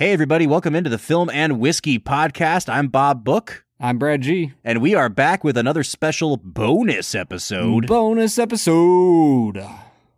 Hey, 0.00 0.14
everybody, 0.14 0.46
welcome 0.46 0.74
into 0.74 0.88
the 0.88 0.96
Film 0.96 1.28
and 1.28 1.60
Whiskey 1.60 1.98
Podcast. 1.98 2.72
I'm 2.72 2.88
Bob 2.88 3.22
Book, 3.22 3.66
I'm 3.78 3.98
Brad 3.98 4.22
G. 4.22 4.54
and 4.64 4.80
we 4.80 4.94
are 4.94 5.10
back 5.10 5.44
with 5.44 5.58
another 5.58 5.84
special 5.84 6.38
bonus 6.38 7.14
episode. 7.14 7.86
Bonus 7.86 8.38
episode. 8.38 9.62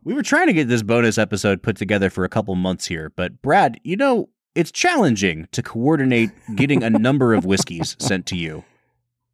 we 0.05 0.15
were 0.15 0.23
trying 0.23 0.47
to 0.47 0.53
get 0.53 0.69
this 0.69 0.85
bonus 0.85 1.19
episode 1.19 1.65
put 1.65 1.77
together 1.77 2.11
for 2.11 2.23
a 2.23 2.29
couple 2.29 2.55
months 2.55 2.87
here, 2.87 3.11
but 3.17 3.43
Brad, 3.43 3.81
you 3.83 3.97
know, 3.97 4.29
it's 4.55 4.71
challenging 4.71 5.49
to 5.51 5.65
coordinate 5.65 6.31
getting 6.55 6.85
a 6.85 6.91
number 7.01 7.35
of 7.35 7.45
whiskeys 7.45 7.97
sent 7.99 8.25
to 8.27 8.37
you. 8.37 8.63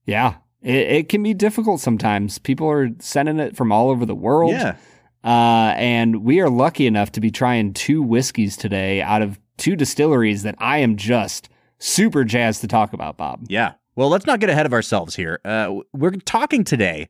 Yeah, 0.07 0.37
it, 0.63 0.77
it 0.77 1.09
can 1.11 1.23
be 1.23 1.35
difficult 1.35 1.83
sometimes. 1.83 2.39
People 2.39 2.71
are 2.71 2.89
sending 3.01 3.39
it 3.39 3.55
from 3.55 3.71
all 3.71 3.91
over 3.91 4.07
the 4.07 4.15
world. 4.15 4.53
Yeah. 4.53 4.77
Uh, 5.23 5.75
and 5.77 6.25
we 6.25 6.41
are 6.41 6.49
lucky 6.49 6.87
enough 6.87 7.13
to 7.13 7.21
be 7.21 7.31
trying 7.31 7.75
two 7.75 8.01
whiskeys 8.01 8.57
today 8.57 9.03
out 9.03 9.21
of 9.21 9.39
two 9.59 9.77
distilleries 9.77 10.43
that 10.45 10.55
I 10.59 10.79
am 10.79 10.97
just 10.97 11.49
super 11.79 12.25
jazzed 12.25 12.63
to 12.63 12.69
talk 12.69 12.93
about, 12.93 13.17
Bob. 13.17 13.45
Yeah. 13.49 13.75
Well, 13.95 14.09
let's 14.09 14.27
not 14.27 14.41
get 14.41 14.51
ahead 14.51 14.67
of 14.67 14.73
ourselves 14.73 15.17
here. 15.17 15.41
Uh, 15.45 15.81
we're 15.93 16.13
talking 16.13 16.65
today 16.65 17.09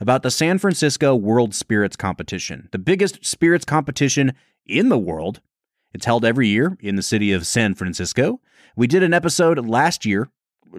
about 0.00 0.22
the 0.22 0.30
San 0.30 0.58
Francisco 0.58 1.14
World 1.14 1.54
Spirits 1.54 1.96
Competition, 1.96 2.68
the 2.72 2.78
biggest 2.78 3.24
spirits 3.24 3.64
competition 3.64 4.32
in 4.66 4.88
the 4.88 4.98
world. 4.98 5.40
It's 5.92 6.06
held 6.06 6.24
every 6.24 6.48
year 6.48 6.78
in 6.80 6.96
the 6.96 7.02
city 7.02 7.32
of 7.32 7.46
San 7.46 7.74
Francisco. 7.74 8.40
We 8.76 8.86
did 8.86 9.02
an 9.02 9.12
episode 9.12 9.58
last 9.68 10.06
year 10.06 10.30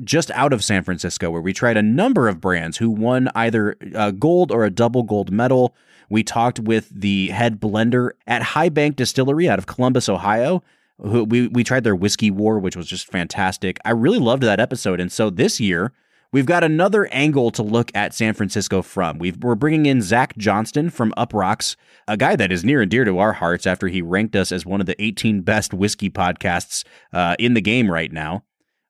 just 0.04 0.32
out 0.32 0.54
of 0.54 0.64
San 0.64 0.84
Francisco 0.84 1.30
where 1.30 1.42
we 1.42 1.54
tried 1.54 1.78
a 1.78 1.84
number 1.84 2.28
of 2.28 2.42
brands 2.42 2.78
who 2.78 2.90
won 2.90 3.30
either 3.36 3.76
a 3.94 4.12
gold 4.12 4.52
or 4.52 4.64
a 4.64 4.70
double 4.70 5.04
gold 5.04 5.32
medal. 5.32 5.76
We 6.10 6.24
talked 6.24 6.60
with 6.60 6.90
the 6.90 7.28
head 7.28 7.60
blender 7.60 8.12
at 8.26 8.42
High 8.42 8.70
Bank 8.70 8.96
Distillery 8.96 9.50
out 9.50 9.60
of 9.60 9.68
Columbus, 9.68 10.10
Ohio. 10.10 10.64
Who 11.02 11.24
we 11.24 11.48
we 11.48 11.64
tried 11.64 11.84
their 11.84 11.96
whiskey 11.96 12.32
war, 12.32 12.60
which 12.60 12.76
was 12.76 12.88
just 12.88 13.08
fantastic. 13.08 13.80
I 13.84 13.92
really 13.92 14.20
loved 14.20 14.44
that 14.44 14.60
episode, 14.60 15.00
and 15.00 15.12
so 15.12 15.30
this 15.30 15.60
year 15.60 15.94
we've 16.32 16.46
got 16.46 16.64
another 16.64 17.08
angle 17.08 17.52
to 17.52 17.64
look 17.64 17.92
at 17.94 18.14
San 18.14 18.34
Francisco 18.34 18.82
from. 18.82 19.20
We've, 19.20 19.38
we're 19.38 19.56
bringing 19.56 19.86
in 19.86 20.02
Zach 20.02 20.36
Johnston 20.38 20.90
from 20.90 21.14
Uproxx, 21.18 21.76
a 22.08 22.18
guy 22.18 22.36
that 22.36 22.52
is 22.52 22.64
near 22.64 22.82
and 22.82 22.90
dear 22.90 23.06
to 23.06 23.20
our 23.20 23.34
hearts 23.34 23.68
after 23.68 23.88
he 23.88 24.02
ranked 24.02 24.36
us 24.36 24.52
as 24.52 24.66
one 24.66 24.80
of 24.80 24.88
the 24.88 25.02
18 25.02 25.42
best 25.42 25.74
whiskey 25.74 26.10
podcasts 26.10 26.84
uh, 27.14 27.36
in 27.40 27.54
the 27.54 27.62
game 27.62 27.92
right 27.92 28.12
now. 28.12 28.44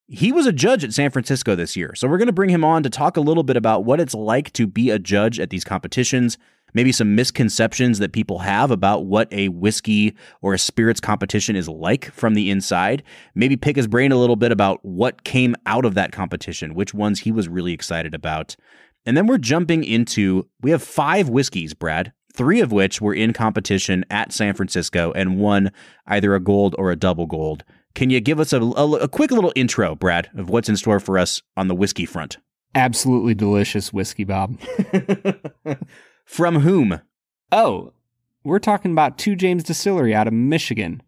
He 0.08 0.34
was 0.34 0.46
a 0.46 0.52
judge 0.52 0.84
at 0.84 0.94
San 0.94 1.10
Francisco 1.10 1.56
this 1.56 1.78
year, 1.78 1.96
so 1.96 2.08
we're 2.08 2.18
going 2.18 2.28
to 2.28 2.34
bring 2.34 2.50
him 2.50 2.66
on 2.66 2.84
to 2.84 2.90
talk 2.90 3.16
a 3.16 3.22
little 3.22 3.44
bit 3.44 3.56
about 3.56 3.86
what 3.86 4.02
it's 4.02 4.14
like 4.14 4.52
to 4.54 4.68
be 4.68 4.90
a 4.90 5.00
judge 5.00 5.40
at 5.40 5.50
these 5.50 5.64
competitions, 5.64 6.38
maybe 6.74 6.92
some 6.92 7.16
misconceptions 7.16 8.00
that 8.00 8.14
people 8.14 8.40
have 8.40 8.72
about 8.72 9.06
what 9.06 9.32
a 9.32 9.50
whiskey 9.50 10.16
or 10.42 10.54
a 10.54 10.60
spirits 10.60 11.00
competition 11.00 11.56
is 11.56 11.68
like 11.68 12.12
from 12.12 12.34
the 12.34 12.50
inside. 12.50 13.04
Maybe 13.36 13.56
pick 13.56 13.76
his 13.76 13.88
brain 13.88 14.12
a 14.12 14.18
little 14.18 14.36
bit 14.36 14.52
about 14.52 14.80
what 14.84 15.24
came 15.24 15.56
out 15.66 15.86
of 15.86 15.96
that 15.96 16.12
competition, 16.12 16.74
which 16.74 16.94
ones 16.94 17.20
he 17.20 17.32
was 17.32 17.48
really 17.48 17.74
excited 17.74 18.14
about. 18.14 18.56
And 19.06 19.18
then 19.18 19.28
we're 19.28 19.38
jumping 19.38 19.84
into 19.84 20.48
we 20.62 20.72
have 20.72 20.84
five 20.84 21.30
whiskeys, 21.30 21.74
Brad, 21.74 22.14
three 22.34 22.62
of 22.62 22.72
which 22.72 23.02
were 23.02 23.14
in 23.14 23.34
competition 23.34 24.06
at 24.10 24.32
San 24.32 24.54
Francisco 24.54 25.12
and 25.14 25.40
one 25.40 25.72
either 26.08 26.36
a 26.36 26.40
gold 26.40 26.76
or 26.78 26.92
a 26.92 26.96
double 26.96 27.26
gold. 27.26 27.64
Can 27.94 28.10
you 28.10 28.22
give 28.22 28.40
us 28.40 28.54
a, 28.54 28.62
a, 28.62 28.92
a 28.94 29.08
quick 29.08 29.32
little 29.32 29.52
intro, 29.56 29.96
Brad, 29.96 30.30
of 30.38 30.50
what's 30.50 30.70
in 30.70 30.78
store 30.78 31.00
for 31.00 31.18
us 31.18 31.42
on 31.58 31.68
the 31.68 31.76
whiskey 31.76 32.06
front? 32.06 32.38
Absolutely 32.74 33.34
delicious 33.34 33.92
whiskey, 33.92 34.24
Bob. 34.24 34.58
From 36.26 36.60
whom? 36.62 37.02
Oh, 37.52 37.94
we're 38.44 38.60
talking 38.60 38.92
about 38.92 39.18
Two 39.18 39.36
James 39.36 39.64
Distillery 39.64 40.16
out 40.16 40.28
of 40.28 40.34
Michigan. 40.34 41.02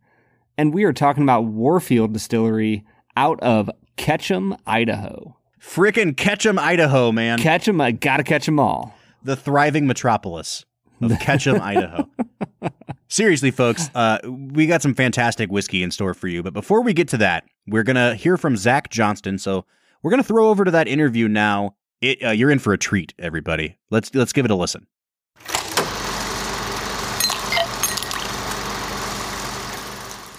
And 0.58 0.73
we 0.73 0.83
are 0.83 0.94
talking 0.94 1.23
about 1.23 1.45
Warfield 1.45 2.14
Distillery 2.14 2.83
out 3.17 3.39
of 3.42 3.70
Ketchum, 3.97 4.55
Idaho. 4.67 5.38
Frickin' 5.59 6.16
Ketchum, 6.17 6.59
Idaho, 6.59 7.11
man. 7.11 7.39
Ketchum, 7.39 7.80
I 7.80 7.92
gotta 7.92 8.23
catch 8.23 8.47
'em 8.47 8.59
all. 8.59 8.95
the 9.23 9.36
thriving 9.38 9.88
metropolis 9.88 10.65
of 11.02 11.17
Ketchum, 11.20 11.60
Idaho. 11.61 12.10
Seriously, 13.08 13.52
folks, 13.52 13.89
uh, 13.95 14.17
we 14.26 14.66
got 14.67 14.82
some 14.82 14.93
fantastic 14.93 15.49
whiskey 15.49 15.82
in 15.83 15.92
store 15.92 16.14
for 16.14 16.27
you. 16.27 16.43
But 16.43 16.54
before 16.54 16.82
we 16.82 16.93
get 16.93 17.08
to 17.10 17.17
that, 17.17 17.45
we're 17.67 17.83
gonna 17.83 18.16
hear 18.16 18.36
from 18.37 18.58
Zach 18.58 18.89
Johnston. 18.89 19.37
So 19.37 19.66
we're 20.02 20.11
gonna 20.11 20.23
throw 20.23 20.49
over 20.49 20.66
to 20.66 20.71
that 20.71 20.87
interview 20.89 21.27
now. 21.30 21.76
It, 22.02 22.21
uh, 22.23 22.32
you're 22.32 22.52
in 22.52 22.60
for 22.60 22.73
a 22.73 22.77
treat, 22.77 23.14
everybody. 23.17 23.77
Let's 23.89 24.14
let's 24.14 24.33
give 24.33 24.43
it 24.45 24.52
a 24.52 24.55
listen. 24.55 24.87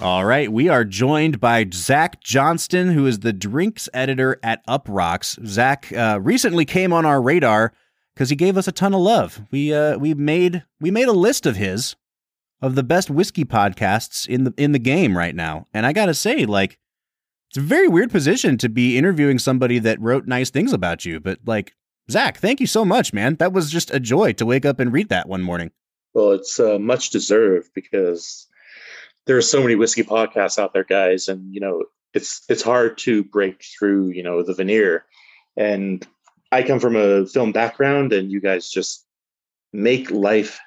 All 0.00 0.24
right, 0.24 0.52
we 0.52 0.68
are 0.68 0.84
joined 0.84 1.40
by 1.40 1.66
Zach 1.72 2.20
Johnston, 2.20 2.90
who 2.90 3.06
is 3.06 3.20
the 3.20 3.32
drinks 3.32 3.88
editor 3.94 4.38
at 4.42 4.66
Uproxx. 4.66 5.46
Zach 5.46 5.90
uh, 5.92 6.18
recently 6.20 6.64
came 6.64 6.92
on 6.92 7.06
our 7.06 7.22
radar 7.22 7.72
because 8.12 8.28
he 8.28 8.36
gave 8.36 8.56
us 8.56 8.68
a 8.68 8.72
ton 8.72 8.92
of 8.92 9.00
love. 9.00 9.42
We 9.50 9.72
uh, 9.72 9.96
we 9.98 10.12
made 10.12 10.64
we 10.80 10.90
made 10.90 11.08
a 11.08 11.12
list 11.12 11.46
of 11.46 11.56
his 11.56 11.96
of 12.60 12.74
the 12.74 12.82
best 12.82 13.08
whiskey 13.08 13.44
podcasts 13.44 14.26
in 14.26 14.44
the 14.44 14.54
in 14.56 14.72
the 14.72 14.78
game 14.78 15.16
right 15.16 15.34
now, 15.34 15.68
and 15.72 15.86
I 15.86 15.92
gotta 15.92 16.14
say, 16.14 16.44
like, 16.44 16.78
it's 17.48 17.58
a 17.58 17.60
very 17.60 17.88
weird 17.88 18.10
position 18.10 18.58
to 18.58 18.68
be 18.68 18.98
interviewing 18.98 19.38
somebody 19.38 19.78
that 19.78 20.00
wrote 20.00 20.26
nice 20.26 20.50
things 20.50 20.72
about 20.72 21.04
you. 21.04 21.20
But 21.20 21.38
like, 21.46 21.72
Zach, 22.10 22.38
thank 22.38 22.60
you 22.60 22.66
so 22.66 22.84
much, 22.84 23.12
man. 23.12 23.36
That 23.36 23.52
was 23.52 23.70
just 23.70 23.94
a 23.94 24.00
joy 24.00 24.32
to 24.34 24.44
wake 24.44 24.66
up 24.66 24.80
and 24.80 24.92
read 24.92 25.08
that 25.10 25.28
one 25.28 25.42
morning. 25.42 25.70
Well, 26.14 26.32
it's 26.32 26.58
uh, 26.58 26.78
much 26.78 27.10
deserved 27.10 27.70
because 27.74 28.48
there 29.26 29.36
are 29.36 29.42
so 29.42 29.62
many 29.62 29.74
whiskey 29.74 30.02
podcasts 30.02 30.58
out 30.58 30.72
there, 30.72 30.84
guys, 30.84 31.28
and 31.28 31.54
you 31.54 31.60
know 31.60 31.84
it's 32.12 32.42
it's 32.48 32.62
hard 32.62 32.98
to 32.98 33.24
break 33.24 33.64
through, 33.78 34.08
you 34.08 34.22
know, 34.22 34.42
the 34.42 34.54
veneer. 34.54 35.04
And 35.56 36.06
I 36.52 36.62
come 36.62 36.80
from 36.80 36.96
a 36.96 37.26
film 37.26 37.52
background, 37.52 38.12
and 38.12 38.30
you 38.30 38.40
guys 38.40 38.70
just 38.70 39.06
make 39.72 40.10
life 40.10 40.60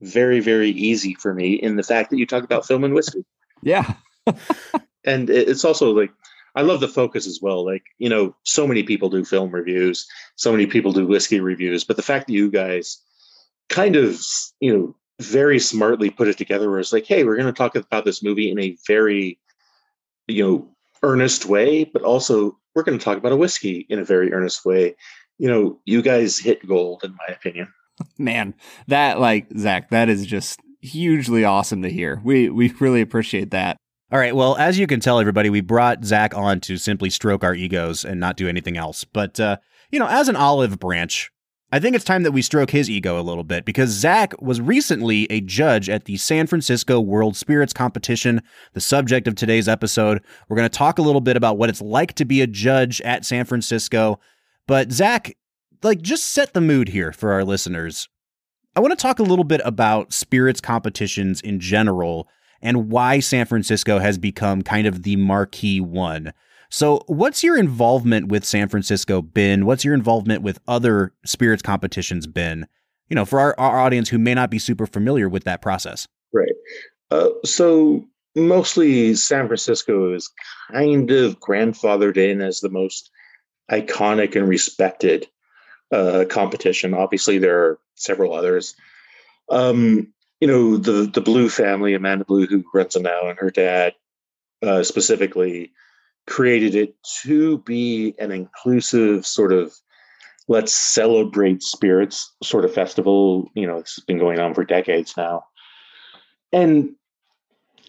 very, 0.00 0.40
very 0.40 0.70
easy 0.70 1.14
for 1.14 1.34
me 1.34 1.54
in 1.54 1.76
the 1.76 1.82
fact 1.82 2.10
that 2.10 2.18
you 2.18 2.26
talk 2.26 2.42
about 2.42 2.66
film 2.66 2.84
and 2.84 2.94
whiskey. 2.94 3.24
Yeah. 3.62 3.94
And 5.04 5.30
it's 5.30 5.64
also 5.64 5.92
like 5.92 6.10
I 6.54 6.62
love 6.62 6.80
the 6.80 6.88
focus 6.88 7.26
as 7.26 7.40
well. 7.40 7.64
Like 7.64 7.84
you 7.98 8.08
know, 8.08 8.36
so 8.42 8.66
many 8.66 8.82
people 8.82 9.08
do 9.08 9.24
film 9.24 9.50
reviews, 9.50 10.06
so 10.36 10.52
many 10.52 10.66
people 10.66 10.92
do 10.92 11.06
whiskey 11.06 11.40
reviews, 11.40 11.84
but 11.84 11.96
the 11.96 12.02
fact 12.02 12.26
that 12.26 12.34
you 12.34 12.50
guys 12.50 13.00
kind 13.68 13.96
of 13.96 14.20
you 14.60 14.76
know 14.76 14.94
very 15.20 15.58
smartly 15.58 16.10
put 16.10 16.28
it 16.28 16.38
together 16.38 16.70
where 16.70 16.80
it's 16.80 16.92
like 16.92 17.06
hey 17.06 17.24
we're 17.24 17.36
going 17.36 17.46
to 17.46 17.52
talk 17.52 17.76
about 17.76 18.04
this 18.04 18.22
movie 18.22 18.50
in 18.50 18.58
a 18.58 18.76
very 18.86 19.38
you 20.26 20.42
know 20.42 20.68
earnest 21.02 21.46
way 21.46 21.84
but 21.84 22.02
also 22.02 22.56
we're 22.74 22.82
going 22.82 22.98
to 22.98 23.04
talk 23.04 23.18
about 23.18 23.32
a 23.32 23.36
whiskey 23.36 23.86
in 23.88 23.98
a 23.98 24.04
very 24.04 24.32
earnest 24.32 24.64
way 24.64 24.94
you 25.38 25.48
know 25.48 25.78
you 25.84 26.02
guys 26.02 26.38
hit 26.38 26.66
gold 26.66 27.02
in 27.04 27.12
my 27.12 27.34
opinion 27.34 27.68
Man, 28.18 28.54
that 28.88 29.20
like 29.20 29.46
Zach, 29.56 29.90
that 29.90 30.08
is 30.08 30.26
just 30.26 30.60
hugely 30.80 31.44
awesome 31.44 31.82
to 31.82 31.90
hear. 31.90 32.20
We 32.24 32.48
we 32.48 32.72
really 32.80 33.00
appreciate 33.00 33.50
that. 33.50 33.76
All 34.12 34.18
right. 34.18 34.34
Well, 34.34 34.56
as 34.56 34.78
you 34.78 34.86
can 34.86 35.00
tell, 35.00 35.20
everybody, 35.20 35.50
we 35.50 35.60
brought 35.60 36.04
Zach 36.04 36.34
on 36.36 36.60
to 36.62 36.76
simply 36.76 37.10
stroke 37.10 37.44
our 37.44 37.54
egos 37.54 38.04
and 38.04 38.18
not 38.18 38.36
do 38.36 38.48
anything 38.48 38.76
else. 38.76 39.04
But, 39.04 39.38
uh, 39.38 39.58
you 39.92 40.00
know, 40.00 40.08
as 40.08 40.28
an 40.28 40.34
olive 40.34 40.80
branch, 40.80 41.30
I 41.72 41.78
think 41.78 41.94
it's 41.94 42.04
time 42.04 42.24
that 42.24 42.32
we 42.32 42.42
stroke 42.42 42.70
his 42.70 42.90
ego 42.90 43.20
a 43.20 43.22
little 43.22 43.44
bit 43.44 43.64
because 43.64 43.90
Zach 43.90 44.34
was 44.42 44.60
recently 44.60 45.30
a 45.30 45.40
judge 45.40 45.88
at 45.88 46.06
the 46.06 46.16
San 46.16 46.48
Francisco 46.48 47.00
World 47.00 47.36
Spirits 47.36 47.72
Competition, 47.72 48.42
the 48.72 48.80
subject 48.80 49.28
of 49.28 49.36
today's 49.36 49.68
episode. 49.68 50.20
We're 50.48 50.56
going 50.56 50.68
to 50.68 50.76
talk 50.76 50.98
a 50.98 51.02
little 51.02 51.20
bit 51.20 51.36
about 51.36 51.58
what 51.58 51.68
it's 51.68 51.80
like 51.80 52.14
to 52.14 52.24
be 52.24 52.40
a 52.40 52.48
judge 52.48 53.00
at 53.02 53.24
San 53.24 53.44
Francisco. 53.44 54.18
But, 54.66 54.90
Zach, 54.90 55.36
like, 55.84 56.02
just 56.02 56.26
set 56.26 56.54
the 56.54 56.60
mood 56.60 56.88
here 56.88 57.12
for 57.12 57.30
our 57.30 57.44
listeners. 57.44 58.08
I 58.74 58.80
want 58.80 58.90
to 58.90 59.00
talk 59.00 59.20
a 59.20 59.24
little 59.24 59.44
bit 59.44 59.60
about 59.64 60.12
spirits 60.12 60.60
competitions 60.60 61.40
in 61.40 61.60
general 61.60 62.28
and 62.60 62.90
why 62.90 63.20
San 63.20 63.46
Francisco 63.46 64.00
has 64.00 64.18
become 64.18 64.62
kind 64.62 64.88
of 64.88 65.04
the 65.04 65.14
marquee 65.14 65.80
one. 65.80 66.32
So, 66.70 67.02
what's 67.06 67.42
your 67.42 67.56
involvement 67.56 68.28
with 68.28 68.44
San 68.44 68.68
Francisco 68.68 69.22
been? 69.22 69.66
What's 69.66 69.84
your 69.84 69.94
involvement 69.94 70.42
with 70.42 70.60
other 70.68 71.12
spirits 71.26 71.62
competitions 71.62 72.28
been? 72.28 72.66
You 73.08 73.16
know, 73.16 73.24
for 73.24 73.40
our, 73.40 73.58
our 73.58 73.80
audience 73.80 74.08
who 74.08 74.18
may 74.18 74.34
not 74.34 74.50
be 74.50 74.60
super 74.60 74.86
familiar 74.86 75.28
with 75.28 75.42
that 75.44 75.62
process. 75.62 76.06
Right. 76.32 76.54
Uh, 77.10 77.30
so 77.44 78.04
mostly 78.36 79.14
San 79.14 79.48
Francisco 79.48 80.14
is 80.14 80.30
kind 80.70 81.10
of 81.10 81.40
grandfathered 81.40 82.16
in 82.16 82.40
as 82.40 82.60
the 82.60 82.70
most 82.70 83.10
iconic 83.70 84.36
and 84.36 84.48
respected 84.48 85.26
uh, 85.90 86.24
competition. 86.28 86.94
Obviously, 86.94 87.38
there 87.38 87.58
are 87.58 87.78
several 87.96 88.32
others. 88.32 88.76
Um, 89.48 90.12
you 90.40 90.46
know, 90.46 90.76
the 90.76 91.10
the 91.12 91.20
Blue 91.20 91.48
family, 91.48 91.94
Amanda 91.94 92.24
Blue, 92.24 92.46
who 92.46 92.62
runs 92.72 92.94
it 92.94 93.02
now, 93.02 93.28
and 93.28 93.38
her 93.40 93.50
dad 93.50 93.94
uh, 94.62 94.84
specifically 94.84 95.72
created 96.30 96.74
it 96.74 96.94
to 97.22 97.58
be 97.58 98.14
an 98.18 98.30
inclusive 98.32 99.26
sort 99.26 99.52
of 99.52 99.74
let's 100.48 100.74
celebrate 100.74 101.62
spirits 101.62 102.32
sort 102.42 102.64
of 102.64 102.72
festival. 102.72 103.48
You 103.54 103.66
know, 103.66 103.76
it's 103.76 104.00
been 104.00 104.18
going 104.18 104.40
on 104.40 104.54
for 104.54 104.64
decades 104.64 105.14
now 105.16 105.44
and 106.52 106.94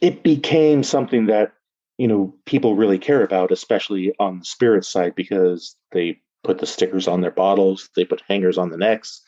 it 0.01 0.23
became 0.23 0.83
something 0.83 1.27
that 1.27 1.53
you 1.97 2.07
know 2.07 2.33
people 2.45 2.75
really 2.75 2.97
care 2.97 3.23
about, 3.23 3.51
especially 3.51 4.13
on 4.19 4.39
the 4.39 4.45
spirit 4.45 4.85
side, 4.85 5.15
because 5.15 5.75
they 5.91 6.19
put 6.43 6.59
the 6.59 6.65
stickers 6.65 7.07
on 7.07 7.21
their 7.21 7.31
bottles, 7.31 7.89
they 7.95 8.05
put 8.05 8.23
hangers 8.27 8.57
on 8.57 8.69
the 8.69 8.77
necks 8.77 9.21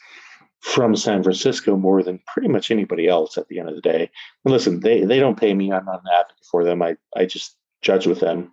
from 0.62 0.96
San 0.96 1.22
Francisco 1.22 1.76
more 1.76 2.02
than 2.02 2.22
pretty 2.26 2.48
much 2.48 2.72
anybody 2.72 3.08
else 3.08 3.38
at 3.38 3.48
the 3.50 3.60
end 3.60 3.68
of 3.70 3.76
the 3.76 3.82
day. 3.82 4.10
And 4.46 4.52
listen, 4.52 4.80
they 4.80 5.04
they 5.06 5.20
don't 5.20 5.40
pay 5.40 5.54
me. 5.54 5.72
I'm 5.72 5.86
not 5.86 6.02
an 6.04 6.12
advocate 6.12 6.46
for 6.50 6.64
them. 6.64 6.82
I 6.82 6.96
I 7.16 7.26
just 7.26 7.56
judge 7.82 8.08
with 8.08 8.20
them. 8.20 8.52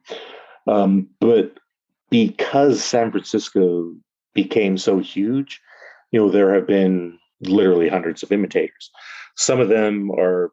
Um, 0.67 1.09
but 1.21 1.59
because 2.11 2.83
San 2.83 3.11
Francisco 3.11 3.95
became 4.35 4.79
so 4.79 4.99
huge, 4.99 5.61
you 6.11 6.21
know, 6.21 6.31
there 6.31 6.55
have 6.55 6.67
been 6.67 7.19
literally 7.41 7.89
hundreds 7.89 8.23
of 8.23 8.33
imitators. 8.33 8.91
Some 9.37 9.61
of 9.61 9.69
them 9.69 10.11
are, 10.11 10.53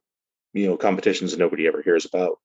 you 0.54 0.68
know, 0.68 0.78
competitions 0.78 1.32
that 1.32 1.40
nobody 1.40 1.68
ever 1.68 1.82
hears 1.82 2.06
about. 2.06 2.40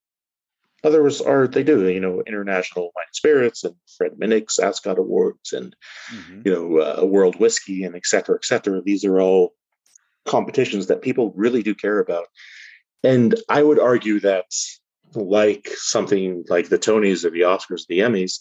Others 0.85 1.21
are 1.21 1.47
they 1.47 1.63
do, 1.63 1.89
you 1.89 2.01
know, 2.01 2.23
international 2.27 2.91
wine 2.97 3.05
and 3.07 3.15
spirits 3.15 3.63
and 3.63 3.77
Fred 3.97 4.13
Minnick's 4.19 4.59
Ascot 4.59 4.99
Awards 4.99 5.53
and 5.53 5.77
mm-hmm. 6.13 6.41
you 6.45 6.53
know 6.53 6.81
uh, 6.81 7.05
World 7.05 7.39
Whiskey 7.39 7.85
and 7.85 7.95
et 7.95 8.05
cetera, 8.05 8.35
et 8.35 8.45
cetera. 8.45 8.83
These 8.83 9.05
are 9.05 9.21
all 9.21 9.55
competitions 10.27 10.89
that 10.89 11.03
people 11.03 11.33
really 11.37 11.63
do 11.63 11.75
care 11.75 12.01
about. 12.01 12.27
And 13.05 13.35
I 13.49 13.63
would 13.63 13.79
argue 13.79 14.19
that 14.21 14.47
like 15.15 15.69
something 15.75 16.45
like 16.49 16.69
the 16.69 16.79
Tonys 16.79 17.25
or 17.25 17.31
the 17.31 17.43
Oscars, 17.43 17.87
the 17.87 18.01
Emmys, 18.01 18.41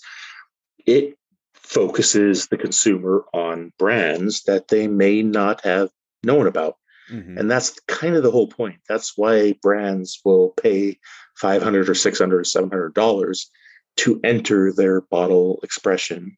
it 0.86 1.18
focuses 1.54 2.48
the 2.48 2.58
consumer 2.58 3.26
on 3.34 3.72
brands 3.78 4.44
that 4.44 4.68
they 4.68 4.88
may 4.88 5.22
not 5.22 5.62
have 5.62 5.90
known 6.24 6.48
about. 6.48 6.76
Mm-hmm. 7.12 7.38
And 7.38 7.52
that's 7.52 7.80
kind 7.88 8.16
of 8.16 8.24
the 8.24 8.32
whole 8.32 8.48
point. 8.48 8.80
That's 8.88 9.18
why 9.18 9.54
brands 9.62 10.20
will 10.24 10.50
pay 10.50 11.00
500 11.38 11.90
or 11.90 11.96
600 11.96 12.40
or 12.40 12.44
700 12.44 12.94
dollars 12.94 13.50
to 13.98 14.20
enter 14.24 14.72
their 14.72 15.02
bottle 15.02 15.60
expression, 15.64 16.38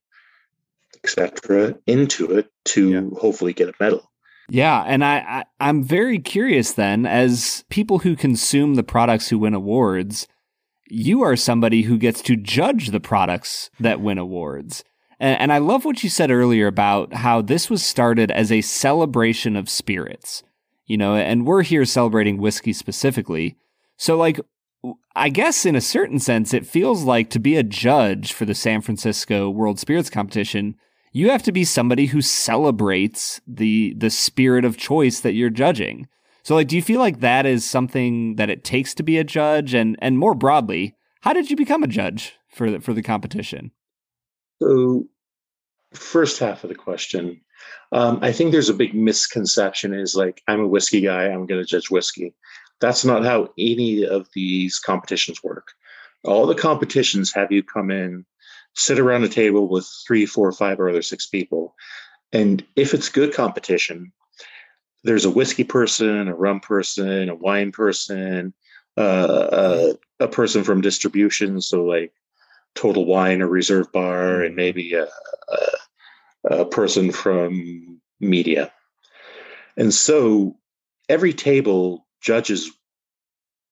etc., 1.03 1.75
into 1.85 2.37
it 2.37 2.49
to 2.65 2.91
yeah. 2.91 3.19
hopefully 3.19 3.53
get 3.53 3.69
a 3.69 3.73
medal. 3.79 4.11
Yeah, 4.49 4.83
and 4.85 5.03
I, 5.03 5.45
I 5.59 5.69
am 5.69 5.83
very 5.83 6.19
curious 6.19 6.73
then, 6.73 7.05
as 7.05 7.63
people 7.69 7.99
who 7.99 8.15
consume 8.15 8.75
the 8.75 8.83
products 8.83 9.29
who 9.29 9.39
win 9.39 9.53
awards, 9.53 10.27
you 10.89 11.21
are 11.23 11.35
somebody 11.35 11.83
who 11.83 11.97
gets 11.97 12.21
to 12.23 12.35
judge 12.35 12.89
the 12.89 12.99
products 12.99 13.69
that 13.79 14.01
win 14.01 14.17
awards. 14.17 14.83
And, 15.19 15.39
and 15.39 15.53
I 15.53 15.59
love 15.59 15.85
what 15.85 16.03
you 16.03 16.09
said 16.09 16.29
earlier 16.29 16.67
about 16.67 17.13
how 17.13 17.41
this 17.41 17.69
was 17.69 17.83
started 17.83 18.31
as 18.31 18.51
a 18.51 18.61
celebration 18.61 19.55
of 19.55 19.69
spirits, 19.69 20.43
you 20.85 20.97
know, 20.97 21.15
and 21.15 21.45
we're 21.47 21.63
here 21.63 21.85
celebrating 21.85 22.37
whiskey 22.37 22.73
specifically. 22.73 23.55
So, 23.97 24.17
like, 24.17 24.39
I 25.15 25.29
guess 25.29 25.65
in 25.65 25.75
a 25.75 25.81
certain 25.81 26.19
sense, 26.19 26.53
it 26.53 26.65
feels 26.65 27.03
like 27.03 27.29
to 27.29 27.39
be 27.39 27.55
a 27.55 27.63
judge 27.63 28.33
for 28.33 28.43
the 28.43 28.55
San 28.55 28.81
Francisco 28.81 29.49
World 29.49 29.79
Spirits 29.79 30.09
Competition, 30.09 30.75
you 31.13 31.29
have 31.29 31.43
to 31.43 31.51
be 31.51 31.63
somebody 31.63 32.07
who 32.07 32.21
celebrates 32.21 33.39
the 33.47 33.93
the 33.95 34.09
spirit 34.09 34.65
of 34.65 34.77
choice 34.77 35.21
that 35.21 35.33
you're 35.33 35.49
judging. 35.49 36.07
So 36.41 36.55
like 36.55 36.67
do 36.67 36.75
you 36.75 36.81
feel 36.81 36.99
like 36.99 37.21
that 37.21 37.45
is 37.45 37.63
something 37.63 38.35
that 38.35 38.49
it 38.49 38.63
takes 38.63 38.93
to 38.95 39.03
be 39.03 39.17
a 39.17 39.23
judge 39.23 39.73
and 39.73 39.95
and 39.99 40.17
more 40.17 40.35
broadly, 40.35 40.95
how 41.21 41.31
did 41.31 41.49
you 41.49 41.55
become 41.55 41.83
a 41.83 41.87
judge 41.87 42.33
for 42.49 42.69
the, 42.69 42.79
for 42.81 42.93
the 42.93 43.03
competition? 43.03 43.71
So 44.61 45.05
first 45.93 46.39
half 46.39 46.63
of 46.63 46.69
the 46.69 46.75
question, 46.75 47.39
um, 47.91 48.19
I 48.21 48.31
think 48.31 48.51
there's 48.51 48.69
a 48.69 48.73
big 48.73 48.95
misconception 48.95 49.93
is 49.93 50.15
like 50.15 50.41
I'm 50.47 50.61
a 50.61 50.67
whiskey 50.67 51.01
guy, 51.01 51.25
I'm 51.25 51.45
going 51.45 51.61
to 51.61 51.65
judge 51.65 51.89
whiskey. 51.91 52.33
That's 52.81 53.05
not 53.05 53.23
how 53.23 53.49
any 53.57 54.03
of 54.05 54.27
these 54.33 54.79
competitions 54.79 55.43
work. 55.43 55.67
All 56.25 56.47
the 56.47 56.55
competitions 56.55 57.31
have 57.33 57.51
you 57.51 57.61
come 57.63 57.91
in 57.91 58.25
sit 58.75 58.99
around 58.99 59.23
a 59.23 59.29
table 59.29 59.67
with 59.67 59.87
three, 60.05 60.25
four, 60.25 60.51
five, 60.51 60.79
or 60.79 60.89
other 60.89 61.01
six 61.01 61.25
people. 61.25 61.75
And 62.31 62.65
if 62.75 62.93
it's 62.93 63.09
good 63.09 63.33
competition, 63.33 64.11
there's 65.03 65.25
a 65.25 65.29
whiskey 65.29 65.63
person, 65.63 66.27
a 66.27 66.35
rum 66.35 66.59
person, 66.59 67.29
a 67.29 67.35
wine 67.35 67.71
person, 67.71 68.53
uh, 68.97 69.93
a, 70.19 70.23
a, 70.23 70.27
person 70.27 70.63
from 70.63 70.81
distribution, 70.81 71.61
so 71.61 71.83
like 71.83 72.13
Total 72.75 73.05
Wine 73.05 73.41
or 73.41 73.47
Reserve 73.47 73.91
Bar, 73.91 74.43
and 74.43 74.55
maybe 74.55 74.93
a, 74.93 75.07
a, 76.49 76.57
a 76.61 76.65
person 76.65 77.11
from 77.11 77.99
media. 78.19 78.71
And 79.77 79.93
so 79.93 80.55
every 81.09 81.33
table 81.33 82.05
judges 82.21 82.71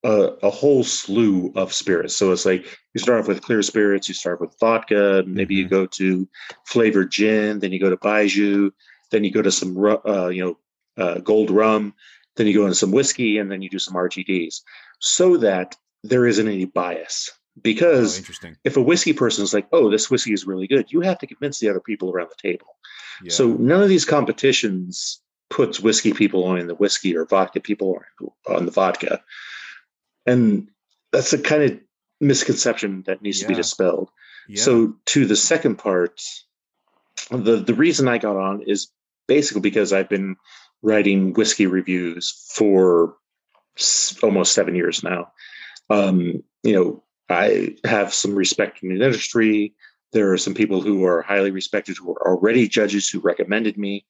a, 0.04 0.34
a, 0.44 0.50
whole 0.50 0.84
slew 0.84 1.52
of 1.56 1.74
spirits. 1.74 2.16
So 2.16 2.32
it's 2.32 2.46
like 2.46 2.66
you 2.94 3.00
start 3.00 3.20
off 3.20 3.28
with 3.28 3.42
clear 3.42 3.62
spirits, 3.62 4.08
you 4.08 4.16
start 4.16 4.42
with 4.42 4.56
vodka, 4.60 5.24
maybe 5.28 5.56
you 5.56 5.66
mm-hmm. 5.66 5.76
go 5.76 5.86
to 5.86 6.28
flavored 6.66 7.12
gin, 7.12 7.60
then 7.60 7.72
you 7.72 7.80
go 7.80 7.90
to 7.90 7.98
baijiu, 7.98 8.72
then 9.12 9.24
you 9.24 9.32
go 9.32 9.42
to 9.42 9.52
some 9.52 9.78
uh, 9.78 10.30
you 10.30 10.44
know 10.44 11.04
uh, 11.04 11.20
gold 11.20 11.52
rum, 11.52 11.94
then 12.36 12.48
you 12.48 12.54
go 12.54 12.64
into 12.64 12.76
some 12.76 12.92
whiskey, 12.92 13.38
and 13.38 13.52
then 13.52 13.62
you 13.62 13.70
do 13.70 13.80
some 13.80 13.94
RTDs, 13.94 14.62
so 15.00 15.38
that 15.38 15.76
there 16.04 16.26
isn't 16.26 16.48
any 16.48 16.66
bias. 16.66 17.30
Because 17.62 18.22
oh, 18.46 18.50
if 18.64 18.78
a 18.78 18.82
whiskey 18.82 19.12
person 19.14 19.44
is 19.44 19.54
like, 19.54 19.68
"Oh, 19.74 19.92
this 19.92 20.10
whiskey 20.10 20.34
is 20.34 20.48
really 20.48 20.68
good," 20.68 20.92
you 20.92 21.02
have 21.02 21.20
to 21.20 21.28
convince 21.28 21.60
the 21.60 21.70
other 21.70 21.82
people 21.82 22.10
around 22.10 22.30
the 22.30 22.50
table. 22.50 22.78
Yeah. 23.24 23.32
So 23.32 23.50
none 23.50 23.84
of 23.84 23.90
these 23.90 24.06
competitions 24.06 25.22
puts 25.50 25.82
whiskey 25.82 26.14
people 26.14 26.46
on 26.46 26.66
the 26.68 26.76
whiskey 26.76 27.16
or 27.16 27.26
vodka 27.26 27.60
people 27.60 28.02
on 28.48 28.66
the 28.66 28.72
vodka 28.72 29.22
and 30.26 30.68
that's 31.12 31.34
a 31.34 31.38
kind 31.38 31.64
of 31.64 31.80
misconception 32.20 33.04
that 33.08 33.22
needs 33.22 33.40
yeah. 33.42 33.48
to 33.48 33.54
be 33.54 33.56
dispelled. 33.56 34.10
Yeah. 34.48 34.62
So 34.62 34.96
to 35.08 35.26
the 35.26 35.36
second 35.36 35.78
part, 35.78 36.22
the 37.30 37.58
the 37.58 37.74
reason 37.74 38.08
I 38.08 38.18
got 38.18 38.38
on 38.38 38.62
is 38.64 38.88
basically 39.28 39.62
because 39.62 39.94
I've 39.94 40.10
been 40.10 40.36
writing 40.82 41.34
whiskey 41.34 41.68
reviews 41.68 42.50
for 42.54 43.16
almost 44.22 44.54
seven 44.54 44.76
years 44.76 45.04
now. 45.04 45.32
Um, 45.90 46.44
you 46.64 46.74
know, 46.74 47.04
I 47.30 47.76
have 47.86 48.14
some 48.14 48.36
respect 48.36 48.84
in 48.84 48.90
the 48.90 49.04
industry. 49.04 49.74
There 50.12 50.32
are 50.32 50.38
some 50.38 50.54
people 50.54 50.82
who 50.82 51.06
are 51.06 51.22
highly 51.22 51.52
respected 51.52 51.98
who 51.98 52.12
are 52.12 52.28
already 52.28 52.68
judges 52.68 53.10
who 53.10 53.20
recommended 53.20 53.78
me 53.78 54.06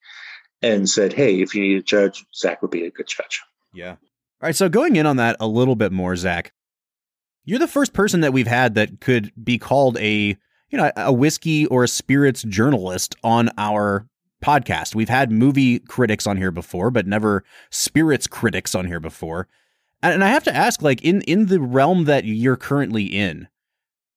and 0.60 0.88
said, 0.88 1.12
"Hey, 1.12 1.40
if 1.40 1.54
you 1.54 1.62
need 1.62 1.78
a 1.78 1.82
judge, 1.82 2.24
Zach 2.34 2.62
would 2.62 2.70
be 2.70 2.84
a 2.84 2.90
good 2.90 3.06
judge." 3.06 3.40
Yeah, 3.72 3.96
all 4.42 4.48
right, 4.48 4.56
so 4.56 4.68
going 4.68 4.96
in 4.96 5.06
on 5.06 5.18
that 5.18 5.36
a 5.38 5.46
little 5.46 5.76
bit 5.76 5.92
more, 5.92 6.16
Zach, 6.16 6.52
you're 7.44 7.60
the 7.60 7.68
first 7.68 7.92
person 7.92 8.22
that 8.22 8.32
we've 8.32 8.48
had 8.48 8.74
that 8.74 9.00
could 9.00 9.32
be 9.42 9.56
called 9.56 9.96
a 9.98 10.36
you 10.70 10.78
know 10.78 10.90
a 10.96 11.12
whiskey 11.12 11.66
or 11.66 11.84
a 11.84 11.88
spirits 11.88 12.42
journalist 12.42 13.14
on 13.22 13.50
our 13.56 14.08
podcast. 14.42 14.96
We've 14.96 15.08
had 15.08 15.30
movie 15.30 15.78
critics 15.78 16.26
on 16.26 16.36
here 16.36 16.50
before, 16.50 16.90
but 16.90 17.06
never 17.06 17.44
spirits 17.70 18.26
critics 18.26 18.74
on 18.74 18.86
here 18.86 18.98
before. 18.98 19.46
And 20.02 20.24
I 20.24 20.28
have 20.28 20.42
to 20.44 20.54
ask, 20.54 20.82
like 20.82 21.02
in 21.02 21.22
in 21.22 21.46
the 21.46 21.60
realm 21.60 22.04
that 22.06 22.24
you're 22.24 22.56
currently 22.56 23.04
in, 23.04 23.46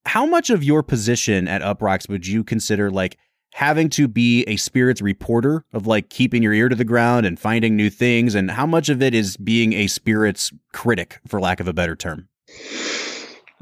how 0.07 0.25
much 0.25 0.49
of 0.49 0.63
your 0.63 0.81
position 0.81 1.47
at 1.47 1.61
Uproxx 1.61 2.09
would 2.09 2.25
you 2.25 2.43
consider 2.43 2.89
like 2.89 3.19
having 3.55 3.87
to 3.87 4.05
be 4.05 4.43
a 4.47 4.57
spirits 4.57 5.01
reporter 5.01 5.63
of 5.71 5.87
like 5.87 6.09
keeping 6.09 6.43
your 6.43 6.51
ear 6.51 6.67
to 6.67 6.75
the 6.75 6.83
ground 6.83 7.25
and 7.25 7.39
finding 7.39 7.73
new 7.73 7.89
things 7.89 8.35
and 8.35 8.51
how 8.51 8.65
much 8.65 8.89
of 8.89 9.01
it 9.01 9.13
is 9.13 9.37
being 9.37 9.71
a 9.71 9.87
spirits 9.87 10.51
critic 10.73 11.21
for 11.25 11.39
lack 11.39 11.61
of 11.61 11.67
a 11.69 11.71
better 11.71 11.95
term? 11.95 12.27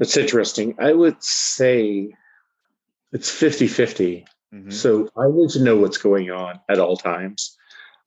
That's 0.00 0.16
interesting. 0.16 0.74
I 0.80 0.92
would 0.92 1.22
say 1.22 2.12
it's 3.12 3.30
50-50 3.30 4.24
mm-hmm. 4.52 4.70
so 4.70 5.08
i 5.16 5.28
need 5.30 5.50
to 5.50 5.62
know 5.62 5.76
what's 5.76 5.98
going 5.98 6.28
on 6.28 6.58
at 6.68 6.80
all 6.80 6.96
times. 6.96 7.56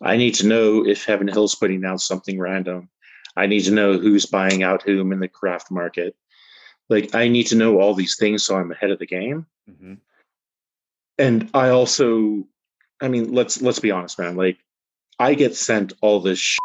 I 0.01 0.17
need 0.17 0.35
to 0.35 0.45
know 0.45 0.85
if 0.85 1.05
heaven 1.05 1.29
hill's 1.29 1.55
putting 1.55 1.85
out 1.85 2.01
something 2.01 2.37
random. 2.37 2.89
I 3.37 3.47
need 3.47 3.61
to 3.61 3.71
know 3.71 3.97
who's 3.97 4.25
buying 4.25 4.61
out 4.61 4.83
whom 4.83 5.13
in 5.13 5.21
the 5.21 5.29
craft 5.29 5.71
market. 5.71 6.17
Like 6.89 7.15
i 7.15 7.29
need 7.29 7.47
to 7.47 7.55
know 7.55 7.79
all 7.79 7.93
these 7.93 8.17
things 8.17 8.43
so 8.43 8.57
i'm 8.57 8.73
ahead 8.73 8.91
of 8.91 8.99
the 8.99 9.07
game. 9.07 9.45
Mm-hmm 9.71 9.93
and 11.17 11.49
I 11.53 11.69
also, 11.69 12.45
I 13.01 13.07
mean, 13.07 13.33
let's 13.33 13.61
let's 13.61 13.79
be 13.79 13.91
honest, 13.91 14.19
man. 14.19 14.35
Like, 14.35 14.57
I 15.19 15.33
get 15.33 15.55
sent 15.55 15.93
all 16.01 16.19
this 16.19 16.57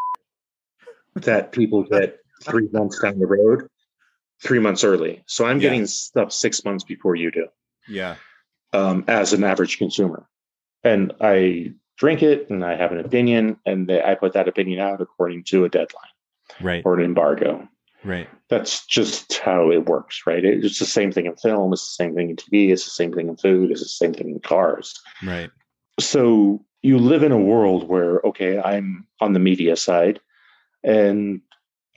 that 1.14 1.52
people 1.52 1.82
get 1.90 2.18
three 2.42 2.68
months 2.72 3.00
down 3.00 3.18
the 3.18 3.26
road, 3.26 3.68
three 4.42 4.58
months 4.58 4.84
early. 4.84 5.22
So 5.26 5.44
I'm 5.44 5.58
yeah. 5.58 5.70
getting 5.70 5.86
stuff 5.86 6.32
six 6.32 6.64
months 6.64 6.84
before 6.84 7.14
you 7.14 7.30
do. 7.30 7.48
Yeah. 7.88 8.16
Um, 8.72 9.04
as 9.06 9.34
an 9.34 9.44
average 9.44 9.76
consumer, 9.76 10.26
and 10.82 11.12
I 11.20 11.74
drink 11.98 12.22
it, 12.22 12.48
and 12.48 12.64
I 12.64 12.74
have 12.74 12.90
an 12.92 13.00
opinion, 13.00 13.58
and 13.66 13.86
they, 13.86 14.02
I 14.02 14.14
put 14.14 14.32
that 14.32 14.48
opinion 14.48 14.80
out 14.80 15.02
according 15.02 15.44
to 15.44 15.66
a 15.66 15.68
deadline, 15.68 16.04
right, 16.60 16.82
or 16.84 16.98
an 16.98 17.04
embargo. 17.04 17.68
Right. 18.04 18.28
That's 18.48 18.84
just 18.86 19.38
how 19.38 19.70
it 19.70 19.86
works, 19.86 20.22
right? 20.26 20.44
It's 20.44 20.78
the 20.78 20.84
same 20.84 21.12
thing 21.12 21.26
in 21.26 21.36
film. 21.36 21.72
It's 21.72 21.96
the 21.96 22.04
same 22.04 22.14
thing 22.14 22.30
in 22.30 22.36
TV. 22.36 22.72
It's 22.72 22.84
the 22.84 22.90
same 22.90 23.12
thing 23.12 23.28
in 23.28 23.36
food. 23.36 23.70
It's 23.70 23.80
the 23.82 23.88
same 23.88 24.12
thing 24.12 24.30
in 24.30 24.40
cars. 24.40 25.00
Right. 25.22 25.50
So 26.00 26.64
you 26.82 26.98
live 26.98 27.22
in 27.22 27.32
a 27.32 27.38
world 27.38 27.88
where, 27.88 28.20
okay, 28.24 28.58
I'm 28.58 29.06
on 29.20 29.32
the 29.32 29.38
media 29.38 29.76
side 29.76 30.20
and 30.82 31.40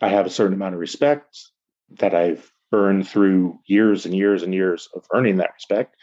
I 0.01 0.09
have 0.09 0.25
a 0.25 0.29
certain 0.29 0.53
amount 0.53 0.75
of 0.75 0.79
respect 0.79 1.39
that 1.99 2.13
I've 2.13 2.51
earned 2.71 3.07
through 3.07 3.59
years 3.65 4.05
and 4.05 4.15
years 4.15 4.43
and 4.43 4.53
years 4.53 4.89
of 4.95 5.05
earning 5.13 5.37
that 5.37 5.53
respect. 5.53 5.95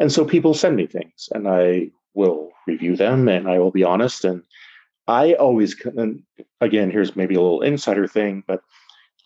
And 0.00 0.12
so 0.12 0.24
people 0.24 0.54
send 0.54 0.76
me 0.76 0.86
things 0.86 1.28
and 1.34 1.48
I 1.48 1.90
will 2.14 2.50
review 2.66 2.96
them 2.96 3.28
and 3.28 3.48
I 3.48 3.58
will 3.58 3.70
be 3.70 3.84
honest. 3.84 4.24
And 4.24 4.42
I 5.06 5.34
always, 5.34 5.74
and 5.96 6.22
again, 6.60 6.90
here's 6.90 7.16
maybe 7.16 7.34
a 7.34 7.40
little 7.40 7.62
insider 7.62 8.06
thing, 8.06 8.44
but 8.46 8.60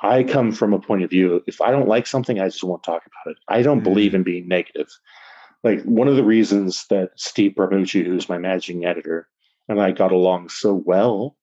I 0.02 0.24
come 0.24 0.52
from 0.52 0.72
a 0.72 0.80
point 0.80 1.04
of 1.04 1.10
view 1.10 1.42
if 1.46 1.60
I 1.60 1.70
don't 1.70 1.88
like 1.88 2.06
something, 2.06 2.40
I 2.40 2.48
just 2.48 2.64
won't 2.64 2.82
talk 2.82 3.02
about 3.06 3.32
it. 3.32 3.38
I 3.48 3.62
don't 3.62 3.80
mm. 3.80 3.84
believe 3.84 4.14
in 4.14 4.24
being 4.24 4.48
negative. 4.48 4.88
Like 5.62 5.82
one 5.84 6.08
of 6.08 6.16
the 6.16 6.24
reasons 6.24 6.86
that 6.90 7.10
Steve 7.16 7.52
Bramucci, 7.56 8.04
who's 8.04 8.28
my 8.28 8.38
managing 8.38 8.84
editor, 8.84 9.28
and 9.68 9.80
I 9.80 9.92
got 9.92 10.10
along 10.10 10.48
so 10.48 10.74
well 10.74 11.36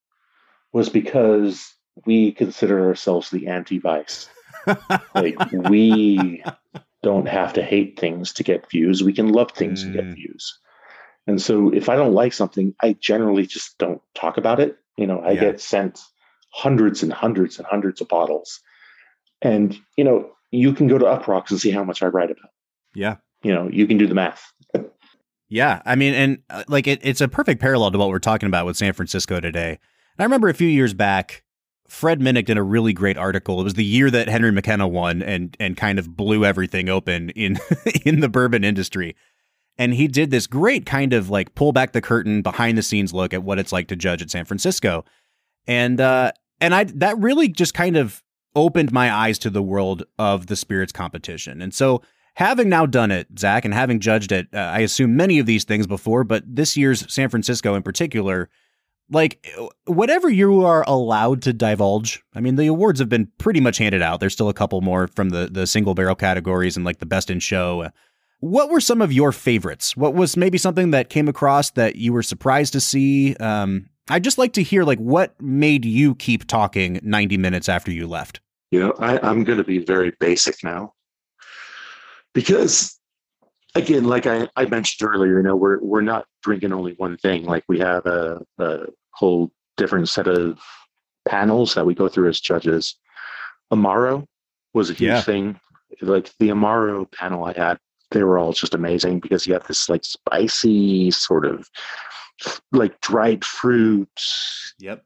was 0.74 0.90
because 0.90 1.74
we 2.06 2.34
consider 2.34 2.88
ourselves 2.88 3.30
the 3.30 3.48
anti-vice. 3.48 4.30
like 5.16 5.38
we 5.52 6.44
don't 7.02 7.28
have 7.28 7.54
to 7.54 7.64
hate 7.64 7.98
things 7.98 8.34
to 8.34 8.44
get 8.44 8.70
views. 8.70 9.02
We 9.02 9.14
can 9.14 9.30
love 9.30 9.52
things 9.52 9.84
mm. 9.84 9.94
to 9.94 10.02
get 10.02 10.16
views. 10.16 10.60
And 11.28 11.42
so 11.42 11.72
if 11.74 11.90
I 11.90 11.96
don't 11.96 12.14
like 12.14 12.34
something, 12.34 12.74
I 12.82 12.98
generally 13.00 13.46
just 13.46 13.78
don't 13.78 14.02
talk 14.16 14.38
about 14.38 14.60
it. 14.60 14.78
You 14.98 15.08
know, 15.08 15.20
I 15.20 15.32
yeah. 15.32 15.42
get 15.42 15.62
sent 15.62 16.00
hundreds 16.52 17.04
and 17.04 17.14
hundreds 17.14 17.58
and 17.58 17.68
hundreds 17.68 18.02
of 18.02 18.08
bottles. 18.08 18.60
And, 19.42 19.78
you 19.98 20.04
know, 20.04 20.30
you 20.52 20.74
can 20.74 20.88
go 20.88 20.98
to 20.98 21.06
Uproxx 21.06 21.52
and 21.52 21.60
see 21.60 21.72
how 21.72 21.84
much 21.84 22.02
I 22.02 22.08
write 22.08 22.32
about. 22.32 22.50
Yeah. 22.96 23.18
You 23.44 23.54
know, 23.54 23.70
you 23.70 23.88
can 23.88 23.98
do 23.98 24.08
the 24.08 24.16
math. 24.16 24.52
yeah. 25.48 25.82
I 25.86 25.96
mean, 25.96 26.14
and 26.14 26.40
uh, 26.50 26.64
like 26.68 26.88
it, 26.88 27.00
it's 27.04 27.22
a 27.22 27.28
perfect 27.28 27.62
parallel 27.62 27.92
to 27.92 27.98
what 27.98 28.10
we're 28.10 28.20
talking 28.20 28.48
about 28.48 28.66
with 28.66 28.78
San 28.78 28.94
Francisco 28.94 29.40
today. 29.40 29.70
And 29.70 30.20
I 30.20 30.24
remember 30.24 30.50
a 30.50 30.54
few 30.54 30.68
years 30.68 30.94
back, 30.94 31.44
Fred 31.90 32.20
Minnick 32.20 32.46
did 32.46 32.58
a 32.58 32.64
really 32.64 32.94
great 32.94 33.18
article. 33.18 33.60
It 33.60 33.64
was 33.64 33.74
the 33.74 33.84
year 33.84 34.12
that 34.12 34.30
Henry 34.30 34.52
McKenna 34.52 34.88
won 34.88 35.24
and 35.24 35.58
and 35.60 35.76
kind 35.76 35.98
of 35.98 36.16
blew 36.16 36.46
everything 36.46 36.88
open 36.88 37.32
in 37.32 37.58
in 38.06 38.20
the 38.20 38.30
bourbon 38.30 38.64
industry. 38.64 39.16
And 39.78 39.94
he 39.94 40.08
did 40.08 40.30
this 40.30 40.46
great 40.46 40.86
kind 40.86 41.14
of 41.14 41.30
like 41.30 41.56
pull 41.56 41.72
back 41.72 41.94
the 41.94 42.02
curtain, 42.02 42.42
behind 42.42 42.78
the 42.78 42.84
scenes 42.84 43.14
look 43.14 43.34
at 43.34 43.44
what 43.44 43.58
it's 43.58 43.72
like 43.72 43.88
to 43.88 43.96
judge 43.96 44.22
at 44.22 44.30
San 44.30 44.46
Francisco. 44.46 45.04
And 45.68 46.00
uh 46.00 46.32
and 46.62 46.76
I 46.76 46.84
that 46.86 47.18
really 47.18 47.48
just 47.48 47.74
kind 47.74 47.98
of 47.98 48.24
opened 48.56 48.92
my 48.92 49.14
eyes 49.14 49.40
to 49.40 49.50
the 49.50 49.64
world 49.64 50.04
of 50.18 50.48
the 50.48 50.56
spirits 50.56 50.92
competition. 50.92 51.62
And 51.62 51.74
so 51.74 52.02
having 52.36 52.70
now 52.70 52.86
done 52.86 53.12
it, 53.12 53.28
Zach, 53.38 53.66
and 53.66 53.74
having 53.74 54.00
judged 54.00 54.32
it, 54.32 54.48
uh, 54.54 54.58
I 54.58 54.80
assume 54.80 55.16
many 55.16 55.40
of 55.40 55.46
these 55.46 55.64
things 55.64 55.88
before, 55.88 56.24
but 56.24 56.44
this 56.46 56.76
year's 56.76 57.12
San 57.14 57.30
Francisco 57.30 57.76
in 57.76 57.84
particular, 57.84 58.50
like 59.12 59.46
whatever 59.86 60.30
you 60.30 60.64
are 60.66 60.84
allowed 60.88 61.42
to 61.44 61.54
divulge. 61.54 62.22
I 62.36 62.42
mean, 62.42 62.56
the 62.56 62.68
awards 62.68 63.00
have 63.00 63.10
been 63.10 63.32
pretty 63.38 63.60
much 63.60 63.78
handed 63.78 64.02
out. 64.02 64.20
There's 64.20 64.34
still 64.34 64.50
a 64.50 64.54
couple 64.54 64.82
more 64.82 65.08
from 65.08 65.30
the 65.30 65.50
the 65.52 65.68
single 65.68 65.96
barrel 65.96 66.16
categories 66.16 66.76
and 66.76 66.86
like 66.86 67.00
the 67.00 67.06
best 67.06 67.30
in 67.30 67.40
show. 67.40 67.90
What 68.42 68.70
were 68.70 68.80
some 68.80 69.02
of 69.02 69.12
your 69.12 69.32
favorites? 69.32 69.98
What 69.98 70.14
was 70.14 70.38
maybe 70.38 70.58
something 70.58 70.92
that 70.92 71.10
came 71.10 71.28
across 71.28 71.72
that 71.72 71.98
you 71.98 72.14
were 72.14 72.24
surprised 72.24 72.72
to 72.74 72.80
see? 72.80 73.36
Um, 73.36 73.90
I'd 74.10 74.24
just 74.24 74.38
like 74.38 74.54
to 74.54 74.64
hear 74.64 74.84
like 74.84 75.00
what 75.00 75.40
made 75.42 75.86
you 75.86 76.16
keep 76.16 76.48
talking 76.48 77.00
90 77.04 77.38
minutes 77.38 77.70
after 77.70 77.92
you 77.92 78.08
left. 78.08 78.42
You 78.72 78.80
know, 78.80 78.94
I, 79.00 79.20
I'm 79.28 79.44
going 79.44 79.58
to 79.58 79.64
be 79.64 79.80
very 79.80 80.14
basic 80.20 80.64
now 80.64 80.94
because 82.34 83.00
again, 83.76 84.04
like 84.04 84.26
I, 84.26 84.48
I 84.56 84.66
mentioned 84.66 85.08
earlier, 85.08 85.38
you 85.38 85.44
know, 85.44 85.56
we're 85.56 85.80
we're 85.82 86.02
not 86.02 86.26
drinking 86.44 86.74
only 86.74 86.94
one 86.94 87.18
thing. 87.18 87.46
Like 87.46 87.64
we 87.68 87.80
have 87.80 88.06
a, 88.06 88.42
a 88.58 88.88
whole 89.12 89.52
different 89.78 90.10
set 90.10 90.28
of 90.28 90.60
panels 91.28 91.76
that 91.76 91.86
we 91.86 91.96
go 91.96 92.08
through 92.08 92.30
as 92.30 92.40
judges. 92.40 92.96
Amaro 93.72 94.26
was 94.74 94.90
a 94.90 94.94
huge 94.94 95.10
yeah. 95.10 95.22
thing. 95.22 95.60
Like 96.02 96.32
the 96.40 96.50
Amaro 96.50 97.12
panel 97.12 97.46
I 97.46 97.54
had, 97.54 97.78
they 98.12 98.24
were 98.24 98.38
all 98.38 98.54
just 98.54 98.74
amazing 98.74 99.20
because 99.20 99.48
you 99.48 99.54
have 99.54 99.68
this 99.68 99.90
like 99.90 100.04
spicy 100.04 101.12
sort 101.12 101.46
of 101.46 101.68
like 102.72 103.00
dried 103.02 103.44
fruit. 103.44 104.10
Yep. 104.80 105.04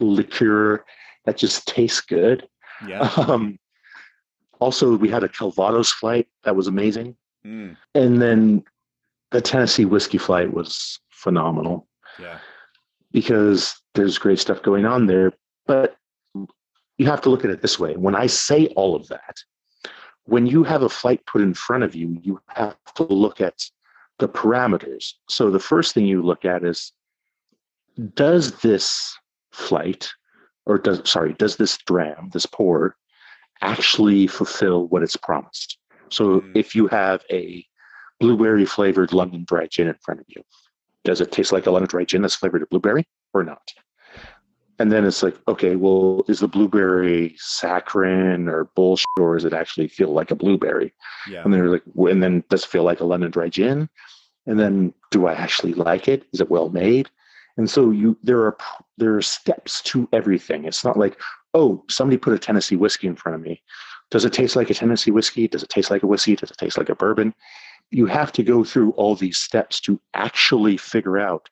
Liqueur 0.00 0.84
that 1.24 1.36
just 1.36 1.66
tastes 1.66 2.00
good. 2.00 2.48
Yeah. 2.86 3.10
Um, 3.16 3.58
also, 4.58 4.96
we 4.96 5.08
had 5.08 5.24
a 5.24 5.28
Calvados 5.28 5.90
flight 5.90 6.28
that 6.44 6.56
was 6.56 6.66
amazing. 6.66 7.16
Mm. 7.44 7.76
And 7.94 8.20
then 8.20 8.64
the 9.30 9.40
Tennessee 9.40 9.84
whiskey 9.84 10.18
flight 10.18 10.52
was 10.52 10.98
phenomenal. 11.10 11.86
Yeah. 12.18 12.38
Because 13.12 13.74
there's 13.94 14.18
great 14.18 14.38
stuff 14.38 14.62
going 14.62 14.84
on 14.84 15.06
there. 15.06 15.32
But 15.66 15.96
you 16.98 17.06
have 17.06 17.20
to 17.22 17.30
look 17.30 17.44
at 17.44 17.50
it 17.50 17.62
this 17.62 17.78
way. 17.78 17.96
When 17.96 18.14
I 18.14 18.26
say 18.26 18.66
all 18.68 18.94
of 18.94 19.08
that, 19.08 19.36
when 20.24 20.46
you 20.46 20.62
have 20.64 20.82
a 20.82 20.88
flight 20.88 21.24
put 21.26 21.40
in 21.40 21.54
front 21.54 21.82
of 21.82 21.94
you, 21.94 22.18
you 22.22 22.40
have 22.48 22.76
to 22.96 23.04
look 23.04 23.40
at 23.40 23.62
the 24.20 24.28
parameters. 24.28 25.14
So 25.28 25.50
the 25.50 25.58
first 25.58 25.94
thing 25.94 26.06
you 26.06 26.22
look 26.22 26.44
at 26.44 26.64
is 26.64 26.92
does 28.14 28.60
this 28.60 29.16
flight 29.52 30.10
or 30.66 30.78
does 30.78 31.00
sorry, 31.10 31.34
does 31.34 31.56
this 31.56 31.76
dram, 31.78 32.30
this 32.32 32.46
pour 32.46 32.96
actually 33.62 34.26
fulfill 34.26 34.86
what 34.86 35.02
it's 35.02 35.16
promised? 35.16 35.78
So 36.10 36.40
mm. 36.40 36.52
if 36.54 36.74
you 36.74 36.86
have 36.88 37.22
a 37.30 37.64
blueberry 38.20 38.66
flavored 38.66 39.12
London 39.12 39.44
dry 39.46 39.66
gin 39.66 39.88
in 39.88 39.96
front 40.02 40.20
of 40.20 40.26
you, 40.28 40.42
does 41.04 41.20
it 41.20 41.32
taste 41.32 41.52
like 41.52 41.66
a 41.66 41.70
London 41.70 41.88
dry 41.88 42.04
gin 42.04 42.22
that's 42.22 42.36
flavored 42.36 42.60
with 42.60 42.70
blueberry 42.70 43.06
or 43.32 43.42
not? 43.42 43.72
And 44.80 44.90
then 44.90 45.04
it's 45.04 45.22
like, 45.22 45.36
okay, 45.46 45.76
well, 45.76 46.24
is 46.26 46.40
the 46.40 46.48
blueberry 46.48 47.34
saccharine 47.36 48.48
or 48.48 48.64
bullshit, 48.74 49.04
or 49.18 49.34
does 49.34 49.44
it 49.44 49.52
actually 49.52 49.88
feel 49.88 50.10
like 50.10 50.30
a 50.30 50.34
blueberry? 50.34 50.94
Yeah. 51.28 51.42
And 51.44 51.52
then 51.52 51.60
they're 51.60 51.70
like, 51.70 51.82
and 52.10 52.22
then 52.22 52.42
does 52.48 52.64
it 52.64 52.70
feel 52.70 52.82
like 52.82 53.00
a 53.00 53.04
London 53.04 53.30
dry 53.30 53.50
gin? 53.50 53.90
And 54.46 54.58
then 54.58 54.94
do 55.10 55.26
I 55.26 55.34
actually 55.34 55.74
like 55.74 56.08
it? 56.08 56.24
Is 56.32 56.40
it 56.40 56.50
well 56.50 56.70
made? 56.70 57.10
And 57.58 57.68
so 57.68 57.90
you, 57.90 58.16
there 58.22 58.40
are 58.40 58.56
there 58.96 59.14
are 59.16 59.22
steps 59.22 59.82
to 59.82 60.08
everything. 60.14 60.64
It's 60.64 60.82
not 60.82 60.96
like, 60.96 61.20
oh, 61.52 61.84
somebody 61.90 62.16
put 62.16 62.32
a 62.32 62.38
Tennessee 62.38 62.76
whiskey 62.76 63.06
in 63.06 63.16
front 63.16 63.36
of 63.36 63.42
me. 63.42 63.62
Does 64.10 64.24
it 64.24 64.32
taste 64.32 64.56
like 64.56 64.70
a 64.70 64.74
Tennessee 64.74 65.10
whiskey? 65.10 65.46
Does 65.46 65.62
it 65.62 65.68
taste 65.68 65.90
like 65.90 66.04
a 66.04 66.06
whiskey? 66.06 66.36
Does 66.36 66.50
it 66.50 66.56
taste 66.56 66.78
like 66.78 66.88
a 66.88 66.94
bourbon? 66.94 67.34
You 67.90 68.06
have 68.06 68.32
to 68.32 68.42
go 68.42 68.64
through 68.64 68.92
all 68.92 69.14
these 69.14 69.36
steps 69.36 69.78
to 69.82 70.00
actually 70.14 70.78
figure 70.78 71.18
out 71.18 71.50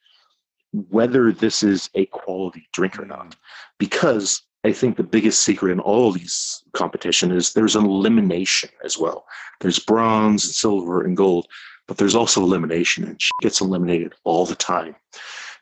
whether 0.72 1.32
this 1.32 1.62
is 1.62 1.90
a 1.94 2.06
quality 2.06 2.68
drink 2.72 2.98
or 2.98 3.06
not. 3.06 3.36
Because 3.78 4.42
I 4.64 4.72
think 4.72 4.96
the 4.96 5.02
biggest 5.02 5.42
secret 5.42 5.72
in 5.72 5.80
all 5.80 6.12
these 6.12 6.62
competition 6.72 7.32
is 7.32 7.52
there's 7.52 7.76
an 7.76 7.84
elimination 7.84 8.70
as 8.84 8.98
well. 8.98 9.24
There's 9.60 9.78
bronze 9.78 10.44
and 10.44 10.54
silver 10.54 11.04
and 11.04 11.16
gold, 11.16 11.46
but 11.86 11.96
there's 11.96 12.14
also 12.14 12.42
elimination 12.42 13.04
and 13.04 13.20
she 13.20 13.30
gets 13.40 13.60
eliminated 13.60 14.14
all 14.24 14.46
the 14.46 14.56
time 14.56 14.96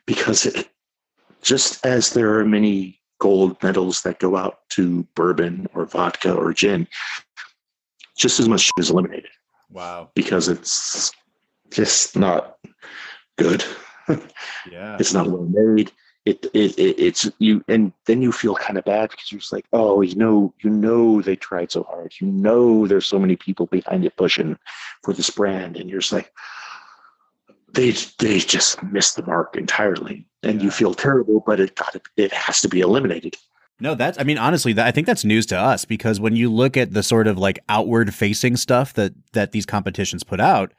because 0.05 0.45
it, 0.45 0.69
just 1.41 1.85
as 1.85 2.13
there 2.13 2.39
are 2.39 2.45
many 2.45 2.99
gold 3.19 3.61
medals 3.63 4.01
that 4.01 4.19
go 4.19 4.35
out 4.35 4.59
to 4.69 5.03
bourbon 5.15 5.67
or 5.73 5.85
vodka 5.85 6.33
or 6.33 6.53
gin, 6.53 6.87
just 8.17 8.39
as 8.39 8.49
much 8.49 8.69
is 8.77 8.89
eliminated. 8.89 9.29
Wow. 9.69 10.09
Because 10.15 10.49
it's 10.49 11.11
just 11.71 12.15
not 12.15 12.57
good. 13.37 13.63
Yeah. 14.71 14.97
It's 14.99 15.13
not 15.13 15.27
well 15.27 15.47
made. 15.49 15.91
It, 16.25 16.45
it, 16.53 16.77
it 16.77 16.99
it's 16.99 17.29
you 17.39 17.63
and 17.69 17.93
then 18.05 18.21
you 18.21 18.33
feel 18.33 18.55
kind 18.55 18.77
of 18.77 18.83
bad 18.83 19.11
because 19.11 19.31
you're 19.31 19.39
just 19.39 19.53
like, 19.53 19.65
oh, 19.71 20.01
you 20.01 20.15
know, 20.15 20.53
you 20.61 20.69
know 20.69 21.21
they 21.21 21.37
tried 21.37 21.71
so 21.71 21.83
hard. 21.83 22.13
You 22.19 22.27
know 22.27 22.85
there's 22.85 23.05
so 23.05 23.19
many 23.19 23.37
people 23.37 23.67
behind 23.67 24.03
it 24.03 24.17
pushing 24.17 24.57
for 25.03 25.13
this 25.13 25.29
brand, 25.29 25.77
and 25.77 25.89
you're 25.89 26.01
just 26.01 26.11
like, 26.11 26.33
they 27.73 27.91
they 28.19 28.39
just 28.39 28.81
missed 28.83 29.15
the 29.15 29.23
mark 29.23 29.55
entirely 29.55 30.25
and 30.43 30.59
yeah. 30.59 30.65
you 30.65 30.71
feel 30.71 30.93
terrible 30.93 31.43
but 31.45 31.59
it 31.59 31.75
got 31.75 31.95
it 32.15 32.33
has 32.33 32.61
to 32.61 32.67
be 32.67 32.81
eliminated 32.81 33.35
no 33.79 33.93
that's 33.93 34.19
i 34.19 34.23
mean 34.23 34.37
honestly 34.37 34.73
that, 34.73 34.87
i 34.87 34.91
think 34.91 35.05
that's 35.05 35.25
news 35.25 35.45
to 35.45 35.57
us 35.57 35.85
because 35.85 36.19
when 36.19 36.35
you 36.35 36.51
look 36.51 36.77
at 36.77 36.93
the 36.93 37.03
sort 37.03 37.27
of 37.27 37.37
like 37.37 37.59
outward 37.69 38.13
facing 38.13 38.57
stuff 38.57 38.93
that 38.93 39.13
that 39.33 39.51
these 39.51 39.65
competitions 39.65 40.23
put 40.23 40.39
out 40.39 40.73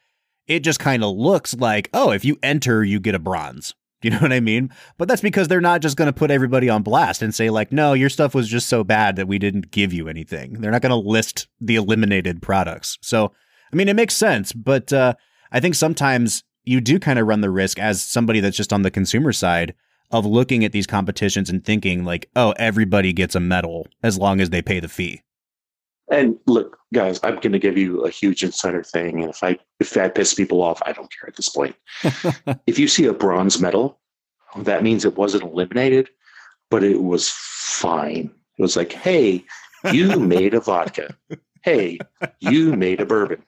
it 0.48 0.60
just 0.60 0.80
kind 0.80 1.04
of 1.04 1.16
looks 1.16 1.54
like 1.54 1.88
oh 1.92 2.10
if 2.10 2.24
you 2.24 2.36
enter 2.42 2.82
you 2.84 3.00
get 3.00 3.14
a 3.14 3.18
bronze. 3.18 3.74
You 4.00 4.10
know 4.10 4.20
what 4.20 4.32
i 4.32 4.38
mean? 4.38 4.70
But 4.96 5.08
that's 5.08 5.22
because 5.22 5.48
they're 5.48 5.60
not 5.60 5.82
just 5.82 5.96
going 5.96 6.06
to 6.06 6.12
put 6.12 6.30
everybody 6.30 6.68
on 6.68 6.84
blast 6.84 7.20
and 7.20 7.34
say 7.34 7.50
like 7.50 7.72
no 7.72 7.94
your 7.94 8.08
stuff 8.08 8.32
was 8.32 8.46
just 8.46 8.68
so 8.68 8.84
bad 8.84 9.16
that 9.16 9.26
we 9.26 9.40
didn't 9.40 9.72
give 9.72 9.92
you 9.92 10.06
anything. 10.08 10.60
They're 10.60 10.70
not 10.70 10.82
going 10.82 10.90
to 10.90 11.08
list 11.08 11.48
the 11.60 11.74
eliminated 11.74 12.40
products. 12.40 12.96
So 13.00 13.32
i 13.72 13.76
mean 13.76 13.88
it 13.88 13.96
makes 13.96 14.14
sense 14.14 14.52
but 14.52 14.92
uh 14.92 15.14
i 15.50 15.58
think 15.58 15.74
sometimes 15.74 16.44
you 16.68 16.80
do 16.80 16.98
kind 16.98 17.18
of 17.18 17.26
run 17.26 17.40
the 17.40 17.50
risk 17.50 17.78
as 17.78 18.02
somebody 18.02 18.40
that's 18.40 18.56
just 18.56 18.72
on 18.72 18.82
the 18.82 18.90
consumer 18.90 19.32
side 19.32 19.74
of 20.10 20.26
looking 20.26 20.64
at 20.64 20.72
these 20.72 20.86
competitions 20.86 21.50
and 21.50 21.64
thinking 21.64 22.04
like, 22.04 22.28
oh, 22.36 22.52
everybody 22.52 23.12
gets 23.12 23.34
a 23.34 23.40
medal 23.40 23.86
as 24.02 24.18
long 24.18 24.40
as 24.40 24.50
they 24.50 24.62
pay 24.62 24.80
the 24.80 24.88
fee. 24.88 25.22
And 26.10 26.38
look, 26.46 26.78
guys, 26.94 27.20
I'm 27.22 27.34
going 27.36 27.52
to 27.52 27.58
give 27.58 27.76
you 27.76 28.04
a 28.04 28.10
huge 28.10 28.42
insider 28.42 28.82
thing, 28.82 29.20
and 29.20 29.30
if 29.30 29.42
I 29.42 29.58
if 29.78 29.90
that 29.90 30.14
piss 30.14 30.34
people 30.34 30.62
off, 30.62 30.80
I 30.86 30.92
don't 30.92 31.12
care 31.12 31.28
at 31.28 31.36
this 31.36 31.48
point. 31.50 31.76
if 32.66 32.78
you 32.78 32.88
see 32.88 33.04
a 33.06 33.12
bronze 33.12 33.60
medal, 33.60 34.00
that 34.56 34.82
means 34.82 35.04
it 35.04 35.16
wasn't 35.16 35.44
eliminated, 35.44 36.08
but 36.70 36.82
it 36.82 37.02
was 37.02 37.28
fine. 37.30 38.30
It 38.58 38.62
was 38.62 38.76
like, 38.76 38.92
hey, 38.92 39.44
you 39.92 40.18
made 40.18 40.54
a 40.54 40.60
vodka. 40.60 41.14
hey, 41.62 41.98
you 42.40 42.74
made 42.74 43.00
a 43.00 43.06
bourbon. 43.06 43.42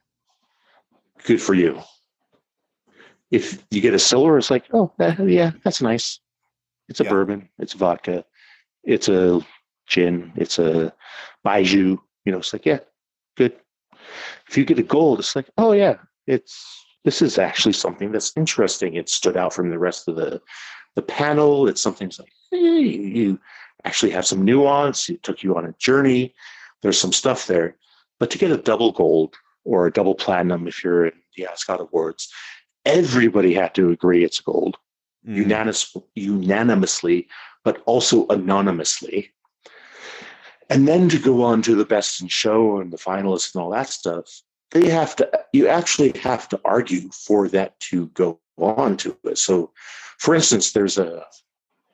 Good 1.24 1.40
for 1.40 1.54
you. 1.54 1.80
If 3.30 3.64
you 3.70 3.80
get 3.80 3.94
a 3.94 3.98
silver, 3.98 4.36
it's 4.38 4.50
like, 4.50 4.66
oh, 4.72 4.92
that, 4.98 5.18
yeah, 5.26 5.52
that's 5.64 5.80
nice. 5.80 6.20
It's 6.88 7.00
a 7.00 7.04
Yeah. 7.04 7.10
bourbon. 7.10 7.48
It's 7.58 7.72
vodka. 7.74 8.24
It's 8.82 9.08
a 9.08 9.40
gin. 9.86 10.32
It's 10.36 10.58
a 10.58 10.92
baijiu. 11.46 11.98
You 12.24 12.32
know, 12.32 12.38
it's 12.38 12.52
like, 12.52 12.66
yeah, 12.66 12.80
good. 13.36 13.54
If 14.48 14.56
you 14.56 14.64
get 14.64 14.78
a 14.78 14.82
gold, 14.82 15.18
it's 15.18 15.36
like, 15.36 15.48
oh 15.58 15.72
yeah, 15.72 15.96
it's 16.26 16.84
this 17.04 17.22
is 17.22 17.38
actually 17.38 17.72
something 17.72 18.12
that's 18.12 18.32
interesting. 18.36 18.94
It 18.94 19.08
stood 19.08 19.36
out 19.36 19.52
from 19.54 19.70
the 19.70 19.78
rest 19.78 20.08
of 20.08 20.16
the 20.16 20.40
the 20.96 21.02
panel. 21.02 21.68
It's 21.68 21.80
something 21.80 22.10
like, 22.18 22.32
hey, 22.50 22.80
you 22.80 23.38
actually 23.84 24.10
have 24.12 24.26
some 24.26 24.44
nuance. 24.44 25.08
It 25.08 25.22
took 25.22 25.42
you 25.42 25.56
on 25.56 25.64
a 25.66 25.74
journey. 25.78 26.34
There's 26.82 27.00
some 27.00 27.12
stuff 27.12 27.46
there. 27.46 27.76
But 28.18 28.30
to 28.30 28.38
get 28.38 28.50
a 28.50 28.56
double 28.56 28.92
gold 28.92 29.34
or 29.64 29.86
a 29.86 29.92
double 29.92 30.14
platinum, 30.14 30.66
if 30.66 30.82
you're 30.84 31.06
in 31.06 31.12
the 31.36 31.46
Ascot 31.46 31.80
Awards, 31.80 32.30
everybody 32.84 33.54
had 33.54 33.74
to 33.74 33.90
agree 33.90 34.24
it's 34.24 34.40
gold 34.40 34.76
Mm. 35.26 35.36
unanimous, 35.36 35.96
unanimously, 36.14 37.28
but 37.62 37.82
also 37.84 38.26
anonymously. 38.28 39.30
And 40.70 40.86
then 40.86 41.08
to 41.08 41.18
go 41.18 41.42
on 41.42 41.62
to 41.62 41.74
the 41.74 41.84
best 41.84 42.22
in 42.22 42.28
show 42.28 42.80
and 42.80 42.92
the 42.92 42.96
finalists 42.96 43.54
and 43.54 43.62
all 43.62 43.70
that 43.70 43.88
stuff, 43.88 44.42
they 44.70 44.88
have 44.88 45.16
to, 45.16 45.28
you 45.52 45.66
actually 45.66 46.16
have 46.20 46.48
to 46.50 46.60
argue 46.64 47.10
for 47.10 47.48
that 47.48 47.78
to 47.80 48.06
go 48.08 48.38
on 48.56 48.96
to 48.98 49.16
it. 49.24 49.36
So, 49.36 49.72
for 50.18 50.32
instance, 50.34 50.70
there's 50.72 50.96
a, 50.96 51.24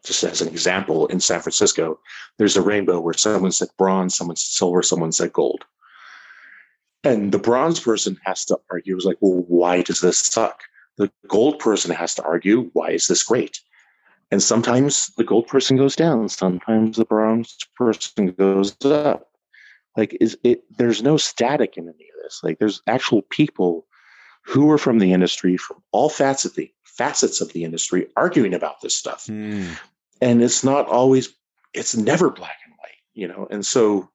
just 0.04 0.22
as 0.24 0.42
an 0.42 0.48
example, 0.48 1.06
in 1.06 1.20
San 1.20 1.40
Francisco, 1.40 1.98
there's 2.36 2.56
a 2.56 2.62
rainbow 2.62 3.00
where 3.00 3.14
someone 3.14 3.50
said 3.50 3.68
bronze, 3.78 4.14
someone 4.14 4.36
said 4.36 4.52
silver, 4.52 4.82
someone 4.82 5.12
said 5.12 5.32
gold. 5.32 5.64
And 7.02 7.32
the 7.32 7.38
bronze 7.38 7.80
person 7.80 8.18
has 8.24 8.44
to 8.46 8.58
argue, 8.70 8.94
was 8.94 9.06
like, 9.06 9.18
well, 9.20 9.44
why 9.48 9.82
does 9.82 10.00
this 10.00 10.18
suck? 10.18 10.60
The 10.98 11.10
gold 11.28 11.58
person 11.60 11.92
has 11.92 12.14
to 12.16 12.24
argue, 12.24 12.70
why 12.74 12.90
is 12.90 13.06
this 13.06 13.22
great? 13.22 13.60
And 14.30 14.42
sometimes 14.42 15.06
the 15.16 15.24
gold 15.24 15.46
person 15.46 15.76
goes 15.76 15.94
down, 15.94 16.28
sometimes 16.28 16.96
the 16.96 17.04
bronze 17.04 17.56
person 17.76 18.32
goes 18.32 18.76
up. 18.84 19.28
Like 19.96 20.16
is 20.20 20.36
it 20.42 20.64
there's 20.76 21.02
no 21.02 21.16
static 21.16 21.76
in 21.76 21.84
any 21.84 21.92
of 21.92 22.22
this. 22.22 22.40
Like 22.42 22.58
there's 22.58 22.82
actual 22.86 23.22
people 23.22 23.86
who 24.42 24.70
are 24.70 24.78
from 24.78 24.98
the 24.98 25.12
industry, 25.12 25.56
from 25.56 25.82
all 25.92 26.08
facets 26.08 26.44
of 26.44 26.54
the 26.54 26.70
facets 26.84 27.40
of 27.40 27.52
the 27.52 27.64
industry, 27.64 28.06
arguing 28.16 28.54
about 28.54 28.80
this 28.80 28.96
stuff. 28.96 29.26
Mm. 29.26 29.68
And 30.20 30.42
it's 30.42 30.64
not 30.64 30.86
always 30.86 31.34
it's 31.72 31.96
never 31.96 32.30
black 32.30 32.56
and 32.64 32.74
white, 32.78 33.02
you 33.14 33.28
know. 33.28 33.46
And 33.50 33.64
so 33.64 34.08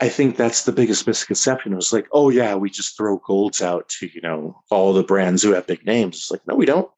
I 0.00 0.08
think 0.08 0.36
that's 0.36 0.64
the 0.64 0.72
biggest 0.72 1.06
misconception. 1.06 1.72
It 1.72 1.76
was 1.76 1.92
like, 1.92 2.06
oh 2.12 2.30
yeah, 2.30 2.54
we 2.54 2.70
just 2.70 2.96
throw 2.96 3.18
golds 3.18 3.60
out 3.60 3.88
to, 4.00 4.06
you 4.06 4.20
know, 4.20 4.60
all 4.70 4.92
the 4.92 5.02
brands 5.02 5.42
who 5.42 5.52
have 5.52 5.66
big 5.66 5.84
names. 5.84 6.16
It's 6.16 6.30
like, 6.30 6.46
no, 6.46 6.54
we 6.54 6.66
don't. 6.66 6.90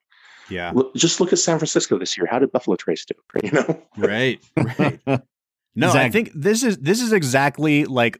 Yeah. 0.51 0.71
Look, 0.75 0.93
just 0.95 1.19
look 1.19 1.31
at 1.33 1.39
San 1.39 1.57
Francisco 1.57 1.97
this 1.97 2.17
year. 2.17 2.27
How 2.29 2.39
did 2.39 2.51
Buffalo 2.51 2.75
Trace 2.75 3.05
do? 3.05 3.15
You 3.43 3.51
know, 3.51 3.81
Right. 3.97 4.39
Right. 4.55 4.99
No, 5.73 5.93
I 5.93 6.09
think 6.09 6.31
this 6.35 6.63
is 6.63 6.79
this 6.79 7.01
is 7.01 7.13
exactly 7.13 7.85
like 7.85 8.19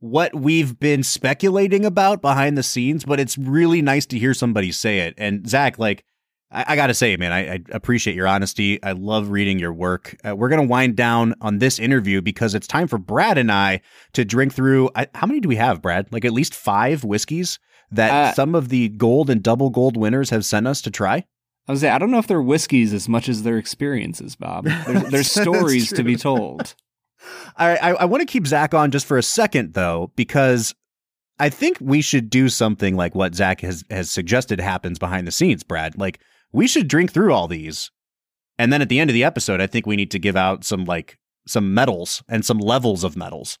what 0.00 0.34
we've 0.34 0.78
been 0.80 1.04
speculating 1.04 1.84
about 1.84 2.20
behind 2.20 2.58
the 2.58 2.62
scenes, 2.64 3.04
but 3.04 3.20
it's 3.20 3.38
really 3.38 3.82
nice 3.82 4.04
to 4.06 4.18
hear 4.18 4.34
somebody 4.34 4.72
say 4.72 5.00
it. 5.00 5.14
And 5.16 5.48
Zach, 5.48 5.78
like, 5.78 6.04
I, 6.50 6.64
I 6.68 6.76
got 6.76 6.88
to 6.88 6.94
say, 6.94 7.16
man, 7.16 7.32
I, 7.32 7.54
I 7.54 7.60
appreciate 7.70 8.16
your 8.16 8.26
honesty. 8.26 8.82
I 8.82 8.92
love 8.92 9.30
reading 9.30 9.60
your 9.60 9.72
work. 9.72 10.16
Uh, 10.26 10.34
we're 10.34 10.48
gonna 10.48 10.64
wind 10.64 10.96
down 10.96 11.34
on 11.40 11.58
this 11.58 11.78
interview 11.78 12.20
because 12.20 12.54
it's 12.56 12.66
time 12.66 12.88
for 12.88 12.98
Brad 12.98 13.38
and 13.38 13.52
I 13.52 13.80
to 14.14 14.24
drink 14.24 14.52
through. 14.52 14.90
I, 14.96 15.06
how 15.14 15.28
many 15.28 15.38
do 15.38 15.48
we 15.48 15.56
have, 15.56 15.80
Brad? 15.80 16.12
Like 16.12 16.24
at 16.24 16.32
least 16.32 16.52
five 16.52 17.04
whiskeys 17.04 17.60
that 17.92 18.10
Uh, 18.10 18.32
some 18.34 18.56
of 18.56 18.70
the 18.70 18.88
gold 18.88 19.30
and 19.30 19.40
double 19.40 19.70
gold 19.70 19.96
winners 19.96 20.30
have 20.30 20.44
sent 20.44 20.66
us 20.66 20.82
to 20.82 20.90
try. 20.90 21.24
I 21.68 21.72
was 21.72 21.82
say, 21.82 21.90
I 21.90 21.98
don't 21.98 22.10
know 22.10 22.18
if 22.18 22.26
they're 22.26 22.40
whiskeys 22.40 22.94
as 22.94 23.08
much 23.08 23.28
as 23.28 23.42
their 23.42 23.58
experiences, 23.58 24.36
Bob. 24.36 24.64
There's, 24.64 25.02
there's 25.10 25.30
stories 25.30 25.92
to 25.92 26.02
be 26.02 26.16
told. 26.16 26.74
I 27.56 27.76
I, 27.76 27.90
I 27.90 28.04
want 28.06 28.22
to 28.22 28.32
keep 28.32 28.46
Zach 28.46 28.72
on 28.72 28.90
just 28.90 29.06
for 29.06 29.18
a 29.18 29.22
second 29.22 29.74
though, 29.74 30.12
because 30.16 30.74
I 31.38 31.50
think 31.50 31.76
we 31.80 32.00
should 32.00 32.30
do 32.30 32.48
something 32.48 32.96
like 32.96 33.14
what 33.14 33.34
Zach 33.34 33.60
has 33.60 33.84
has 33.90 34.10
suggested 34.10 34.60
happens 34.60 34.98
behind 34.98 35.26
the 35.26 35.32
scenes, 35.32 35.62
Brad. 35.62 35.98
Like 35.98 36.20
we 36.52 36.66
should 36.66 36.88
drink 36.88 37.12
through 37.12 37.32
all 37.32 37.48
these, 37.48 37.90
and 38.58 38.72
then 38.72 38.80
at 38.80 38.88
the 38.88 38.98
end 38.98 39.10
of 39.10 39.14
the 39.14 39.24
episode, 39.24 39.60
I 39.60 39.66
think 39.66 39.86
we 39.86 39.96
need 39.96 40.10
to 40.12 40.18
give 40.18 40.36
out 40.36 40.64
some 40.64 40.84
like 40.84 41.18
some 41.46 41.74
medals 41.74 42.22
and 42.28 42.44
some 42.44 42.58
levels 42.58 43.04
of 43.04 43.16
medals. 43.16 43.58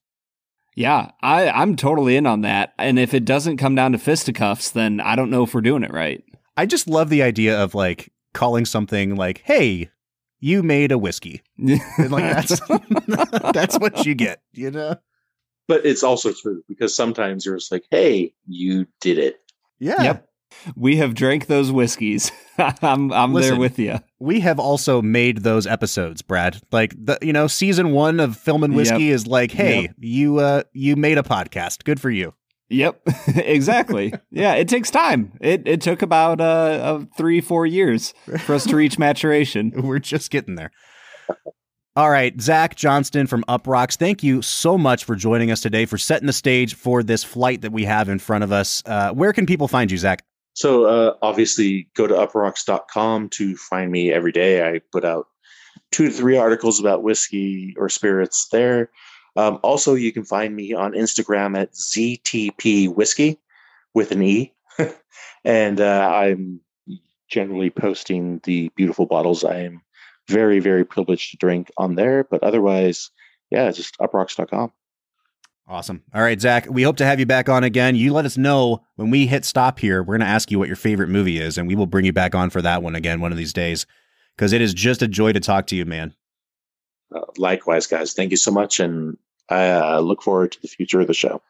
Yeah, 0.76 1.10
I, 1.22 1.48
I'm 1.48 1.74
totally 1.74 2.16
in 2.16 2.24
on 2.24 2.42
that. 2.42 2.72
And 2.78 3.00
if 3.00 3.12
it 3.12 3.24
doesn't 3.24 3.56
come 3.56 3.74
down 3.74 3.92
to 3.92 3.98
fisticuffs, 3.98 4.70
then 4.70 5.00
I 5.00 5.16
don't 5.16 5.30
know 5.30 5.42
if 5.42 5.52
we're 5.52 5.60
doing 5.60 5.82
it 5.82 5.92
right. 5.92 6.22
I 6.58 6.66
just 6.66 6.88
love 6.88 7.08
the 7.08 7.22
idea 7.22 7.58
of 7.62 7.74
like 7.74 8.12
calling 8.34 8.64
something 8.66 9.14
like, 9.16 9.42
"Hey, 9.44 9.90
you 10.40 10.62
made 10.62 10.92
a 10.92 10.98
whiskey," 10.98 11.42
and 11.58 12.10
like 12.10 12.24
that's 12.24 12.60
that's 13.54 13.78
what 13.78 14.04
you 14.04 14.14
get, 14.14 14.42
you 14.52 14.70
know? 14.70 14.96
but 15.68 15.84
it's 15.84 16.02
also 16.02 16.32
true 16.32 16.62
because 16.66 16.94
sometimes 16.94 17.44
you're 17.44 17.56
just 17.56 17.70
like, 17.70 17.84
hey, 17.90 18.32
you 18.46 18.86
did 19.00 19.18
it. 19.18 19.38
Yeah. 19.78 20.02
Yep. 20.02 20.28
We 20.74 20.96
have 20.96 21.14
drank 21.14 21.46
those 21.46 21.70
whiskeys. 21.70 22.32
I'm 22.58 23.12
I'm 23.12 23.34
there 23.34 23.54
with 23.54 23.78
you. 23.78 23.98
we 24.18 24.40
have 24.40 24.58
also 24.58 25.02
made 25.02 25.38
those 25.42 25.66
episodes, 25.66 26.22
Brad. 26.22 26.58
Like 26.72 26.94
the 26.98 27.18
you 27.20 27.34
know, 27.34 27.46
season 27.46 27.92
one 27.92 28.18
of 28.18 28.36
Film 28.36 28.64
and 28.64 28.74
Whiskey 28.74 29.10
is 29.10 29.26
like, 29.26 29.52
hey, 29.52 29.82
Yep. 29.82 29.94
you 29.98 30.38
uh 30.38 30.62
you 30.72 30.96
made 30.96 31.18
a 31.18 31.22
podcast. 31.22 31.84
Good 31.84 32.00
for 32.00 32.10
you. 32.10 32.32
Yep, 32.70 33.00
exactly. 33.36 34.12
yeah, 34.30 34.54
it 34.54 34.68
takes 34.68 34.90
time. 34.90 35.32
It 35.40 35.66
it 35.66 35.80
took 35.80 36.02
about 36.02 36.40
uh, 36.40 36.44
uh 36.44 37.04
three 37.16 37.40
four 37.40 37.66
years 37.66 38.12
for 38.40 38.54
us 38.54 38.64
to 38.66 38.76
reach 38.76 38.98
maturation. 38.98 39.72
We're 39.76 39.98
just 39.98 40.30
getting 40.30 40.54
there. 40.54 40.70
All 41.96 42.10
right, 42.10 42.40
Zach 42.40 42.76
Johnston 42.76 43.26
from 43.26 43.42
Uproxx, 43.48 43.96
thank 43.96 44.22
you 44.22 44.40
so 44.40 44.78
much 44.78 45.04
for 45.04 45.16
joining 45.16 45.50
us 45.50 45.60
today, 45.60 45.84
for 45.84 45.98
setting 45.98 46.28
the 46.28 46.32
stage 46.32 46.74
for 46.74 47.02
this 47.02 47.24
flight 47.24 47.62
that 47.62 47.72
we 47.72 47.86
have 47.86 48.08
in 48.08 48.20
front 48.20 48.44
of 48.44 48.52
us. 48.52 48.84
Uh, 48.86 49.10
where 49.12 49.32
can 49.32 49.46
people 49.46 49.66
find 49.66 49.90
you, 49.90 49.98
Zach? 49.98 50.22
So 50.54 50.84
uh, 50.84 51.14
obviously, 51.22 51.88
go 51.96 52.06
to 52.06 52.14
uproxx.com 52.14 53.30
to 53.30 53.56
find 53.56 53.90
me 53.90 54.12
every 54.12 54.30
day. 54.30 54.68
I 54.68 54.80
put 54.92 55.04
out 55.04 55.26
two 55.90 56.06
to 56.06 56.10
three 56.12 56.36
articles 56.36 56.78
about 56.78 57.02
whiskey 57.02 57.74
or 57.76 57.88
spirits 57.88 58.46
there. 58.52 58.90
Um, 59.38 59.60
also, 59.62 59.94
you 59.94 60.12
can 60.12 60.24
find 60.24 60.54
me 60.56 60.74
on 60.74 60.94
Instagram 60.94 61.56
at 61.56 61.72
ZTP 61.72 62.92
Whiskey 62.92 63.38
with 63.94 64.10
an 64.10 64.20
E. 64.20 64.52
and 65.44 65.80
uh, 65.80 66.10
I'm 66.12 66.60
generally 67.28 67.70
posting 67.70 68.40
the 68.42 68.68
beautiful 68.74 69.06
bottles 69.06 69.44
I 69.44 69.60
am 69.60 69.82
very, 70.26 70.58
very 70.58 70.84
privileged 70.84 71.30
to 71.30 71.36
drink 71.36 71.70
on 71.76 71.94
there. 71.94 72.24
But 72.24 72.42
otherwise, 72.42 73.12
yeah, 73.48 73.70
just 73.70 73.96
uproxx.com. 73.98 74.72
Awesome. 75.68 76.02
All 76.12 76.22
right, 76.22 76.40
Zach, 76.40 76.66
we 76.68 76.82
hope 76.82 76.96
to 76.96 77.06
have 77.06 77.20
you 77.20 77.26
back 77.26 77.48
on 77.48 77.62
again. 77.62 77.94
You 77.94 78.12
let 78.12 78.24
us 78.24 78.36
know 78.36 78.84
when 78.96 79.10
we 79.10 79.28
hit 79.28 79.44
stop 79.44 79.78
here. 79.78 80.02
We're 80.02 80.18
going 80.18 80.26
to 80.26 80.34
ask 80.34 80.50
you 80.50 80.58
what 80.58 80.66
your 80.66 80.76
favorite 80.76 81.10
movie 81.10 81.38
is, 81.38 81.58
and 81.58 81.68
we 81.68 81.76
will 81.76 81.86
bring 81.86 82.04
you 82.04 82.12
back 82.12 82.34
on 82.34 82.50
for 82.50 82.60
that 82.62 82.82
one 82.82 82.96
again 82.96 83.20
one 83.20 83.30
of 83.30 83.38
these 83.38 83.52
days 83.52 83.86
because 84.34 84.52
it 84.52 84.60
is 84.60 84.74
just 84.74 85.00
a 85.00 85.06
joy 85.06 85.32
to 85.32 85.38
talk 85.38 85.68
to 85.68 85.76
you, 85.76 85.84
man. 85.84 86.12
Uh, 87.14 87.20
likewise, 87.36 87.86
guys, 87.86 88.14
thank 88.14 88.32
you 88.32 88.36
so 88.36 88.50
much. 88.50 88.80
And 88.80 89.16
I 89.48 89.70
uh, 89.70 90.00
look 90.00 90.22
forward 90.22 90.52
to 90.52 90.62
the 90.62 90.68
future 90.68 91.00
of 91.00 91.06
the 91.06 91.14
show. 91.14 91.42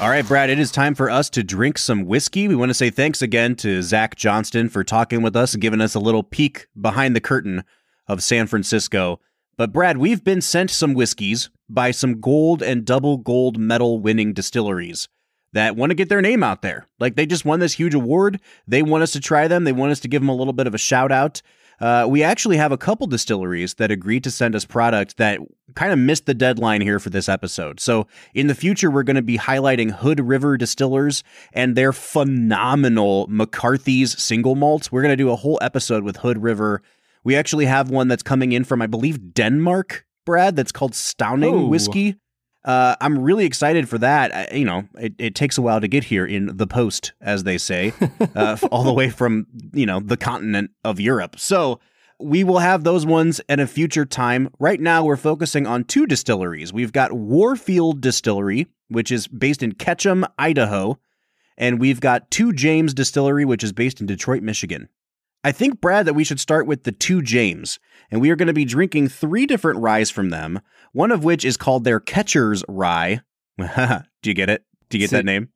All 0.00 0.10
right, 0.10 0.24
Brad, 0.24 0.48
it 0.48 0.60
is 0.60 0.70
time 0.70 0.94
for 0.94 1.10
us 1.10 1.28
to 1.30 1.42
drink 1.42 1.76
some 1.76 2.04
whiskey. 2.04 2.46
We 2.46 2.54
want 2.54 2.70
to 2.70 2.74
say 2.74 2.88
thanks 2.88 3.20
again 3.20 3.56
to 3.56 3.82
Zach 3.82 4.14
Johnston 4.14 4.68
for 4.68 4.84
talking 4.84 5.22
with 5.22 5.34
us 5.34 5.54
and 5.54 5.60
giving 5.60 5.80
us 5.80 5.96
a 5.96 6.00
little 6.00 6.22
peek 6.22 6.68
behind 6.80 7.16
the 7.16 7.20
curtain 7.20 7.64
of 8.06 8.22
San 8.22 8.46
Francisco. 8.46 9.18
But, 9.56 9.72
Brad, 9.72 9.98
we've 9.98 10.22
been 10.22 10.40
sent 10.40 10.70
some 10.70 10.94
whiskeys 10.94 11.50
by 11.68 11.90
some 11.90 12.20
gold 12.20 12.62
and 12.62 12.84
double 12.84 13.16
gold 13.16 13.58
medal 13.58 13.98
winning 13.98 14.32
distilleries 14.32 15.08
that 15.52 15.74
want 15.74 15.90
to 15.90 15.96
get 15.96 16.08
their 16.08 16.22
name 16.22 16.44
out 16.44 16.62
there. 16.62 16.86
Like 17.00 17.16
they 17.16 17.26
just 17.26 17.44
won 17.44 17.60
this 17.60 17.72
huge 17.72 17.94
award. 17.94 18.40
They 18.66 18.82
want 18.82 19.02
us 19.02 19.12
to 19.12 19.20
try 19.20 19.48
them, 19.48 19.64
they 19.64 19.72
want 19.72 19.92
us 19.92 20.00
to 20.00 20.08
give 20.08 20.22
them 20.22 20.28
a 20.28 20.34
little 20.34 20.52
bit 20.52 20.66
of 20.66 20.74
a 20.74 20.78
shout 20.78 21.10
out. 21.10 21.42
Uh, 21.80 22.06
we 22.08 22.22
actually 22.22 22.56
have 22.56 22.72
a 22.72 22.76
couple 22.78 23.06
distilleries 23.06 23.74
that 23.74 23.90
agreed 23.90 24.24
to 24.24 24.30
send 24.30 24.54
us 24.56 24.64
product 24.64 25.16
that 25.16 25.38
kind 25.74 25.92
of 25.92 25.98
missed 25.98 26.26
the 26.26 26.34
deadline 26.34 26.80
here 26.80 26.98
for 26.98 27.10
this 27.10 27.28
episode. 27.28 27.78
So 27.78 28.06
in 28.34 28.48
the 28.48 28.54
future, 28.54 28.90
we're 28.90 29.04
going 29.04 29.16
to 29.16 29.22
be 29.22 29.38
highlighting 29.38 29.92
Hood 29.92 30.18
River 30.20 30.56
Distillers 30.56 31.22
and 31.52 31.76
their 31.76 31.92
phenomenal 31.92 33.26
McCarthy's 33.28 34.20
single 34.20 34.54
malts. 34.54 34.90
We're 34.90 35.02
going 35.02 35.12
to 35.12 35.16
do 35.16 35.30
a 35.30 35.36
whole 35.36 35.58
episode 35.62 36.02
with 36.02 36.18
Hood 36.18 36.42
River. 36.42 36.82
We 37.24 37.36
actually 37.36 37.66
have 37.66 37.90
one 37.90 38.08
that's 38.08 38.22
coming 38.22 38.52
in 38.52 38.64
from, 38.64 38.80
I 38.82 38.86
believe, 38.86 39.34
Denmark, 39.34 40.04
Brad, 40.24 40.56
that's 40.56 40.72
called 40.72 40.92
Stauning 40.92 41.52
Oh. 41.52 41.66
Whiskey. 41.66 42.16
Uh, 42.64 42.96
I'm 43.00 43.18
really 43.18 43.44
excited 43.44 43.88
for 43.88 43.98
that. 43.98 44.34
I, 44.34 44.56
you 44.56 44.64
know, 44.64 44.84
it, 44.98 45.14
it 45.18 45.34
takes 45.34 45.58
a 45.58 45.62
while 45.62 45.80
to 45.80 45.88
get 45.88 46.04
here 46.04 46.26
in 46.26 46.56
the 46.56 46.66
post, 46.66 47.12
as 47.20 47.44
they 47.44 47.56
say, 47.56 47.92
uh, 48.34 48.56
all 48.70 48.84
the 48.84 48.92
way 48.92 49.10
from 49.10 49.46
you 49.72 49.86
know 49.86 50.00
the 50.00 50.16
continent 50.16 50.70
of 50.84 51.00
Europe. 51.00 51.38
So 51.38 51.80
we 52.20 52.42
will 52.42 52.58
have 52.58 52.84
those 52.84 53.06
ones 53.06 53.40
at 53.48 53.60
a 53.60 53.66
future 53.66 54.04
time. 54.04 54.50
Right 54.58 54.80
now, 54.80 55.04
we're 55.04 55.16
focusing 55.16 55.66
on 55.66 55.84
two 55.84 56.06
distilleries. 56.06 56.72
We've 56.72 56.92
got 56.92 57.12
Warfield 57.12 58.00
Distillery, 58.00 58.66
which 58.88 59.12
is 59.12 59.28
based 59.28 59.62
in 59.62 59.72
Ketchum, 59.72 60.26
Idaho, 60.36 60.98
and 61.56 61.80
we've 61.80 62.00
got 62.00 62.30
Two 62.30 62.52
James 62.52 62.92
Distillery, 62.92 63.44
which 63.44 63.62
is 63.62 63.72
based 63.72 64.00
in 64.00 64.06
Detroit, 64.06 64.42
Michigan. 64.42 64.88
I 65.48 65.52
think, 65.52 65.80
Brad, 65.80 66.04
that 66.04 66.12
we 66.12 66.24
should 66.24 66.40
start 66.40 66.66
with 66.66 66.82
the 66.82 66.92
Two 66.92 67.22
James, 67.22 67.78
and 68.10 68.20
we 68.20 68.28
are 68.28 68.36
going 68.36 68.48
to 68.48 68.52
be 68.52 68.66
drinking 68.66 69.08
three 69.08 69.46
different 69.46 69.80
ryes 69.80 70.10
from 70.10 70.28
them, 70.28 70.60
one 70.92 71.10
of 71.10 71.24
which 71.24 71.42
is 71.42 71.56
called 71.56 71.84
their 71.84 72.00
Catcher's 72.00 72.62
Rye. 72.68 73.22
do 73.58 74.04
you 74.24 74.34
get 74.34 74.50
it? 74.50 74.66
Do 74.90 74.98
you 74.98 75.02
get 75.02 75.08
See- 75.08 75.16
that 75.16 75.24
name? 75.24 75.48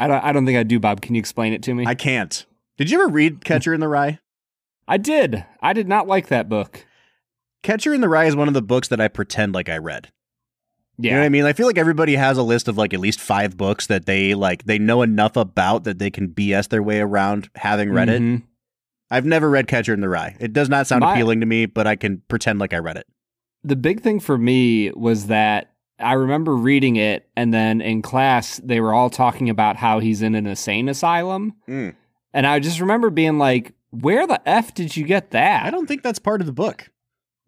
I 0.00 0.08
don't. 0.08 0.24
I 0.24 0.32
don't 0.32 0.46
think 0.46 0.58
I 0.58 0.64
do, 0.64 0.80
Bob. 0.80 1.00
Can 1.00 1.14
you 1.14 1.20
explain 1.20 1.52
it 1.52 1.62
to 1.62 1.74
me? 1.74 1.84
I 1.86 1.94
can't. 1.94 2.44
Did 2.76 2.90
you 2.90 3.00
ever 3.00 3.08
read 3.08 3.44
Catcher 3.44 3.72
in 3.72 3.78
the 3.78 3.86
Rye? 3.86 4.18
I 4.88 4.96
did. 4.96 5.44
I 5.60 5.72
did 5.72 5.86
not 5.86 6.08
like 6.08 6.26
that 6.26 6.48
book. 6.48 6.84
Catcher 7.62 7.94
in 7.94 8.00
the 8.00 8.08
Rye 8.08 8.24
is 8.26 8.34
one 8.34 8.48
of 8.48 8.54
the 8.54 8.62
books 8.62 8.88
that 8.88 9.00
I 9.00 9.06
pretend 9.06 9.54
like 9.54 9.68
I 9.68 9.78
read. 9.78 10.10
Yeah. 10.98 11.10
You 11.10 11.14
know 11.14 11.20
what 11.20 11.26
I 11.26 11.28
mean? 11.28 11.44
I 11.44 11.52
feel 11.52 11.66
like 11.66 11.78
everybody 11.78 12.16
has 12.16 12.36
a 12.36 12.42
list 12.42 12.66
of 12.66 12.76
like 12.76 12.92
at 12.92 13.00
least 13.00 13.20
five 13.20 13.56
books 13.56 13.86
that 13.86 14.06
they 14.06 14.34
like 14.34 14.64
they 14.64 14.78
know 14.78 15.02
enough 15.02 15.36
about 15.36 15.84
that 15.84 16.00
they 16.00 16.10
can 16.10 16.28
BS 16.28 16.68
their 16.68 16.82
way 16.82 17.00
around 17.00 17.48
having 17.54 17.92
read 17.92 18.08
it. 18.08 18.20
Mm-hmm. 18.20 18.44
I've 19.10 19.26
never 19.26 19.48
read 19.50 19.66
Catcher 19.68 19.92
in 19.94 20.00
the 20.00 20.08
Rye. 20.08 20.36
It 20.40 20.52
does 20.52 20.68
not 20.68 20.86
sound 20.86 21.00
My- 21.00 21.12
appealing 21.14 21.40
to 21.40 21.46
me, 21.46 21.66
but 21.66 21.86
I 21.86 21.96
can 21.96 22.22
pretend 22.28 22.58
like 22.58 22.72
I 22.72 22.78
read 22.78 22.96
it. 22.96 23.06
The 23.62 23.76
big 23.76 24.00
thing 24.00 24.20
for 24.20 24.36
me 24.36 24.90
was 24.92 25.26
that 25.26 25.70
I 25.98 26.14
remember 26.14 26.56
reading 26.56 26.96
it, 26.96 27.28
and 27.36 27.54
then 27.54 27.80
in 27.80 28.02
class 28.02 28.60
they 28.64 28.80
were 28.80 28.92
all 28.92 29.10
talking 29.10 29.48
about 29.48 29.76
how 29.76 30.00
he's 30.00 30.22
in 30.22 30.34
an 30.34 30.46
insane 30.46 30.88
asylum, 30.88 31.54
Mm. 31.68 31.94
and 32.32 32.46
I 32.46 32.58
just 32.58 32.80
remember 32.80 33.10
being 33.10 33.38
like, 33.38 33.72
"Where 33.90 34.26
the 34.26 34.40
f 34.48 34.74
did 34.74 34.96
you 34.96 35.04
get 35.04 35.30
that?" 35.30 35.64
I 35.64 35.70
don't 35.70 35.86
think 35.86 36.02
that's 36.02 36.18
part 36.18 36.40
of 36.40 36.46
the 36.46 36.52
book. 36.52 36.90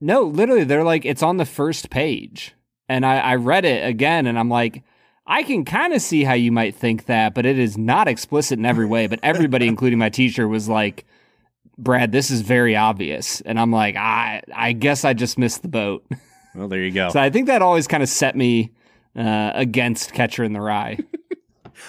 No, 0.01 0.23
literally, 0.23 0.65
they're 0.65 0.85
like, 0.85 1.05
it's 1.05 1.23
on 1.23 1.39
the 1.39 1.45
first 1.47 1.91
page. 1.91 2.55
And 2.89 3.05
I, 3.05 3.17
I 3.19 3.35
read 3.37 3.65
it 3.65 3.85
again 3.87 4.27
and 4.27 4.39
I'm 4.39 4.51
like, 4.51 4.85
I 5.27 5.43
can 5.43 5.65
kind 5.65 5.93
of 5.93 6.01
see 6.03 6.23
how 6.23 6.35
you 6.35 6.53
might 6.53 6.77
think 6.77 7.07
that, 7.07 7.35
but 7.35 7.47
it 7.47 7.59
is 7.59 7.77
not 7.77 8.07
explicit 8.07 8.59
in 8.61 8.65
every 8.67 8.87
way. 8.87 9.07
But 9.09 9.19
everybody, 9.25 9.67
including 9.69 9.99
my 9.99 10.11
teacher, 10.11 10.47
was 10.47 10.69
like, 10.69 11.05
Brad, 11.79 12.13
this 12.13 12.31
is 12.31 12.41
very 12.41 12.77
obvious. 12.77 13.41
And 13.43 13.61
I'm 13.61 13.71
like, 13.71 13.97
I, 13.97 14.43
I 14.55 14.73
guess 14.73 15.05
I 15.05 15.13
just 15.13 15.39
missed 15.39 15.63
the 15.63 15.69
boat. 15.69 16.05
Well, 16.55 16.69
there 16.69 16.83
you 16.83 16.91
go. 16.91 17.11
So 17.11 17.21
I 17.21 17.29
think 17.29 17.49
that 17.49 17.61
always 17.61 17.87
kind 17.87 18.03
of 18.03 18.09
set 18.09 18.35
me 18.35 18.73
uh, 19.15 19.51
against 19.55 20.15
Catcher 20.15 20.43
in 20.43 20.55
the 20.55 20.61
Rye. 20.63 20.97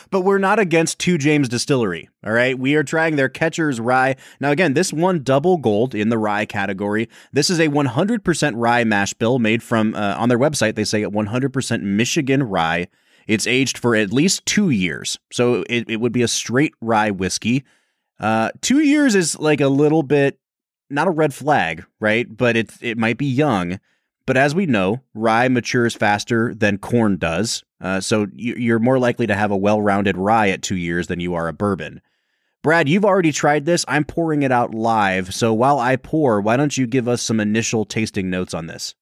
But 0.10 0.22
we're 0.22 0.38
not 0.38 0.60
against 0.60 1.00
Two 1.00 1.18
James 1.18 1.50
Distillery. 1.50 2.10
All 2.26 2.34
right. 2.34 2.58
We 2.58 2.76
are 2.76 2.84
trying 2.84 3.16
their 3.16 3.30
Catcher's 3.30 3.80
Rye. 3.80 4.16
Now, 4.40 4.52
again, 4.52 4.74
this 4.74 4.92
won 4.92 5.24
double 5.24 5.58
gold 5.58 5.96
in 5.96 6.10
the 6.10 6.18
rye 6.18 6.46
category. 6.46 7.10
This 7.32 7.50
is 7.50 7.60
a 7.60 7.70
100% 7.70 8.54
rye 8.56 8.84
mash 8.84 9.14
bill 9.14 9.40
made 9.40 9.64
from, 9.64 9.96
uh, 9.96 10.16
on 10.18 10.30
their 10.30 10.40
website, 10.40 10.76
they 10.76 10.84
say 10.84 11.04
100% 11.04 11.82
Michigan 11.82 12.44
rye. 12.44 12.88
It's 13.28 13.48
aged 13.48 13.78
for 13.78 13.96
at 13.96 14.14
least 14.14 14.46
two 14.46 14.70
years. 14.70 15.20
So 15.32 15.64
it, 15.70 15.90
it 15.90 15.98
would 15.98 16.14
be 16.14 16.22
a 16.22 16.28
straight 16.28 16.74
rye 16.82 17.12
whiskey. 17.12 17.64
Uh, 18.20 18.50
two 18.62 18.80
years 18.80 19.16
is 19.16 19.38
like 19.40 19.62
a 19.62 19.68
little 19.68 20.04
bit, 20.04 20.40
not 20.90 21.08
a 21.08 21.12
red 21.12 21.34
flag, 21.34 21.86
right? 22.00 22.26
But 22.36 22.56
it, 22.56 22.72
it 22.82 22.98
might 22.98 23.18
be 23.18 23.26
young. 23.28 23.80
But 24.26 24.38
as 24.38 24.54
we 24.54 24.66
know, 24.66 25.02
rye 25.14 25.48
matures 25.48 25.96
faster 25.96 26.54
than 26.54 26.80
corn 26.80 27.18
does. 27.18 27.64
Uh, 27.80 28.02
so 28.02 28.28
you- 28.34 28.56
you're 28.56 28.80
more 28.80 29.00
likely 29.00 29.28
to 29.28 29.36
have 29.36 29.52
a 29.52 29.58
well 29.58 29.82
rounded 29.82 30.18
rye 30.18 30.50
at 30.50 30.62
two 30.62 30.76
years 30.76 31.08
than 31.08 31.20
you 31.20 31.34
are 31.36 31.48
a 31.48 31.54
bourbon. 31.54 32.02
Brad, 32.64 32.90
you've 32.90 33.06
already 33.06 33.32
tried 33.32 33.66
this. 33.66 33.86
I'm 33.88 34.04
pouring 34.04 34.42
it 34.42 34.52
out 34.52 34.74
live. 34.74 35.34
So 35.34 35.54
while 35.54 35.80
I 35.80 35.96
pour, 35.96 36.42
why 36.42 36.58
don't 36.58 36.76
you 36.78 36.88
give 36.88 37.08
us 37.08 37.22
some 37.22 37.40
initial 37.40 37.86
tasting 37.86 38.30
notes 38.30 38.54
on 38.54 38.66
this? 38.68 38.96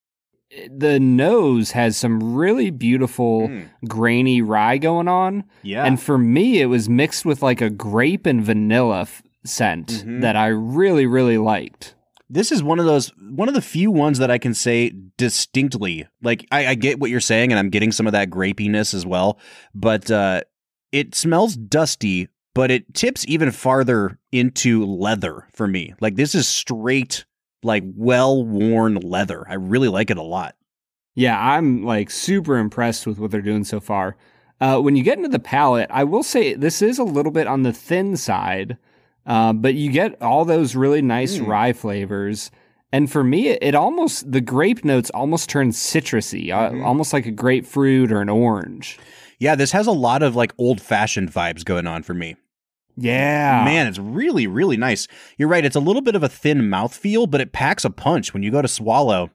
The 0.70 0.98
nose 1.00 1.72
has 1.72 1.96
some 1.96 2.34
really 2.34 2.70
beautiful 2.70 3.50
grainy 3.88 4.42
rye 4.42 4.78
going 4.78 5.08
on. 5.08 5.44
Yeah. 5.62 5.84
And 5.84 6.00
for 6.00 6.18
me, 6.18 6.60
it 6.60 6.66
was 6.66 6.88
mixed 6.88 7.24
with 7.24 7.42
like 7.42 7.60
a 7.60 7.70
grape 7.70 8.26
and 8.26 8.42
vanilla 8.42 9.02
f- 9.02 9.22
scent 9.44 9.88
Mhm. 10.06 10.20
that 10.22 10.36
I 10.36 10.46
really, 10.48 11.06
really 11.06 11.38
liked. 11.38 11.94
this 12.28 12.50
is 12.50 12.60
one 12.60 12.80
of 12.80 12.86
those 12.86 13.12
one 13.30 13.46
of 13.48 13.54
the 13.54 13.62
few 13.62 13.88
ones 13.88 14.18
that 14.18 14.32
I 14.32 14.38
can 14.38 14.52
say 14.52 14.90
distinctly. 15.16 16.06
Like 16.22 16.44
I, 16.50 16.68
I 16.68 16.74
get 16.74 16.98
what 16.98 17.10
you're 17.10 17.20
saying, 17.20 17.52
and 17.52 17.58
I'm 17.58 17.70
getting 17.70 17.92
some 17.92 18.06
of 18.08 18.12
that 18.14 18.30
grapiness 18.30 18.94
as 18.94 19.06
well. 19.06 19.38
But 19.74 20.10
uh, 20.10 20.40
it 20.90 21.14
smells 21.14 21.54
dusty, 21.56 22.28
but 22.54 22.70
it 22.72 22.94
tips 22.94 23.24
even 23.28 23.50
farther 23.52 24.18
into 24.32 24.84
leather 24.84 25.46
for 25.54 25.68
me. 25.68 25.94
Like 26.00 26.16
this 26.16 26.34
is 26.34 26.48
straight, 26.48 27.24
like 27.62 27.84
well 27.96 28.44
worn 28.44 28.96
leather. 28.96 29.44
I 29.48 29.54
really 29.54 29.88
like 29.88 30.10
it 30.10 30.18
a 30.18 30.22
lot. 30.22 30.54
Yeah, 31.14 31.38
I'm 31.40 31.82
like 31.84 32.10
super 32.10 32.58
impressed 32.58 33.06
with 33.06 33.18
what 33.18 33.30
they're 33.30 33.40
doing 33.42 33.64
so 33.64 33.80
far. 33.80 34.16
Uh, 34.60 34.78
when 34.80 34.96
you 34.96 35.02
get 35.02 35.18
into 35.18 35.28
the 35.30 35.38
palate, 35.38 35.88
I 35.90 36.04
will 36.04 36.22
say 36.22 36.54
this 36.54 36.80
is 36.82 36.98
a 36.98 37.04
little 37.04 37.32
bit 37.32 37.46
on 37.46 37.62
the 37.62 37.72
thin 37.72 38.16
side, 38.16 38.76
uh, 39.26 39.52
but 39.52 39.74
you 39.74 39.90
get 39.90 40.20
all 40.22 40.44
those 40.44 40.74
really 40.76 41.02
nice 41.02 41.38
Mm. 41.38 41.46
rye 41.46 41.72
flavors. 41.72 42.50
And 42.92 43.10
for 43.10 43.24
me, 43.24 43.48
it, 43.48 43.58
it 43.62 43.74
almost, 43.74 44.30
the 44.30 44.40
grape 44.40 44.84
notes 44.84 45.10
almost 45.10 45.50
turn 45.50 45.70
citrusy, 45.70 46.50
uh, 46.52 46.70
Mhm. 46.70 46.84
almost 46.84 47.12
like 47.12 47.26
a 47.26 47.30
grapefruit 47.32 48.12
or 48.12 48.20
an 48.20 48.28
orange. 48.28 48.98
Yeah, 49.38 49.54
this 49.56 49.72
has 49.72 49.86
a 49.86 49.92
lot 49.92 50.22
of 50.22 50.36
like 50.36 50.54
old 50.56 50.80
fashioned 50.80 51.30
vibes 51.32 51.64
going 51.64 51.86
on 51.86 52.02
for 52.02 52.14
me. 52.14 52.36
Yeah. 52.96 53.64
Man, 53.64 53.86
it's 53.86 53.98
really, 53.98 54.46
really 54.46 54.76
nice. 54.76 55.06
You're 55.36 55.48
right. 55.48 55.64
It's 55.64 55.76
a 55.76 55.80
little 55.80 56.02
bit 56.02 56.14
of 56.14 56.22
a 56.22 56.28
thin 56.28 56.62
mouthfeel, 56.62 57.30
but 57.30 57.40
it 57.40 57.52
packs 57.52 57.84
a 57.84 57.90
punch 57.90 58.32
when 58.32 58.42
you 58.42 58.50
go 58.50 58.62
to 58.62 58.68
swallow. 58.68 59.30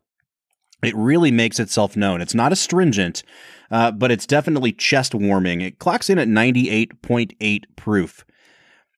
It 0.83 0.95
really 0.95 1.31
makes 1.31 1.59
itself 1.59 1.95
known. 1.95 2.21
It's 2.21 2.33
not 2.33 2.51
astringent, 2.51 3.21
uh, 3.69 3.91
but 3.91 4.11
it's 4.11 4.25
definitely 4.25 4.71
chest 4.71 5.13
warming. 5.13 5.61
It 5.61 5.77
clocks 5.77 6.09
in 6.09 6.17
at 6.17 6.27
98.8 6.27 7.63
proof. 7.75 8.25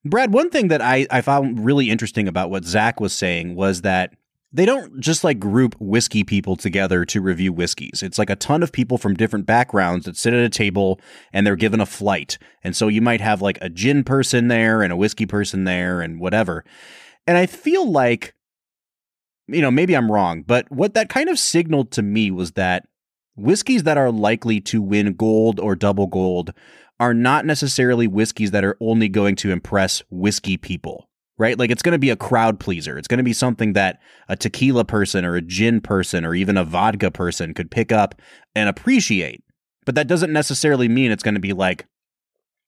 Brad, 0.06 0.34
one 0.34 0.50
thing 0.50 0.70
that 0.70 0.82
I, 0.82 1.08
I 1.12 1.22
found 1.22 1.64
really 1.64 1.90
interesting 1.90 2.28
about 2.28 2.50
what 2.50 2.66
Zach 2.66 3.00
was 3.00 3.14
saying 3.14 3.56
was 3.56 3.82
that 3.82 4.14
they 4.54 4.66
don't 4.66 5.00
just 5.00 5.24
like 5.24 5.40
group 5.40 5.76
whiskey 5.80 6.24
people 6.24 6.56
together 6.56 7.06
to 7.06 7.22
review 7.22 7.52
whiskeys. 7.52 8.04
It's 8.04 8.20
like 8.20 8.30
a 8.30 8.36
ton 8.36 8.62
of 8.62 8.72
people 8.72 9.00
from 9.00 9.16
different 9.16 9.48
backgrounds 9.48 10.06
that 10.06 10.16
sit 10.16 10.34
at 10.34 10.46
a 10.46 10.50
table 10.50 11.02
and 11.34 11.46
they're 11.46 11.56
given 11.56 11.82
a 11.82 11.88
flight. 11.88 12.38
And 12.64 12.76
so 12.76 12.88
you 12.88 13.02
might 13.02 13.20
have 13.20 13.42
like 13.42 13.58
a 13.62 13.70
gin 13.70 14.04
person 14.04 14.50
there 14.50 14.84
and 14.84 14.94
a 14.94 14.98
whiskey 14.98 15.26
person 15.26 15.64
there 15.64 16.02
and 16.02 16.20
whatever. 16.20 16.64
And 17.26 17.36
I 17.36 17.48
feel 17.48 17.90
like, 17.90 18.36
you 19.48 19.62
know, 19.62 19.72
maybe 19.72 19.96
I'm 19.96 20.12
wrong, 20.12 20.44
but 20.44 20.72
what 20.72 20.94
that 20.94 21.10
kind 21.10 21.30
of 21.30 21.40
signaled 21.40 21.92
to 21.94 22.04
me 22.04 22.30
was 22.30 22.52
that 22.52 22.88
whiskeys 23.36 23.84
that 23.84 23.98
are 23.98 24.12
likely 24.12 24.62
to 24.62 24.82
win 24.82 25.14
gold 25.14 25.60
or 25.60 25.76
double 25.76 26.06
gold 26.08 26.54
are 27.00 27.14
not 27.14 27.46
necessarily 27.46 28.08
whiskeys 28.08 28.52
that 28.52 28.64
are 28.64 28.78
only 28.80 29.10
going 29.10 29.36
to 29.38 29.52
impress 29.52 30.04
whiskey 30.12 30.58
people, 30.58 31.10
right? 31.38 31.58
Like 31.58 31.72
it's 31.72 31.82
going 31.82 31.94
to 31.94 32.00
be 32.00 32.10
a 32.10 32.16
crowd 32.16 32.60
pleaser. 32.60 32.98
It's 32.98 33.08
going 33.08 33.18
to 33.18 33.24
be 33.24 33.34
something 33.34 33.74
that 33.74 34.00
a 34.28 34.36
tequila 34.36 34.86
person 34.86 35.26
or 35.26 35.36
a 35.36 35.42
gin 35.42 35.82
person 35.82 36.26
or 36.26 36.36
even 36.36 36.58
a 36.58 36.64
vodka 36.64 37.12
person 37.12 37.54
could 37.54 37.72
pick 37.72 37.92
up 37.92 38.16
and 38.56 38.70
appreciate. 38.70 39.44
But 39.86 39.96
that 39.96 40.08
doesn't 40.08 40.32
necessarily 40.32 40.88
mean 40.88 41.12
it's 41.12 41.24
going 41.24 41.34
to 41.34 41.42
be 41.42 41.54
like 41.54 41.88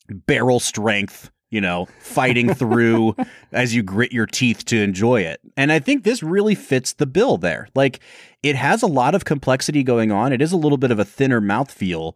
barrel 0.10 0.60
strength, 0.60 1.32
you 1.50 1.62
know, 1.62 1.88
fighting 2.00 2.54
through 2.56 3.16
as 3.52 3.76
you 3.76 3.84
grit 3.84 4.12
your 4.12 4.26
teeth 4.26 4.66
to 4.66 4.82
enjoy 4.82 5.22
it. 5.22 5.40
And 5.56 5.72
I 5.72 5.80
think 5.80 6.04
this 6.04 6.24
really 6.24 6.56
fits 6.56 6.94
the 6.94 7.06
bill 7.06 7.38
there. 7.38 7.70
Like 7.76 8.00
it 8.44 8.56
has 8.56 8.82
a 8.82 8.88
lot 8.88 9.16
of 9.16 9.26
complexity 9.26 9.84
going 9.84 10.12
on. 10.12 10.34
It 10.34 10.42
is 10.42 10.52
a 10.52 10.58
little 10.58 10.78
bit 10.78 10.92
of 10.92 11.00
a 11.00 11.06
thinner 11.06 11.40
mouthfeel, 11.40 12.14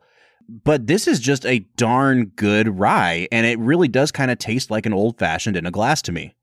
but 0.49 0.87
this 0.87 1.07
is 1.07 1.19
just 1.19 1.45
a 1.45 1.59
darn 1.77 2.25
good 2.35 2.79
rye 2.79 3.27
and 3.31 3.45
it 3.45 3.59
really 3.59 3.87
does 3.87 4.11
kind 4.11 4.31
of 4.31 4.39
taste 4.39 4.71
like 4.71 4.87
an 4.87 4.93
old 4.93 5.17
fashioned 5.19 5.55
in 5.55 5.65
a 5.65 5.71
glass 5.71 6.01
to 6.01 6.11
me. 6.11 6.33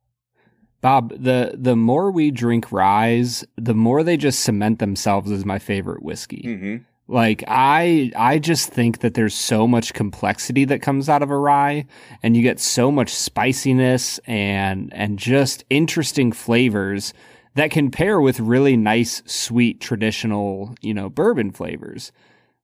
Bob, 0.87 1.13
the 1.19 1.57
the 1.59 1.75
more 1.75 2.13
we 2.13 2.31
drink 2.31 2.71
ryes, 2.71 3.45
the 3.57 3.75
more 3.75 4.05
they 4.05 4.17
just 4.17 4.45
cement 4.45 4.79
themselves 4.79 5.33
as 5.33 5.45
my 5.45 5.59
favorite 5.59 6.01
whiskey. 6.01 6.45
Mm-hmm. 6.47 6.77
Like 7.09 7.43
I 7.49 8.13
I 8.15 8.39
just 8.39 8.69
think 8.69 9.01
that 9.01 9.15
there's 9.15 9.35
so 9.35 9.67
much 9.67 9.95
complexity 9.95 10.65
that 10.67 10.83
comes 10.83 11.09
out 11.09 11.25
of 11.25 11.31
a 11.33 11.37
rye 11.37 11.87
and 12.23 12.37
you 12.37 12.43
get 12.45 12.61
so 12.61 12.93
much 12.93 13.13
spiciness 13.13 14.21
and 14.29 14.95
and 14.95 15.19
just 15.19 15.65
interesting 15.71 16.31
flavors 16.31 17.13
that 17.55 17.73
can 17.73 17.91
pair 17.91 18.21
with 18.21 18.39
really 18.39 18.77
nice 18.77 19.25
sweet 19.27 19.81
traditional, 19.81 20.73
you 20.83 20.95
know, 20.95 21.11
bourbon 21.11 21.51
flavors. 21.51 22.13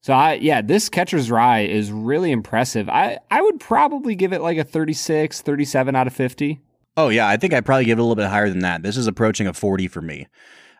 So 0.00 0.12
I 0.12 0.34
yeah, 0.34 0.62
this 0.62 0.88
Catcher's 0.88 1.28
Rye 1.28 1.62
is 1.62 1.90
really 1.90 2.30
impressive. 2.30 2.88
I 2.88 3.18
I 3.32 3.42
would 3.42 3.58
probably 3.58 4.14
give 4.14 4.32
it 4.32 4.42
like 4.42 4.58
a 4.58 4.64
36, 4.64 5.42
37 5.42 5.96
out 5.96 6.06
of 6.06 6.12
50. 6.12 6.60
Oh 6.96 7.08
yeah, 7.08 7.28
I 7.28 7.36
think 7.36 7.54
I'd 7.54 7.66
probably 7.66 7.84
give 7.86 7.98
it 7.98 8.00
a 8.00 8.04
little 8.04 8.16
bit 8.16 8.28
higher 8.28 8.48
than 8.48 8.60
that. 8.60 8.82
This 8.82 8.96
is 8.96 9.06
approaching 9.06 9.46
a 9.46 9.52
40 9.52 9.88
for 9.88 10.02
me. 10.02 10.26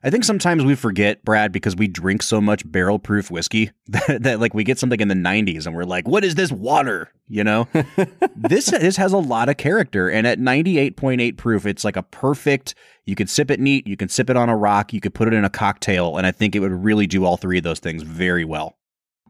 I 0.05 0.11
think 0.11 0.25
sometimes 0.25 0.65
we 0.65 0.75
forget, 0.75 1.25
Brad, 1.25 1.53
because 1.53 1.77
we 1.77 1.87
drink 1.87 2.25
so 2.25 2.41
much 2.41 2.69
barrel 2.71 2.99
proof 2.99 3.31
whiskey 3.31 3.71
that, 3.87 4.23
that, 4.25 4.41
like 4.41 4.53
we 4.53 4.65
get 4.65 4.79
something 4.79 4.99
in 4.99 5.09
the 5.09 5.15
90s 5.15 5.65
and 5.65 5.77
we're 5.77 5.85
like, 5.85 6.09
what 6.09 6.25
is 6.25 6.35
this 6.35 6.51
water? 6.51 7.13
You 7.29 7.45
know? 7.45 7.69
this 8.37 8.67
this 8.67 8.97
has 8.97 9.13
a 9.13 9.19
lot 9.19 9.49
of 9.49 9.57
character. 9.57 10.11
And 10.11 10.27
at 10.27 10.41
98.8 10.41 11.37
proof, 11.37 11.67
it's 11.67 11.85
like 11.85 11.97
a 11.97 12.03
perfect 12.03 12.75
you 13.05 13.15
could 13.15 13.29
sip 13.29 13.51
it 13.51 13.61
neat, 13.61 13.87
you 13.87 13.97
can 13.97 14.09
sip 14.09 14.31
it 14.31 14.37
on 14.37 14.49
a 14.49 14.57
rock, 14.57 14.93
you 14.93 15.01
could 15.01 15.15
put 15.15 15.29
it 15.29 15.35
in 15.35 15.45
a 15.45 15.51
cocktail, 15.51 16.17
and 16.17 16.27
I 16.27 16.31
think 16.31 16.55
it 16.55 16.61
would 16.61 16.85
really 16.85 17.07
do 17.07 17.25
all 17.25 17.37
three 17.37 17.59
of 17.59 17.65
those 17.65 17.81
things 17.81 18.03
very 18.03 18.45
well. 18.45 18.79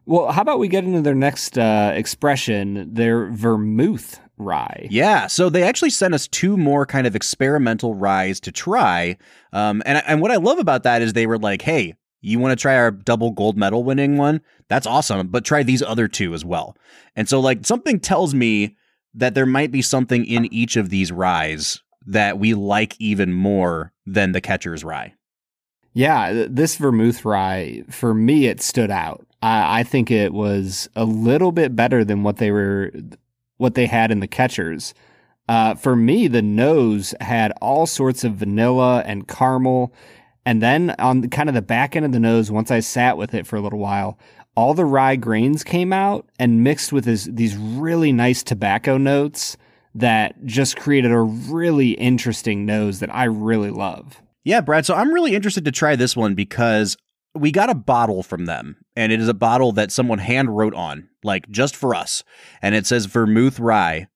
Well, 0.05 0.31
how 0.31 0.41
about 0.41 0.59
we 0.59 0.67
get 0.67 0.83
into 0.83 1.01
their 1.01 1.15
next 1.15 1.57
uh, 1.57 1.93
expression, 1.95 2.93
their 2.93 3.31
vermouth 3.31 4.19
rye? 4.43 4.87
Yeah, 4.89 5.27
so 5.27 5.49
they 5.49 5.63
actually 5.63 5.89
sent 5.89 6.13
us 6.13 6.27
two 6.27 6.57
more 6.57 6.85
kind 6.85 7.07
of 7.07 7.15
experimental 7.15 7.95
ryes 7.95 8.39
to 8.41 8.51
try. 8.51 9.17
Um, 9.51 9.81
and, 9.85 10.03
and 10.07 10.21
what 10.21 10.31
I 10.31 10.35
love 10.35 10.59
about 10.59 10.83
that 10.83 11.01
is 11.01 11.13
they 11.13 11.27
were 11.27 11.39
like, 11.39 11.61
hey, 11.61 11.95
you 12.21 12.39
want 12.39 12.57
to 12.57 12.61
try 12.61 12.75
our 12.75 12.91
double 12.91 13.31
gold 13.31 13.57
medal 13.57 13.83
winning 13.83 14.17
one? 14.17 14.41
That's 14.69 14.87
awesome, 14.87 15.27
but 15.27 15.43
try 15.43 15.63
these 15.63 15.81
other 15.81 16.07
two 16.07 16.33
as 16.33 16.45
well. 16.45 16.77
And 17.15 17.27
so, 17.27 17.39
like, 17.39 17.65
something 17.65 17.99
tells 17.99 18.33
me 18.33 18.77
that 19.13 19.35
there 19.35 19.45
might 19.45 19.71
be 19.71 19.81
something 19.81 20.25
in 20.25 20.51
each 20.53 20.75
of 20.77 20.89
these 20.89 21.11
ryes 21.11 21.81
that 22.05 22.39
we 22.39 22.53
like 22.53 22.95
even 22.99 23.33
more 23.33 23.93
than 24.05 24.31
the 24.31 24.41
catcher's 24.41 24.83
rye. 24.83 25.13
Yeah, 25.93 26.47
this 26.49 26.75
vermouth 26.77 27.23
rye, 27.23 27.83
for 27.89 28.13
me, 28.13 28.47
it 28.47 28.61
stood 28.61 28.89
out. 28.89 29.27
I, 29.41 29.81
I 29.81 29.83
think 29.83 30.09
it 30.09 30.33
was 30.33 30.89
a 30.95 31.05
little 31.05 31.51
bit 31.51 31.75
better 31.75 32.03
than 32.03 32.23
what 32.23 32.37
they 32.37 32.51
were, 32.51 32.91
what 33.57 33.75
they 33.75 33.85
had 33.85 34.11
in 34.11 34.19
the 34.19 34.27
catchers. 34.27 34.93
Uh, 35.47 35.75
for 35.75 35.95
me, 35.95 36.27
the 36.27 36.41
nose 36.41 37.13
had 37.19 37.51
all 37.61 37.85
sorts 37.85 38.23
of 38.23 38.35
vanilla 38.35 39.03
and 39.05 39.27
caramel. 39.27 39.93
And 40.45 40.61
then 40.61 40.95
on 40.99 41.21
the, 41.21 41.27
kind 41.27 41.49
of 41.49 41.55
the 41.55 41.61
back 41.61 41.95
end 41.95 42.05
of 42.05 42.11
the 42.11 42.19
nose, 42.19 42.51
once 42.51 42.71
I 42.71 42.79
sat 42.79 43.17
with 43.17 43.33
it 43.33 43.45
for 43.45 43.55
a 43.55 43.61
little 43.61 43.79
while, 43.79 44.17
all 44.55 44.73
the 44.73 44.85
rye 44.85 45.15
grains 45.15 45.63
came 45.63 45.91
out 45.91 46.27
and 46.39 46.63
mixed 46.63 46.93
with 46.93 47.05
this, 47.05 47.25
these 47.25 47.57
really 47.57 48.11
nice 48.11 48.43
tobacco 48.43 48.97
notes 48.97 49.57
that 49.95 50.43
just 50.45 50.77
created 50.77 51.11
a 51.11 51.19
really 51.19 51.91
interesting 51.91 52.65
nose 52.65 52.99
that 52.99 53.13
I 53.13 53.25
really 53.25 53.69
love. 53.69 54.21
Yeah, 54.43 54.61
Brad. 54.61 54.85
So 54.85 54.95
I'm 54.95 55.13
really 55.13 55.35
interested 55.35 55.65
to 55.65 55.71
try 55.71 55.95
this 55.95 56.15
one 56.15 56.35
because 56.35 56.97
we 57.35 57.51
got 57.51 57.69
a 57.69 57.75
bottle 57.75 58.23
from 58.23 58.45
them, 58.45 58.77
and 58.95 59.11
it 59.11 59.19
is 59.19 59.27
a 59.27 59.33
bottle 59.33 59.71
that 59.73 59.91
someone 59.91 60.19
hand 60.19 60.55
wrote 60.55 60.73
on, 60.73 61.09
like 61.23 61.49
just 61.49 61.75
for 61.75 61.95
us. 61.95 62.23
And 62.61 62.75
it 62.75 62.85
says 62.85 63.05
vermouth 63.05 63.59
rye 63.59 64.07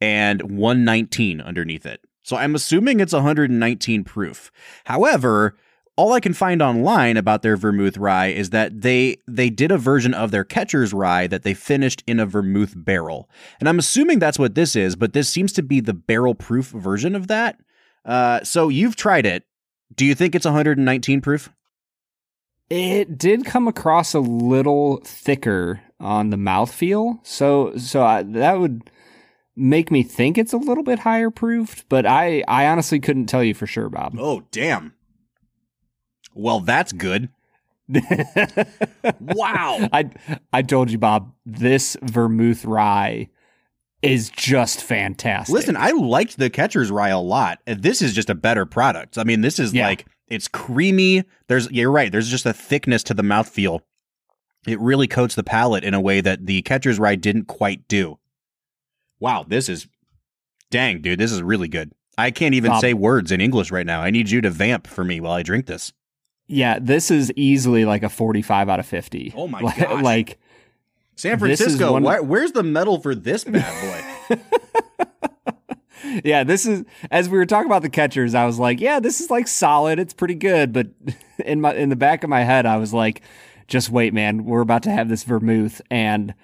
and 0.00 0.42
119 0.42 1.40
underneath 1.40 1.86
it. 1.86 2.00
So 2.22 2.36
I'm 2.36 2.54
assuming 2.54 3.00
it's 3.00 3.12
119 3.12 4.04
proof. 4.04 4.50
However, 4.84 5.56
all 5.96 6.12
I 6.12 6.20
can 6.20 6.32
find 6.32 6.62
online 6.62 7.16
about 7.16 7.42
their 7.42 7.56
vermouth 7.56 7.96
rye 7.98 8.28
is 8.28 8.50
that 8.50 8.80
they 8.80 9.18
they 9.28 9.50
did 9.50 9.70
a 9.70 9.78
version 9.78 10.14
of 10.14 10.30
their 10.30 10.44
catcher's 10.44 10.92
rye 10.92 11.26
that 11.26 11.42
they 11.42 11.54
finished 11.54 12.02
in 12.06 12.18
a 12.18 12.26
vermouth 12.26 12.72
barrel. 12.76 13.28
And 13.58 13.68
I'm 13.68 13.78
assuming 13.78 14.18
that's 14.18 14.38
what 14.38 14.54
this 14.54 14.74
is, 14.74 14.96
but 14.96 15.12
this 15.12 15.28
seems 15.28 15.52
to 15.54 15.62
be 15.62 15.80
the 15.80 15.94
barrel 15.94 16.34
proof 16.34 16.68
version 16.68 17.14
of 17.14 17.26
that. 17.28 17.60
Uh, 18.04 18.42
so 18.44 18.68
you've 18.68 18.96
tried 18.96 19.26
it. 19.26 19.44
Do 19.94 20.06
you 20.06 20.14
think 20.14 20.34
it's 20.34 20.46
119 20.46 21.20
proof? 21.20 21.50
It 22.70 23.18
did 23.18 23.44
come 23.44 23.66
across 23.66 24.14
a 24.14 24.20
little 24.20 25.00
thicker 25.04 25.80
on 25.98 26.30
the 26.30 26.36
mouthfeel, 26.36 27.18
so 27.26 27.76
so 27.76 28.04
I, 28.04 28.22
that 28.22 28.60
would 28.60 28.88
make 29.56 29.90
me 29.90 30.02
think 30.04 30.38
it's 30.38 30.52
a 30.52 30.56
little 30.56 30.84
bit 30.84 31.00
higher 31.00 31.30
proofed, 31.30 31.88
but 31.88 32.06
I 32.06 32.44
I 32.46 32.66
honestly 32.68 33.00
couldn't 33.00 33.26
tell 33.26 33.42
you 33.42 33.54
for 33.54 33.66
sure, 33.66 33.88
Bob. 33.88 34.16
Oh, 34.18 34.44
damn. 34.52 34.94
Well, 36.32 36.60
that's 36.60 36.92
good. 36.92 37.28
wow. 39.20 39.88
I 39.92 40.10
I 40.52 40.62
told 40.62 40.90
you, 40.90 40.98
Bob, 40.98 41.32
this 41.44 41.96
vermouth 42.02 42.64
rye 42.64 43.28
is 44.02 44.30
just 44.30 44.82
fantastic. 44.82 45.52
Listen, 45.52 45.76
I 45.76 45.90
liked 45.90 46.38
the 46.38 46.48
catcher's 46.50 46.90
rye 46.90 47.08
a 47.08 47.20
lot. 47.20 47.58
This 47.66 48.00
is 48.00 48.14
just 48.14 48.30
a 48.30 48.34
better 48.34 48.64
product. 48.64 49.18
I 49.18 49.24
mean, 49.24 49.40
this 49.40 49.58
is 49.58 49.74
Yeah. 49.74 49.88
like 49.88 50.06
it's 50.30 50.48
creamy. 50.48 51.24
There's 51.48 51.70
you're 51.70 51.90
right. 51.90 52.10
There's 52.10 52.28
just 52.30 52.46
a 52.46 52.52
thickness 52.52 53.02
to 53.04 53.14
the 53.14 53.22
mouthfeel. 53.22 53.80
It 54.66 54.78
really 54.80 55.06
coats 55.06 55.34
the 55.34 55.42
palate 55.42 55.84
in 55.84 55.94
a 55.94 56.00
way 56.00 56.20
that 56.20 56.46
the 56.46 56.62
catcher's 56.62 56.98
rye 56.98 57.14
didn't 57.16 57.46
quite 57.46 57.86
do. 57.88 58.18
Wow, 59.18 59.44
this 59.46 59.68
is 59.68 59.88
dang, 60.70 61.02
dude. 61.02 61.18
This 61.18 61.32
is 61.32 61.42
really 61.42 61.68
good. 61.68 61.92
I 62.16 62.30
can't 62.30 62.54
even 62.54 62.78
say 62.80 62.92
words 62.94 63.32
in 63.32 63.40
English 63.40 63.70
right 63.70 63.86
now. 63.86 64.02
I 64.02 64.10
need 64.10 64.30
you 64.30 64.40
to 64.42 64.50
vamp 64.50 64.86
for 64.86 65.04
me 65.04 65.20
while 65.20 65.32
I 65.32 65.42
drink 65.42 65.66
this. 65.66 65.92
yeah, 66.46 66.78
this 66.80 67.10
is 67.10 67.32
easily 67.36 67.84
like 67.86 68.02
a 68.02 68.08
45 68.10 68.68
out 68.68 68.78
of 68.80 68.86
50. 68.86 69.32
Oh 69.36 69.46
my 69.48 69.60
like, 69.62 69.78
gosh. 69.78 70.02
Like 70.02 70.38
San 71.16 71.38
Francisco, 71.38 71.98
why- 71.98 72.20
where's 72.20 72.52
the 72.52 72.62
medal 72.62 73.00
for 73.00 73.14
this 73.14 73.44
bad 73.44 74.28
boy? 74.28 74.36
yeah, 76.24 76.44
this 76.44 76.66
is 76.66 76.84
as 77.10 77.28
we 77.28 77.38
were 77.38 77.46
talking 77.46 77.66
about 77.66 77.82
the 77.82 77.90
catchers, 77.90 78.34
I 78.34 78.46
was 78.46 78.58
like, 78.58 78.80
yeah, 78.80 79.00
this 79.00 79.20
is 79.20 79.30
like 79.30 79.48
solid. 79.48 79.98
It's 79.98 80.14
pretty 80.14 80.34
good, 80.34 80.72
but 80.72 80.88
in 81.44 81.60
my 81.60 81.74
in 81.74 81.88
the 81.88 81.96
back 81.96 82.24
of 82.24 82.30
my 82.30 82.42
head, 82.42 82.66
I 82.66 82.76
was 82.76 82.92
like, 82.92 83.22
just 83.66 83.90
wait, 83.90 84.12
man, 84.12 84.44
we're 84.44 84.60
about 84.60 84.82
to 84.84 84.90
have 84.90 85.08
this 85.08 85.24
vermouth 85.24 85.80
and 85.90 86.34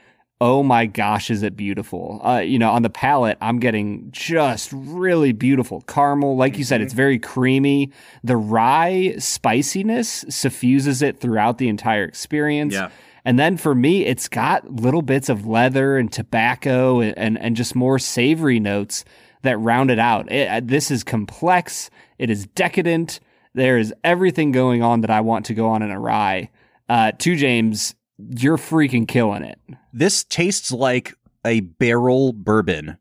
oh 0.41 0.63
my 0.63 0.85
gosh, 0.87 1.31
is 1.31 1.43
it 1.43 1.57
beautiful. 1.57 2.21
Uh, 2.23 2.39
you 2.39 2.59
know, 2.59 2.71
on 2.71 2.83
the 2.83 2.91
palate, 2.91 3.39
I'm 3.41 3.59
getting 3.59 4.11
just 4.11 4.71
really 4.73 5.33
beautiful 5.33 5.81
caramel. 5.83 6.37
Like 6.37 6.59
you 6.59 6.65
said, 6.65 6.83
it's 6.83 6.93
very 6.93 7.19
creamy. 7.19 7.91
The 8.23 8.37
rye 8.37 9.15
spiciness 9.19 10.27
suffuses 10.29 11.01
it 11.01 11.21
throughout 11.21 11.57
the 11.57 11.69
entire 11.69 12.05
experience. 12.05 12.75
Yeah. 12.75 12.91
And 13.25 13.39
then 13.39 13.57
for 13.57 13.75
me, 13.75 14.05
it's 14.05 14.29
got 14.29 14.71
little 14.71 15.03
bits 15.03 15.29
of 15.29 15.47
leather 15.47 15.97
and 15.97 16.13
tobacco 16.13 17.01
and, 17.01 17.17
and, 17.19 17.39
and 17.39 17.57
just 17.57 17.75
more 17.75 17.99
savory 17.99 18.61
notes 18.61 19.05
that 19.47 19.59
round 19.59 19.91
it 19.91 19.99
out. 19.99 20.31
It, 20.31 20.49
uh, 20.49 20.61
this 20.63 20.91
is 20.91 21.03
complex. 21.03 21.91
It 22.19 22.31
is 22.31 22.47
decadent. 22.49 23.21
There 23.55 23.79
is 23.79 23.93
everything 24.05 24.53
going 24.53 24.83
on 24.83 25.01
that 25.01 25.11
I 25.11 25.21
want 25.23 25.47
to 25.47 25.55
go 25.55 25.69
on 25.69 25.83
in 25.83 25.91
a 25.91 25.99
rye. 25.99 26.51
Uh, 26.89 27.13
two 27.19 27.35
James, 27.37 27.95
you're 28.19 28.59
freaking 28.59 29.09
killing 29.09 29.43
it. 29.43 29.59
this 29.93 30.25
tastes 30.25 30.71
like 30.71 31.15
a 31.45 31.61
Barrell 31.61 32.33
Bourbon 32.33 32.99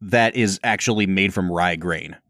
that 0.00 0.36
is 0.36 0.60
actually 0.62 1.06
made 1.06 1.32
from 1.34 1.50
rye 1.50 1.76
grain. 1.76 2.16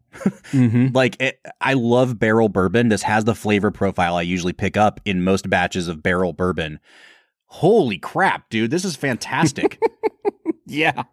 Mm-hmm. 0.51 0.95
Like 0.95 1.21
it, 1.21 1.39
I 1.59 1.73
love 1.73 2.17
Barrell 2.17 2.47
Bourbon. 2.47 2.87
This 2.87 3.03
has 3.03 3.25
the 3.25 3.35
flavor 3.35 3.69
profile 3.69 4.15
I 4.15 4.21
usually 4.21 4.53
pick 4.53 4.77
up 4.77 5.01
in 5.03 5.23
most 5.25 5.49
batches 5.49 5.89
of 5.89 6.01
Barrell 6.01 6.31
Bourbon. 6.31 6.79
Holy 7.47 7.97
crap, 7.97 8.49
dude! 8.49 8.71
This 8.71 8.85
is 8.85 8.95
fantastic. 8.95 9.79
Yeah. 10.67 11.03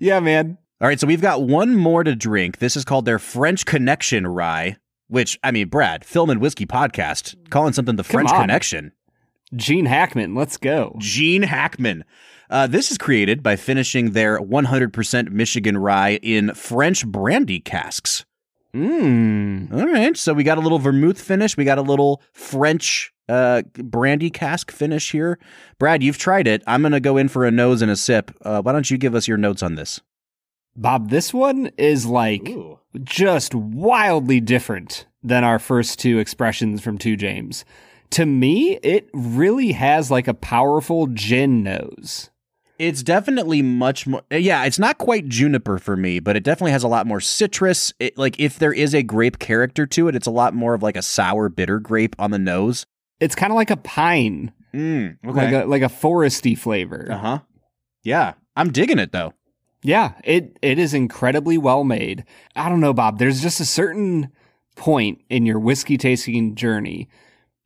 Yeah, 0.00 0.20
man. 0.20 0.58
All 0.80 0.86
right, 0.86 1.00
so 1.00 1.08
we've 1.08 1.20
got 1.20 1.42
one 1.42 1.74
more 1.74 2.04
to 2.04 2.14
drink. 2.14 2.58
This 2.58 2.76
is 2.76 2.84
called 2.84 3.04
their 3.04 3.18
French 3.18 3.66
Connection 3.66 4.28
Rye, 4.28 4.76
which 5.08 5.36
I 5.42 5.50
mean, 5.50 5.66
Brad, 5.66 6.04
Film 6.04 6.30
and 6.30 6.40
Whiskey 6.40 6.66
podcast, 6.66 7.34
calling 7.50 7.72
something 7.72 7.96
the 7.96 8.04
French 8.04 8.30
on. 8.30 8.42
Connection. 8.42 8.92
Gene 9.56 9.86
Hackman, 9.86 10.36
let's 10.36 10.56
go. 10.56 10.94
Gene 10.98 11.42
Hackman. 11.42 12.04
Uh, 12.48 12.68
this 12.68 12.92
is 12.92 12.98
created 12.98 13.42
by 13.42 13.56
finishing 13.56 14.12
their 14.12 14.38
100% 14.38 15.30
Michigan 15.30 15.76
rye 15.78 16.20
in 16.22 16.54
French 16.54 17.04
brandy 17.04 17.58
casks. 17.58 18.24
Mmm. 18.72 19.72
All 19.72 19.86
right, 19.88 20.16
so 20.16 20.32
we 20.32 20.44
got 20.44 20.58
a 20.58 20.60
little 20.60 20.78
vermouth 20.78 21.20
finish. 21.20 21.56
We 21.56 21.64
got 21.64 21.78
a 21.78 21.82
little 21.82 22.22
French 22.32 23.12
uh, 23.28 23.62
brandy 23.74 24.30
cask 24.30 24.70
finish 24.70 25.10
here. 25.10 25.40
Brad, 25.80 26.04
you've 26.04 26.18
tried 26.18 26.46
it. 26.46 26.62
I'm 26.68 26.82
going 26.82 26.92
to 26.92 27.00
go 27.00 27.16
in 27.16 27.26
for 27.26 27.44
a 27.44 27.50
nose 27.50 27.82
and 27.82 27.90
a 27.90 27.96
sip. 27.96 28.30
Uh, 28.42 28.62
why 28.62 28.70
don't 28.70 28.88
you 28.92 28.96
give 28.96 29.16
us 29.16 29.26
your 29.26 29.38
notes 29.38 29.64
on 29.64 29.74
this? 29.74 30.00
Bob, 30.80 31.10
this 31.10 31.34
one 31.34 31.70
is 31.76 32.06
like 32.06 32.48
just 33.02 33.54
wildly 33.54 34.40
different 34.40 35.06
than 35.22 35.42
our 35.44 35.58
first 35.58 35.98
two 35.98 36.18
expressions 36.18 36.80
from 36.80 36.98
Two 36.98 37.16
James. 37.16 37.64
To 38.10 38.24
me, 38.24 38.76
it 38.82 39.10
really 39.12 39.72
has 39.72 40.10
like 40.10 40.28
a 40.28 40.34
powerful 40.34 41.08
gin 41.08 41.62
nose. 41.62 42.30
It's 42.78 43.02
definitely 43.02 43.60
much 43.60 44.06
more. 44.06 44.22
Yeah, 44.30 44.64
it's 44.64 44.78
not 44.78 44.98
quite 44.98 45.26
juniper 45.28 45.78
for 45.78 45.96
me, 45.96 46.20
but 46.20 46.36
it 46.36 46.44
definitely 46.44 46.70
has 46.72 46.84
a 46.84 46.88
lot 46.88 47.08
more 47.08 47.20
citrus. 47.20 47.92
It, 47.98 48.16
like 48.16 48.38
if 48.38 48.60
there 48.60 48.72
is 48.72 48.94
a 48.94 49.02
grape 49.02 49.40
character 49.40 49.84
to 49.84 50.06
it, 50.06 50.14
it's 50.14 50.28
a 50.28 50.30
lot 50.30 50.54
more 50.54 50.74
of 50.74 50.82
like 50.82 50.96
a 50.96 51.02
sour, 51.02 51.48
bitter 51.48 51.80
grape 51.80 52.14
on 52.20 52.30
the 52.30 52.38
nose. 52.38 52.86
It's 53.18 53.34
kind 53.34 53.52
of 53.52 53.56
like 53.56 53.70
a 53.70 53.76
pine, 53.76 54.52
Mm, 54.72 55.16
like 55.24 55.52
a 55.52 55.64
like 55.64 55.82
a 55.82 55.86
foresty 55.86 56.56
flavor. 56.56 57.08
uh 57.10 57.18
huh. 57.18 57.38
Yeah, 58.04 58.34
I'm 58.54 58.70
digging 58.70 59.00
it 59.00 59.10
though. 59.10 59.32
Yeah, 59.88 60.12
it 60.22 60.58
it 60.60 60.78
is 60.78 60.92
incredibly 60.92 61.56
well 61.56 61.82
made. 61.82 62.24
I 62.54 62.68
don't 62.68 62.80
know, 62.80 62.92
Bob. 62.92 63.18
There's 63.18 63.40
just 63.40 63.58
a 63.58 63.64
certain 63.64 64.30
point 64.76 65.22
in 65.30 65.46
your 65.46 65.58
whiskey 65.58 65.96
tasting 65.96 66.54
journey 66.54 67.08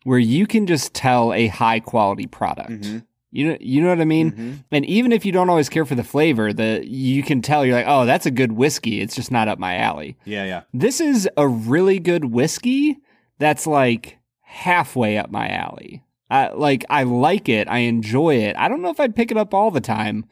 where 0.05 0.21
you 0.21 0.47
can 0.47 0.69
just 0.69 0.95
tell 0.95 1.33
a 1.33 1.49
high 1.49 1.81
quality 1.81 2.29
product. 2.29 2.71
Mhm. 2.71 3.05
You 3.33 3.49
know, 3.49 3.57
you 3.61 3.83
know 3.83 3.89
what 3.89 4.01
I 4.01 4.05
mean. 4.05 4.31
Mhm. 4.33 4.65
And 4.71 4.85
even 4.87 5.11
if 5.11 5.25
you 5.27 5.33
don't 5.33 5.51
always 5.51 5.69
care 5.69 5.85
for 5.85 5.97
the 5.97 6.05
flavor, 6.05 6.53
the 6.53 6.85
you 6.87 7.25
can 7.25 7.43
tell 7.43 7.67
you're 7.67 7.75
like, 7.75 7.87
oh, 7.89 8.05
that's 8.07 8.27
a 8.27 8.31
good 8.31 8.53
whiskey. 8.53 9.01
It's 9.01 9.17
just 9.17 9.33
not 9.33 9.49
up 9.49 9.59
my 9.59 9.77
alley. 9.77 10.17
Yeah, 10.25 10.45
yeah. 10.45 10.61
This 10.73 11.01
is 11.01 11.29
a 11.37 11.49
really 11.49 11.99
good 11.99 12.27
whiskey 12.27 12.99
that's 13.39 13.67
like 13.67 14.19
halfway 14.43 15.19
up 15.19 15.31
my 15.33 15.49
alley. 15.49 16.05
I, 16.31 16.51
like 16.51 16.85
I 16.89 17.03
like 17.03 17.49
it, 17.49 17.67
I 17.69 17.79
enjoy 17.79 18.37
it. 18.37 18.55
I 18.57 18.69
don't 18.69 18.81
know 18.81 18.91
if 18.91 19.01
I'd 19.01 19.17
pick 19.17 19.31
it 19.33 19.37
up 19.37 19.53
all 19.53 19.73
the 19.73 19.81
time, 19.81 20.25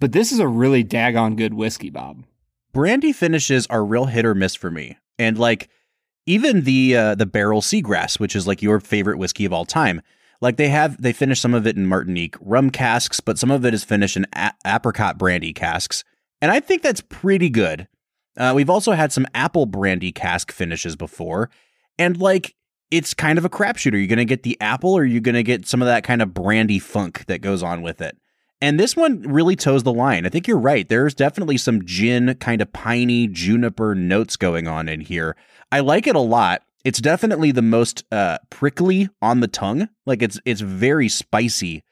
but 0.00 0.12
this 0.12 0.32
is 0.32 0.38
a 0.38 0.48
really 0.48 0.84
daggone 0.84 1.36
good 1.36 1.54
whiskey, 1.54 1.90
Bob. 1.90 2.24
Brandy 2.72 3.12
finishes 3.12 3.66
are 3.68 3.84
real 3.84 4.06
hit 4.06 4.24
or 4.24 4.34
miss 4.34 4.54
for 4.54 4.70
me, 4.70 4.98
and 5.18 5.38
like 5.38 5.68
even 6.26 6.62
the 6.62 6.96
uh, 6.96 7.14
the 7.14 7.26
Barrell 7.26 7.62
Seagrass, 7.62 8.20
which 8.20 8.36
is 8.36 8.46
like 8.46 8.62
your 8.62 8.80
favorite 8.80 9.18
whiskey 9.18 9.44
of 9.44 9.52
all 9.52 9.64
time. 9.64 10.02
Like 10.40 10.56
they 10.56 10.68
have, 10.68 11.02
they 11.02 11.12
finish 11.12 11.40
some 11.40 11.52
of 11.52 11.66
it 11.66 11.76
in 11.76 11.86
Martinique 11.86 12.36
rum 12.40 12.70
casks, 12.70 13.18
but 13.18 13.38
some 13.38 13.50
of 13.50 13.64
it 13.64 13.74
is 13.74 13.82
finished 13.82 14.16
in 14.16 14.24
a- 14.34 14.52
apricot 14.64 15.18
brandy 15.18 15.52
casks, 15.52 16.04
and 16.40 16.52
I 16.52 16.60
think 16.60 16.82
that's 16.82 17.00
pretty 17.00 17.50
good. 17.50 17.88
Uh, 18.36 18.52
we've 18.54 18.70
also 18.70 18.92
had 18.92 19.12
some 19.12 19.26
apple 19.34 19.66
brandy 19.66 20.12
cask 20.12 20.52
finishes 20.52 20.94
before, 20.94 21.50
and 21.98 22.20
like 22.20 22.54
it's 22.90 23.14
kind 23.14 23.38
of 23.38 23.44
a 23.44 23.50
crapshoot. 23.50 23.94
Are 23.94 23.98
you 23.98 24.06
going 24.06 24.18
to 24.18 24.24
get 24.24 24.44
the 24.44 24.60
apple, 24.60 24.92
or 24.92 25.02
are 25.02 25.06
you 25.06 25.20
going 25.20 25.34
to 25.34 25.42
get 25.42 25.66
some 25.66 25.82
of 25.82 25.86
that 25.86 26.04
kind 26.04 26.22
of 26.22 26.34
brandy 26.34 26.78
funk 26.78 27.26
that 27.26 27.40
goes 27.40 27.62
on 27.62 27.82
with 27.82 28.00
it? 28.00 28.16
And 28.60 28.78
this 28.78 28.96
one 28.96 29.22
really 29.22 29.54
toes 29.54 29.84
the 29.84 29.92
line. 29.92 30.26
I 30.26 30.30
think 30.30 30.48
you're 30.48 30.58
right. 30.58 30.88
There's 30.88 31.14
definitely 31.14 31.58
some 31.58 31.84
gin, 31.84 32.34
kind 32.34 32.60
of 32.60 32.72
piney 32.72 33.28
juniper 33.28 33.94
notes 33.94 34.36
going 34.36 34.66
on 34.66 34.88
in 34.88 35.00
here. 35.00 35.36
I 35.70 35.80
like 35.80 36.06
it 36.06 36.16
a 36.16 36.20
lot. 36.20 36.62
It's 36.84 37.00
definitely 37.00 37.52
the 37.52 37.62
most 37.62 38.04
uh, 38.10 38.38
prickly 38.50 39.08
on 39.22 39.40
the 39.40 39.48
tongue. 39.48 39.88
Like 40.06 40.22
it's 40.22 40.40
it's 40.44 40.60
very 40.60 41.08
spicy. 41.08 41.84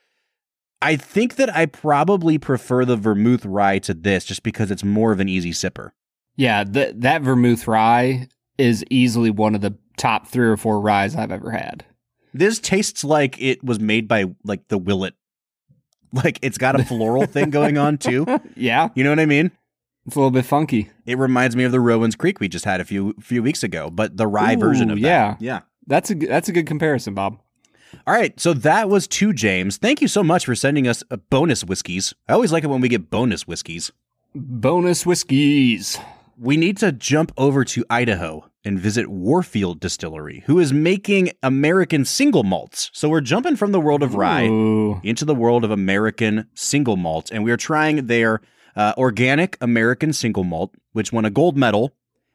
I 0.82 0.96
think 0.96 1.36
that 1.36 1.54
I 1.54 1.66
probably 1.66 2.38
prefer 2.38 2.84
the 2.84 2.96
vermouth 2.96 3.44
rye 3.44 3.78
to 3.80 3.94
this 3.94 4.24
just 4.24 4.42
because 4.42 4.70
it's 4.70 4.84
more 4.84 5.12
of 5.12 5.20
an 5.20 5.28
easy 5.28 5.52
sipper. 5.52 5.90
Yeah, 6.36 6.64
th- 6.64 6.94
that 6.98 7.22
vermouth 7.22 7.66
rye 7.66 8.28
is 8.58 8.84
easily 8.90 9.30
one 9.30 9.54
of 9.54 9.60
the 9.60 9.76
top 9.96 10.28
three 10.28 10.46
or 10.46 10.56
four 10.56 10.80
ryes 10.80 11.16
I've 11.16 11.32
ever 11.32 11.50
had. 11.50 11.84
This 12.34 12.58
tastes 12.58 13.04
like 13.04 13.40
it 13.40 13.64
was 13.64 13.80
made 13.80 14.06
by 14.08 14.26
like 14.44 14.68
the 14.68 14.78
Willet. 14.78 15.14
Like 16.12 16.38
it's 16.42 16.58
got 16.58 16.78
a 16.78 16.84
floral 16.84 17.26
thing 17.26 17.50
going 17.50 17.78
on 17.78 17.98
too. 17.98 18.26
Yeah, 18.56 18.88
You 18.94 19.04
know 19.04 19.10
what 19.10 19.20
I 19.20 19.26
mean? 19.26 19.50
it's 20.06 20.14
a 20.14 20.18
little 20.20 20.30
bit 20.30 20.44
funky. 20.44 20.90
It 21.04 21.18
reminds 21.18 21.56
me 21.56 21.64
of 21.64 21.72
the 21.72 21.80
Rowan's 21.80 22.14
Creek 22.16 22.38
we 22.40 22.48
just 22.48 22.64
had 22.64 22.80
a 22.80 22.84
few 22.84 23.14
few 23.20 23.42
weeks 23.42 23.62
ago, 23.62 23.90
but 23.90 24.16
the 24.16 24.26
rye 24.26 24.54
Ooh, 24.54 24.58
version 24.58 24.90
of 24.90 25.00
that. 25.00 25.06
yeah. 25.08 25.36
Yeah. 25.40 25.60
That's 25.86 26.10
a 26.10 26.14
that's 26.14 26.48
a 26.48 26.52
good 26.52 26.66
comparison, 26.66 27.14
Bob. 27.14 27.38
All 28.06 28.14
right, 28.14 28.38
so 28.38 28.52
that 28.52 28.88
was 28.88 29.06
two 29.06 29.32
James. 29.32 29.76
Thank 29.78 30.00
you 30.02 30.08
so 30.08 30.22
much 30.22 30.44
for 30.44 30.54
sending 30.54 30.86
us 30.88 31.02
uh, 31.10 31.16
bonus 31.30 31.64
whiskeys. 31.64 32.12
I 32.28 32.32
always 32.34 32.52
like 32.52 32.64
it 32.64 32.66
when 32.68 32.80
we 32.80 32.88
get 32.88 33.10
bonus 33.10 33.46
whiskeys. 33.46 33.92
Bonus 34.34 35.06
whiskeys. 35.06 35.98
We 36.38 36.56
need 36.56 36.76
to 36.78 36.92
jump 36.92 37.32
over 37.38 37.64
to 37.64 37.84
Idaho 37.88 38.50
and 38.66 38.80
visit 38.80 39.06
Warfield 39.06 39.78
Distillery, 39.78 40.42
who 40.46 40.58
is 40.58 40.72
making 40.72 41.30
American 41.40 42.04
single 42.04 42.42
malts. 42.42 42.90
So 42.92 43.08
we're 43.08 43.20
jumping 43.20 43.54
from 43.54 43.70
the 43.70 43.80
world 43.80 44.02
of 44.02 44.16
rye 44.16 44.46
Ooh. 44.46 45.00
into 45.04 45.24
the 45.24 45.36
world 45.36 45.64
of 45.64 45.70
American 45.70 46.48
single 46.52 46.96
malt, 46.96 47.30
and 47.30 47.44
we 47.44 47.52
are 47.52 47.56
trying 47.56 48.08
their 48.08 48.40
uh, 48.74 48.92
organic 48.98 49.56
American 49.60 50.12
single 50.12 50.42
malt, 50.42 50.74
which 50.92 51.12
won 51.12 51.24
a 51.24 51.30
gold 51.30 51.56
medal, 51.56 51.94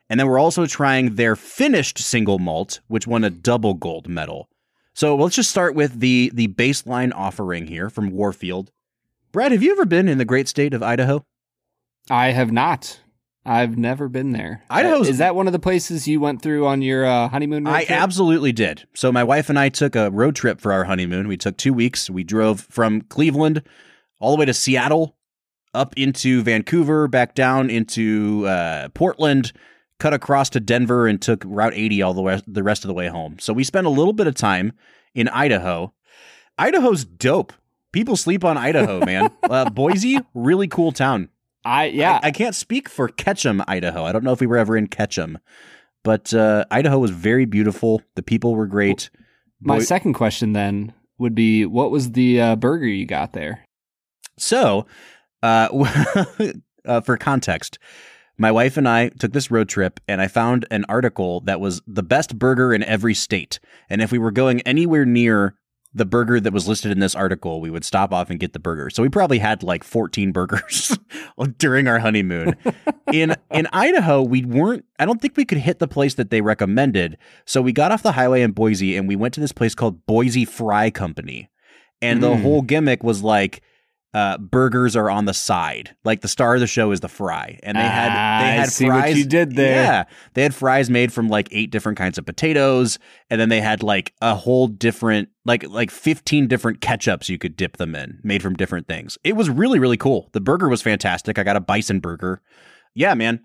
and 0.10 0.18
then 0.18 0.28
we're 0.28 0.40
also 0.40 0.66
trying 0.66 1.16
their 1.16 1.36
finished 1.36 2.00
single 2.00 2.40
malt, 2.40 2.80
which 2.88 3.06
won 3.06 3.26
a 3.26 3.30
double 3.30 3.74
gold 3.74 4.08
medal. 4.08 4.48
So 4.94 5.18
let's 5.18 5.36
just 5.36 5.50
start 5.50 5.76
with 5.76 6.00
the 6.00 6.32
the 6.34 6.48
baseline 6.48 7.12
offering 7.14 7.68
here 7.68 7.90
from 7.90 8.10
Warfield. 8.10 8.72
Brad, 9.34 9.52
have 9.52 9.64
you 9.64 9.72
ever 9.74 9.86
been 9.86 10.08
in 10.08 10.18
the 10.18 10.26
great 10.26 10.48
state 10.48 10.74
of 10.74 10.82
Idaho? 10.82 11.26
I 12.10 12.28
have 12.28 12.54
not. 12.54 13.02
I've 13.46 13.78
never 13.78 14.08
been 14.08 14.32
there. 14.32 14.64
Idaho's- 14.70 15.10
is 15.10 15.18
that 15.18 15.36
one 15.36 15.48
of 15.48 15.54
the 15.54 15.60
places 15.60 16.08
you 16.08 16.20
went 16.20 16.42
through 16.42 16.68
on 16.68 16.82
your 16.82 17.06
uh, 17.06 17.28
honeymoon? 17.28 17.66
I 17.66 17.86
trip? 17.86 18.00
absolutely 18.00 18.52
did. 18.52 18.88
So 18.94 19.12
my 19.12 19.24
wife 19.24 19.50
and 19.50 19.58
I 19.58 19.70
took 19.70 19.96
a 19.96 20.12
road 20.12 20.36
trip 20.36 20.62
for 20.62 20.72
our 20.72 20.84
honeymoon. 20.84 21.28
We 21.28 21.38
took 21.38 21.58
two 21.58 21.74
weeks. 21.74 22.10
We 22.10 22.24
drove 22.24 22.62
from 22.62 23.02
Cleveland 23.02 23.64
all 24.20 24.32
the 24.32 24.40
way 24.40 24.46
to 24.46 24.54
Seattle, 24.54 25.16
up 25.74 25.96
into 25.98 26.44
Vancouver, 26.44 27.08
back 27.08 27.34
down 27.34 27.70
into 27.72 28.46
uh, 28.46 28.90
Portland, 28.90 29.52
cut 30.00 30.14
across 30.14 30.50
to 30.52 30.60
Denver, 30.60 31.08
and 31.08 31.20
took 31.20 31.44
Route 31.46 31.74
80 31.74 32.02
all 32.04 32.14
the 32.14 32.22
way 32.22 32.40
the 32.46 32.62
rest 32.62 32.84
of 32.84 32.88
the 32.90 32.94
way 32.94 33.08
home. 33.08 33.38
So 33.40 33.54
we 33.54 33.64
spent 33.64 33.88
a 33.88 33.92
little 33.92 34.14
bit 34.14 34.28
of 34.28 34.36
time 34.36 34.74
in 35.16 35.28
Idaho. 35.30 35.94
Idaho's 36.60 37.06
dope. 37.06 37.54
People 37.92 38.16
sleep 38.16 38.44
on 38.46 38.58
Idaho, 38.58 39.04
man. 39.04 39.32
uh, 39.50 39.70
Boise, 39.72 40.20
really 40.36 40.68
cool 40.68 40.92
town. 40.92 41.30
I 41.64 41.86
yeah. 41.86 42.20
I, 42.24 42.28
I 42.28 42.32
can't 42.32 42.56
speak 42.56 42.90
for 42.90 43.08
Ketchum, 43.08 43.64
Idaho. 43.68 44.04
I 44.04 44.12
don't 44.12 44.24
know 44.24 44.34
if 44.34 44.42
we 44.42 44.48
were 44.48 44.58
ever 44.58 44.76
in 44.76 44.88
Ketchum, 44.88 45.38
but 46.04 46.34
uh, 46.34 46.66
Idaho 46.72 47.00
was 47.00 47.12
very 47.12 47.46
beautiful. 47.46 48.02
The 48.16 48.24
people 48.24 48.56
were 48.56 48.68
great. 48.68 49.10
My 49.60 49.78
Boy- 49.78 49.84
second 49.84 50.14
question 50.14 50.54
then 50.54 50.94
would 51.20 51.36
be, 51.36 51.66
what 51.66 51.92
was 51.92 52.14
the 52.14 52.42
uh, 52.42 52.56
burger 52.56 52.88
you 52.88 53.06
got 53.06 53.34
there? 53.34 53.66
so, 54.38 54.88
uh, 55.44 55.68
uh, 56.86 57.02
for 57.02 57.16
context, 57.18 57.78
my 58.38 58.52
wife 58.52 58.76
and 58.76 58.90
I 58.90 59.10
took 59.10 59.34
this 59.34 59.52
road 59.52 59.70
trip, 59.70 60.00
and 60.08 60.20
I 60.20 60.28
found 60.28 60.66
an 60.72 60.84
article 60.90 61.42
that 61.42 61.60
was 61.60 61.82
the 61.86 62.02
best 62.02 62.40
burger 62.40 62.74
in 62.74 62.82
every 62.84 63.14
state. 63.14 63.60
And 63.88 64.02
if 64.02 64.12
we 64.12 64.18
were 64.18 64.32
going 64.32 64.62
anywhere 64.62 65.06
near 65.06 65.56
the 65.94 66.06
burger 66.06 66.40
that 66.40 66.54
was 66.54 66.68
listed 66.70 66.92
in 66.92 67.00
this 67.00 67.16
article, 67.16 67.60
we 67.60 67.70
would 67.70 67.84
stop 67.84 68.14
off 68.14 68.30
and 68.30 68.40
get 68.40 68.54
the 68.54 68.60
burger. 68.60 68.90
So 68.90 69.04
we 69.04 69.10
probably 69.10 69.40
had 69.40 69.62
like 69.62 69.84
14 69.84 70.32
burgers 70.32 70.98
during 71.58 71.88
our 71.88 72.00
honeymoon. 72.00 72.56
in 73.12 73.36
in 73.52 73.68
Idaho, 73.74 74.22
we 74.22 74.46
weren't 74.46 74.86
I 75.00 75.06
don't 75.06 75.22
think 75.22 75.36
we 75.36 75.44
could 75.46 75.58
hit 75.58 75.80
the 75.80 75.88
place 75.90 76.14
that 76.14 76.30
they 76.30 76.40
recommended. 76.42 77.18
So 77.46 77.62
we 77.62 77.74
got 77.74 77.92
off 77.92 78.04
the 78.04 78.14
highway 78.14 78.42
in 78.42 78.52
Boise 78.52 78.96
and 78.96 79.08
we 79.08 79.16
went 79.18 79.34
to 79.34 79.42
this 79.42 79.52
place 79.52 79.76
called 79.76 80.06
Boise 80.06 80.46
Fry 80.46 80.90
Company. 80.92 81.50
And 82.02 82.24
the 82.24 82.32
Mm. 82.32 82.42
whole 82.42 82.62
gimmick 82.62 83.04
was 83.04 83.22
like 83.22 83.62
uh, 84.14 84.38
burgers 84.38 84.96
are 84.96 85.10
on 85.10 85.26
the 85.26 85.34
side. 85.34 85.96
Like 86.04 86.22
the 86.22 86.28
star 86.28 86.56
of 86.56 86.60
the 86.60 86.68
show 86.68 86.92
is 86.92 87.00
the 87.00 87.08
fry, 87.08 87.60
and 87.64 87.78
they 87.78 87.82
had 87.82 88.10
Ah, 88.12 88.42
they 88.42 88.48
I 88.50 88.52
had 88.52 88.70
see 88.70 88.86
what 88.90 89.00
fries. 89.02 89.18
you 89.18 89.26
did 89.26 89.56
there. 89.56 89.84
Yeah, 89.84 90.04
they 90.34 90.44
had 90.44 90.54
fries 90.54 90.90
made 90.90 91.14
from 91.14 91.30
like 91.30 91.48
eight 91.52 91.72
different 91.72 91.98
kinds 91.98 92.18
of 92.18 92.26
potatoes, 92.26 93.00
and 93.30 93.40
then 93.40 93.50
they 93.50 93.62
had 93.62 93.84
like 93.84 94.14
a 94.22 94.36
whole 94.36 94.68
different 94.68 95.30
like 95.46 95.68
like 95.70 95.92
fifteen 95.92 96.48
different 96.48 96.82
ketchups 96.82 97.30
you 97.30 97.38
could 97.38 97.56
dip 97.56 97.78
them 97.78 97.96
in, 97.96 98.20
made 98.24 98.42
from 98.44 98.56
different 98.56 98.88
things. 98.88 99.18
It 99.24 99.36
was 99.38 99.50
really 99.50 99.80
really 99.80 99.98
cool. 99.98 100.30
The 100.34 100.42
burger 100.42 100.68
was 100.68 100.82
fantastic. 100.82 101.40
I 101.40 101.44
got 101.44 101.56
a 101.56 101.62
bison 101.62 102.00
burger. 102.02 102.42
Yeah, 102.94 103.14
man. 103.14 103.42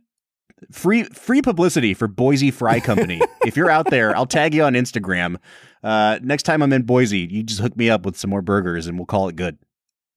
Free 0.73 1.05
free 1.05 1.43
publicity 1.43 1.93
for 1.95 2.09
Boise 2.09 2.51
Fry 2.51 2.81
Company. 2.81 3.21
if 3.47 3.57
you're 3.57 3.71
out 3.71 3.91
there, 3.91 4.17
I'll 4.17 4.27
tag 4.27 4.55
you 4.55 4.65
on 4.65 4.73
Instagram. 4.73 5.37
Uh, 5.83 6.19
next 6.23 6.43
time 6.45 6.63
I'm 6.63 6.73
in 6.73 6.83
Boise, 6.83 7.29
you 7.31 7.43
just 7.45 7.61
hook 7.61 7.77
me 7.77 7.89
up 7.91 8.05
with 8.05 8.17
some 8.17 8.31
more 8.31 8.43
burgers, 8.43 8.87
and 8.89 8.99
we'll 8.99 9.07
call 9.07 9.29
it 9.29 9.37
good. 9.37 9.59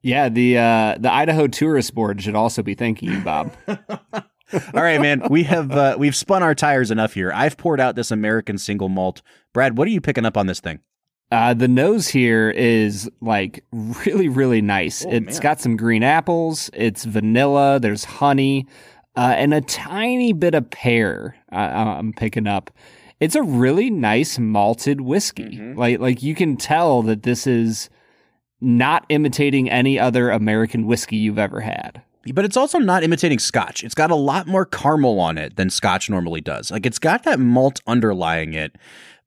Yeah, 0.02 0.30
the 0.30 0.58
uh, 0.58 0.96
the 1.00 1.12
Idaho 1.12 1.48
Tourist 1.48 1.94
Board 1.94 2.22
should 2.22 2.36
also 2.36 2.64
be 2.64 2.74
thanking 2.74 3.12
you, 3.12 3.20
Bob. 3.20 3.52
All 3.68 4.82
right, 4.82 5.00
man. 5.02 5.24
We 5.30 5.44
have 5.44 5.72
uh, 5.72 5.96
we've 6.00 6.16
spun 6.16 6.42
our 6.42 6.56
tires 6.56 6.90
enough 6.90 7.14
here. 7.14 7.32
I've 7.34 7.58
poured 7.58 7.80
out 7.80 7.96
this 7.96 8.10
American 8.12 8.58
single 8.58 8.90
malt. 8.90 9.22
Brad, 9.54 9.78
what 9.78 9.88
are 9.88 9.92
you 9.92 10.02
picking 10.02 10.26
up 10.26 10.38
on 10.38 10.48
this 10.48 10.60
thing? 10.60 10.80
Uh, 11.32 11.54
the 11.54 11.68
nose 11.68 12.08
here 12.08 12.50
is 12.50 13.08
like 13.22 13.64
really, 13.72 14.28
really 14.30 14.62
nice. 14.62 15.06
Oh, 15.06 15.10
It's 15.12 15.36
man. 15.36 15.42
got 15.44 15.60
some 15.62 15.78
green 15.78 16.02
apples. 16.02 16.72
It's 16.74 17.04
vanilla. 17.06 17.80
There's 17.80 18.04
honey, 18.06 18.66
uh, 19.16 19.34
and 19.38 19.54
a 19.54 19.62
tiny 19.62 20.34
bit 20.34 20.56
of 20.56 20.70
pear. 20.72 21.36
Uh, 21.52 21.56
I'm 21.58 22.14
picking 22.14 22.48
up. 22.48 22.72
It's 23.20 23.36
a 23.36 23.44
really 23.44 23.90
nice 23.92 24.40
malted 24.40 25.02
whiskey. 25.02 25.58
Mhm. 25.58 25.78
Like, 25.78 26.00
like 26.00 26.24
you 26.24 26.34
can 26.34 26.56
tell 26.58 27.04
that 27.04 27.22
this 27.24 27.46
is 27.46 27.90
not 28.62 29.06
imitating 29.10 29.70
any 29.70 30.00
other 30.00 30.30
American 30.30 30.86
whiskey 30.86 31.16
you've 31.16 31.40
ever 31.40 31.62
had. 31.62 32.02
But 32.34 32.46
it's 32.46 32.58
also 32.58 32.80
not 32.80 33.04
imitating 33.04 33.40
Scotch. 33.40 33.84
It's 33.84 33.96
got 33.96 34.12
a 34.12 34.16
lot 34.16 34.46
more 34.46 34.66
caramel 34.66 35.20
on 35.20 35.38
it 35.38 35.56
than 35.56 35.70
Scotch 35.70 36.10
normally 36.10 36.42
does. 36.42 36.70
Like 36.70 36.86
it's 36.86 37.00
got 37.00 37.24
that 37.24 37.40
malt 37.40 37.82
underlying 37.88 38.54
it, 38.54 38.76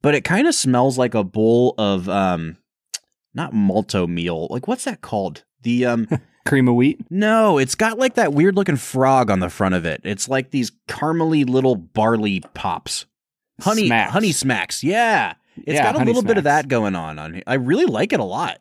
but 0.03 0.15
it 0.15 0.23
kind 0.25 0.47
of 0.47 0.55
smells 0.55 0.99
like 0.99 1.15
a 1.15 1.25
bowl 1.25 1.75
of 1.79 2.09
um, 2.09 2.59
not 3.35 3.55
malto 3.55 4.07
meal. 4.07 4.47
Like 4.51 4.69
what's 4.69 4.85
that 4.85 5.01
called? 5.01 5.45
The 5.63 5.87
um. 5.87 6.09
Cream 6.45 6.67
of 6.67 6.75
wheat. 6.75 7.01
No, 7.09 7.57
it's 7.59 7.77
got 7.77 8.01
like 8.01 8.15
that 8.15 8.33
weird 8.33 8.57
looking 8.57 8.75
frog 8.75 9.31
on 9.31 9.39
the 9.39 9.49
front 9.49 9.77
of 9.77 9.87
it. 9.87 10.01
It's 10.03 10.29
like 10.29 10.51
these 10.51 10.73
caramely 10.89 11.49
little 11.49 11.77
barley 11.77 12.41
pops. 12.53 13.07
Honey 13.61 13.87
Smacks. 13.87 14.13
honey 14.13 14.33
smacks. 14.33 14.83
Yeah. 14.83 15.35
It's 15.57 15.75
Yeah, 15.75 15.93
got 15.93 16.03
a 16.03 16.05
little 16.05 16.23
bit 16.23 16.39
of 16.39 16.45
that 16.45 16.67
going 16.67 16.97
on 16.97 17.21
on 17.21 17.35
here. 17.35 17.43
I 17.47 17.55
really 17.55 17.85
like 17.85 18.13
it 18.13 18.19
a 18.19 18.25
lot. 18.25 18.59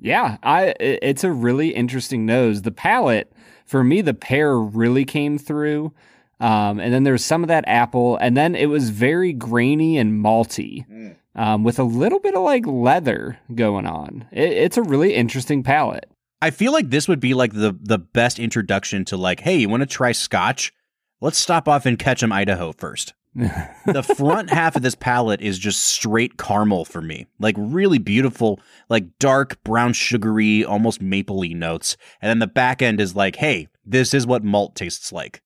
Yeah, 0.00 0.38
I 0.42 0.74
it's 0.80 1.24
a 1.24 1.30
really 1.30 1.74
interesting 1.74 2.26
nose. 2.26 2.62
The 2.62 2.70
palate 2.70 3.32
for 3.66 3.84
me, 3.84 4.00
the 4.00 4.14
pear 4.14 4.58
really 4.58 5.04
came 5.04 5.38
through, 5.38 5.92
um, 6.40 6.80
and 6.80 6.92
then 6.92 7.04
there 7.04 7.12
was 7.12 7.24
some 7.24 7.44
of 7.44 7.48
that 7.48 7.64
apple, 7.66 8.16
and 8.16 8.36
then 8.36 8.54
it 8.54 8.66
was 8.66 8.90
very 8.90 9.32
grainy 9.32 9.98
and 9.98 10.24
malty, 10.24 11.14
um, 11.34 11.62
with 11.64 11.78
a 11.78 11.84
little 11.84 12.18
bit 12.18 12.34
of 12.34 12.42
like 12.42 12.66
leather 12.66 13.38
going 13.54 13.86
on. 13.86 14.26
It, 14.32 14.52
it's 14.52 14.76
a 14.76 14.82
really 14.82 15.14
interesting 15.14 15.62
palate. 15.62 16.10
I 16.42 16.50
feel 16.50 16.72
like 16.72 16.88
this 16.88 17.06
would 17.06 17.20
be 17.20 17.34
like 17.34 17.52
the 17.52 17.76
the 17.80 17.98
best 17.98 18.38
introduction 18.38 19.04
to 19.06 19.16
like, 19.16 19.40
hey, 19.40 19.58
you 19.58 19.68
want 19.68 19.82
to 19.82 19.86
try 19.86 20.12
scotch? 20.12 20.72
Let's 21.20 21.38
stop 21.38 21.68
off 21.68 21.84
in 21.84 21.98
Ketchum, 21.98 22.32
Idaho 22.32 22.72
first. 22.72 23.12
the 23.86 24.02
front 24.16 24.50
half 24.50 24.74
of 24.76 24.82
this 24.82 24.94
palate 24.96 25.40
is 25.40 25.58
just 25.58 25.82
straight 25.84 26.36
caramel 26.36 26.84
for 26.84 27.00
me. 27.00 27.26
Like 27.38 27.54
really 27.58 27.98
beautiful, 27.98 28.60
like 28.88 29.18
dark 29.18 29.62
brown 29.62 29.92
sugary, 29.92 30.64
almost 30.64 31.00
mapley 31.00 31.54
notes. 31.54 31.96
And 32.20 32.28
then 32.28 32.40
the 32.40 32.46
back 32.46 32.82
end 32.82 33.00
is 33.00 33.14
like, 33.14 33.36
hey, 33.36 33.68
this 33.84 34.12
is 34.14 34.26
what 34.26 34.42
malt 34.44 34.74
tastes 34.74 35.12
like. 35.12 35.42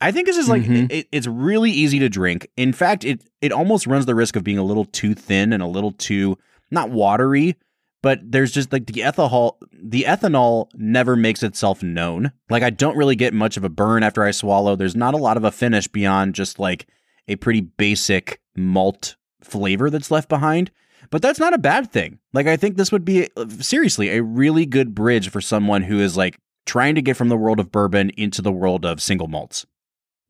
I 0.00 0.10
think 0.10 0.26
this 0.26 0.36
is 0.36 0.48
like 0.48 0.62
Mhm. 0.64 0.90
it, 0.90 1.06
it's 1.12 1.26
really 1.28 1.70
easy 1.70 1.98
to 2.00 2.08
drink. 2.08 2.48
In 2.56 2.72
fact, 2.72 3.04
it 3.04 3.22
it 3.40 3.52
almost 3.52 3.86
runs 3.86 4.06
the 4.06 4.14
risk 4.14 4.34
of 4.36 4.44
being 4.44 4.58
a 4.58 4.64
little 4.64 4.84
too 4.84 5.14
thin 5.14 5.52
and 5.52 5.62
a 5.62 5.66
little 5.68 5.92
too 5.92 6.36
not 6.70 6.90
watery, 6.90 7.54
but 8.02 8.18
there's 8.22 8.50
just 8.50 8.72
like 8.72 8.86
the 8.86 9.00
ethanol 9.02 9.52
the 9.72 10.02
ethanol 10.06 10.66
never 10.74 11.14
makes 11.14 11.42
itself 11.44 11.82
known. 11.82 12.32
Like 12.50 12.62
I 12.64 12.70
don't 12.70 12.96
really 12.96 13.16
get 13.16 13.32
much 13.32 13.56
of 13.56 13.62
a 13.64 13.68
burn 13.70 14.02
after 14.02 14.24
I 14.24 14.32
swallow. 14.32 14.74
There's 14.76 14.96
not 14.96 15.14
a 15.14 15.18
lot 15.18 15.36
of 15.36 15.44
a 15.44 15.52
finish 15.52 15.86
beyond 15.88 16.34
just 16.34 16.58
like 16.58 16.86
a 17.28 17.36
pretty 17.36 17.60
basic 17.62 18.40
malt 18.56 19.16
flavor 19.42 19.90
that's 19.90 20.10
left 20.10 20.28
behind. 20.28 20.70
But 21.10 21.20
that's 21.22 21.38
not 21.38 21.52
a 21.54 21.58
bad 21.58 21.92
thing. 21.92 22.18
Like 22.32 22.46
I 22.46 22.56
think 22.56 22.76
this 22.76 22.90
would 22.90 23.04
be 23.04 23.28
uh, 23.36 23.46
seriously 23.60 24.10
a 24.10 24.22
really 24.22 24.64
good 24.66 24.94
bridge 24.94 25.28
for 25.30 25.40
someone 25.40 25.82
who 25.82 26.00
is 26.00 26.16
like 26.16 26.38
trying 26.66 26.94
to 26.94 27.02
get 27.02 27.16
from 27.16 27.28
the 27.28 27.36
world 27.36 27.60
of 27.60 27.70
bourbon 27.70 28.10
into 28.16 28.40
the 28.40 28.52
world 28.52 28.84
of 28.86 29.02
single 29.02 29.28
malts. 29.28 29.66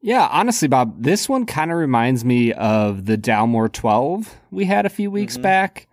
Yeah, 0.03 0.28
honestly, 0.30 0.68
Bob, 0.68 1.03
this 1.03 1.28
one 1.28 1.47
kind 1.47 1.70
of 1.70 1.78
reminds 1.78 2.24
me 2.24 2.53
of 2.53 3.07
the 3.07 3.16
Dalmore 3.16 3.72
12 3.72 4.34
we 4.51 4.64
had 4.66 4.84
a 4.84 4.90
few 4.90 5.11
weeks 5.11 5.38
Mhm. 5.38 5.42
back. 5.42 5.86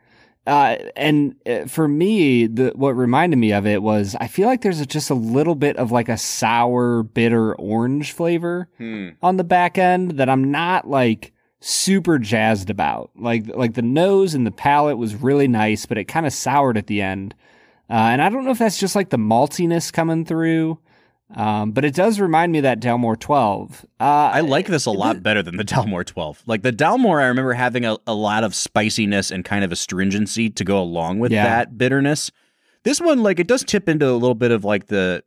Uh, 0.48 0.78
and 0.96 1.36
uh, 1.46 1.66
for 1.66 1.88
me, 1.88 2.48
the 2.48 2.72
what 2.76 2.96
reminded 2.96 3.38
me 3.38 3.54
of 3.54 3.68
it 3.68 3.84
was 3.84 4.16
I 4.20 4.28
feel 4.28 4.48
like 4.48 4.62
there's 4.62 4.80
a, 4.80 4.86
just 4.88 5.12
a 5.12 5.16
little 5.16 5.54
bit 5.54 5.78
of 5.78 5.92
like 5.92 6.10
a 6.10 6.18
sour, 6.18 7.04
bitter 7.04 7.54
orange 7.56 8.12
flavor 8.14 8.68
on 9.22 9.38
the 9.38 9.44
back 9.44 9.78
end 9.78 10.12
that 10.18 10.30
I'm 10.30 10.50
not 10.50 10.90
like 10.90 11.32
super 11.60 12.18
jazzed 12.18 12.72
about. 12.72 13.12
Like 13.16 13.46
like 13.56 13.76
the 13.76 13.84
nose 13.84 14.34
and 14.34 14.48
the 14.48 14.52
palate 14.52 14.98
was 14.98 15.14
really 15.16 15.48
nice, 15.48 15.86
but 15.86 16.00
it 16.00 16.06
kind 16.06 16.26
of 16.26 16.34
soured 16.34 16.76
at 16.78 16.88
the 16.88 17.04
end. 17.04 17.36
Uh, 17.88 17.94
and 18.12 18.22
I 18.22 18.30
don't 18.30 18.44
know 18.44 18.52
if 18.52 18.60
that's 18.60 18.80
just 18.80 18.96
like 18.96 19.10
the 19.10 19.18
maltiness 19.18 19.94
coming 19.94 20.26
through. 20.26 20.80
Um, 21.36 21.72
but 21.72 21.86
it 21.86 21.94
does 21.96 22.20
remind 22.20 22.52
me 22.52 22.60
of 22.60 22.64
that 22.64 22.80
Dalmore 22.82 23.20
12. 23.20 23.86
Uh, 24.00 24.04
I 24.04 24.42
like 24.42 24.68
this 24.68 24.86
a 24.86 24.92
lot 24.92 25.24
better 25.24 25.42
than 25.42 25.58
the 25.58 25.64
Dalmore 25.66 26.06
12. 26.06 26.44
Like 26.46 26.62
the 26.62 26.72
Dalmore, 26.74 27.22
I 27.22 27.28
remember 27.28 27.54
having 27.54 27.86
a, 27.86 27.98
a 28.06 28.14
lot 28.14 28.44
of 28.44 28.54
spiciness 28.56 29.32
and 29.32 29.46
kind 29.46 29.64
of 29.64 29.72
astringency 29.72 30.50
to 30.50 30.64
go 30.64 30.80
along 30.82 31.20
with 31.20 31.32
Yeah. 31.32 31.44
that 31.46 31.78
bitterness. 31.78 32.32
This 32.84 33.00
one, 33.00 33.22
like, 33.24 33.40
it 33.40 33.48
does 33.48 33.64
tip 33.64 33.88
into 33.88 34.10
a 34.10 34.14
little 34.14 34.36
bit 34.36 34.52
of 34.52 34.64
like 34.66 34.88
the 34.88 35.24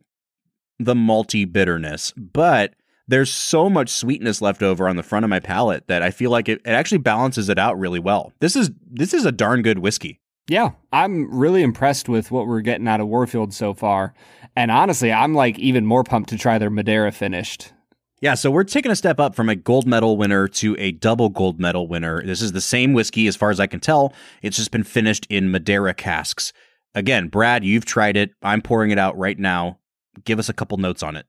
the 0.81 0.95
malty 0.95 1.51
bitterness, 1.51 2.13
but 2.17 2.75
there's 3.07 3.31
so 3.33 3.71
much 3.71 3.89
sweetness 3.91 4.43
left 4.43 4.61
over 4.63 4.89
on 4.89 4.97
the 4.97 5.03
front 5.05 5.23
of 5.25 5.31
my 5.31 5.39
palate 5.39 5.87
that 5.87 6.03
I 6.03 6.11
feel 6.11 6.31
like 6.33 6.49
it, 6.49 6.61
it 6.65 6.71
actually 6.71 6.99
balances 6.99 7.49
it 7.49 7.59
out 7.59 7.79
really 7.79 8.01
well. 8.01 8.33
This 8.41 8.57
is 8.57 8.71
this 8.91 9.15
is 9.15 9.25
a 9.25 9.31
darn 9.33 9.63
good 9.63 9.79
whiskey. 9.79 10.21
Yeah, 10.49 10.73
I'm 10.93 11.37
really 11.37 11.63
impressed 11.63 12.09
with 12.09 12.31
what 12.31 12.47
we're 12.47 12.61
getting 12.61 12.87
out 12.87 13.01
of 13.01 13.09
Warfield 13.09 13.55
so 13.55 13.73
far. 13.73 14.15
And 14.55 14.71
honestly, 14.71 15.13
I'm 15.13 15.35
like 15.35 15.59
even 15.59 15.87
more 15.87 16.05
pumped 16.05 16.31
to 16.31 16.39
try 16.39 16.59
their 16.59 16.71
Madeira 16.71 17.13
finished. 17.13 17.73
Yeah, 18.21 18.35
so 18.35 18.51
we're 18.51 18.65
taking 18.65 18.93
a 18.93 18.97
step 18.97 19.21
up 19.21 19.35
from 19.35 19.49
a 19.49 19.57
gold 19.57 19.87
medal 19.87 20.17
winner 20.17 20.49
to 20.49 20.77
a 20.79 20.93
double 20.93 21.29
gold 21.29 21.61
medal 21.61 21.89
winner. 21.89 22.25
This 22.25 22.41
is 22.41 22.53
the 22.53 22.61
same 22.61 22.93
whiskey 22.93 23.27
as 23.27 23.37
far 23.37 23.51
as 23.51 23.61
I 23.61 23.67
can 23.67 23.81
tell. 23.81 24.13
It's 24.43 24.57
just 24.57 24.71
been 24.71 24.85
finished 24.85 25.27
in 25.29 25.51
Madeira 25.51 25.95
casks. 25.95 26.53
Again, 26.95 27.29
Brad, 27.29 27.65
you've 27.65 27.85
tried 27.85 28.17
it. 28.17 28.31
I'm 28.43 28.63
pouring 28.63 28.91
it 28.91 28.99
out 28.99 29.19
right 29.19 29.39
now. 29.39 29.79
Give 30.25 30.39
us 30.39 30.49
a 30.49 30.55
couple 30.55 30.79
notes 30.79 31.03
on 31.03 31.17
it. 31.17 31.27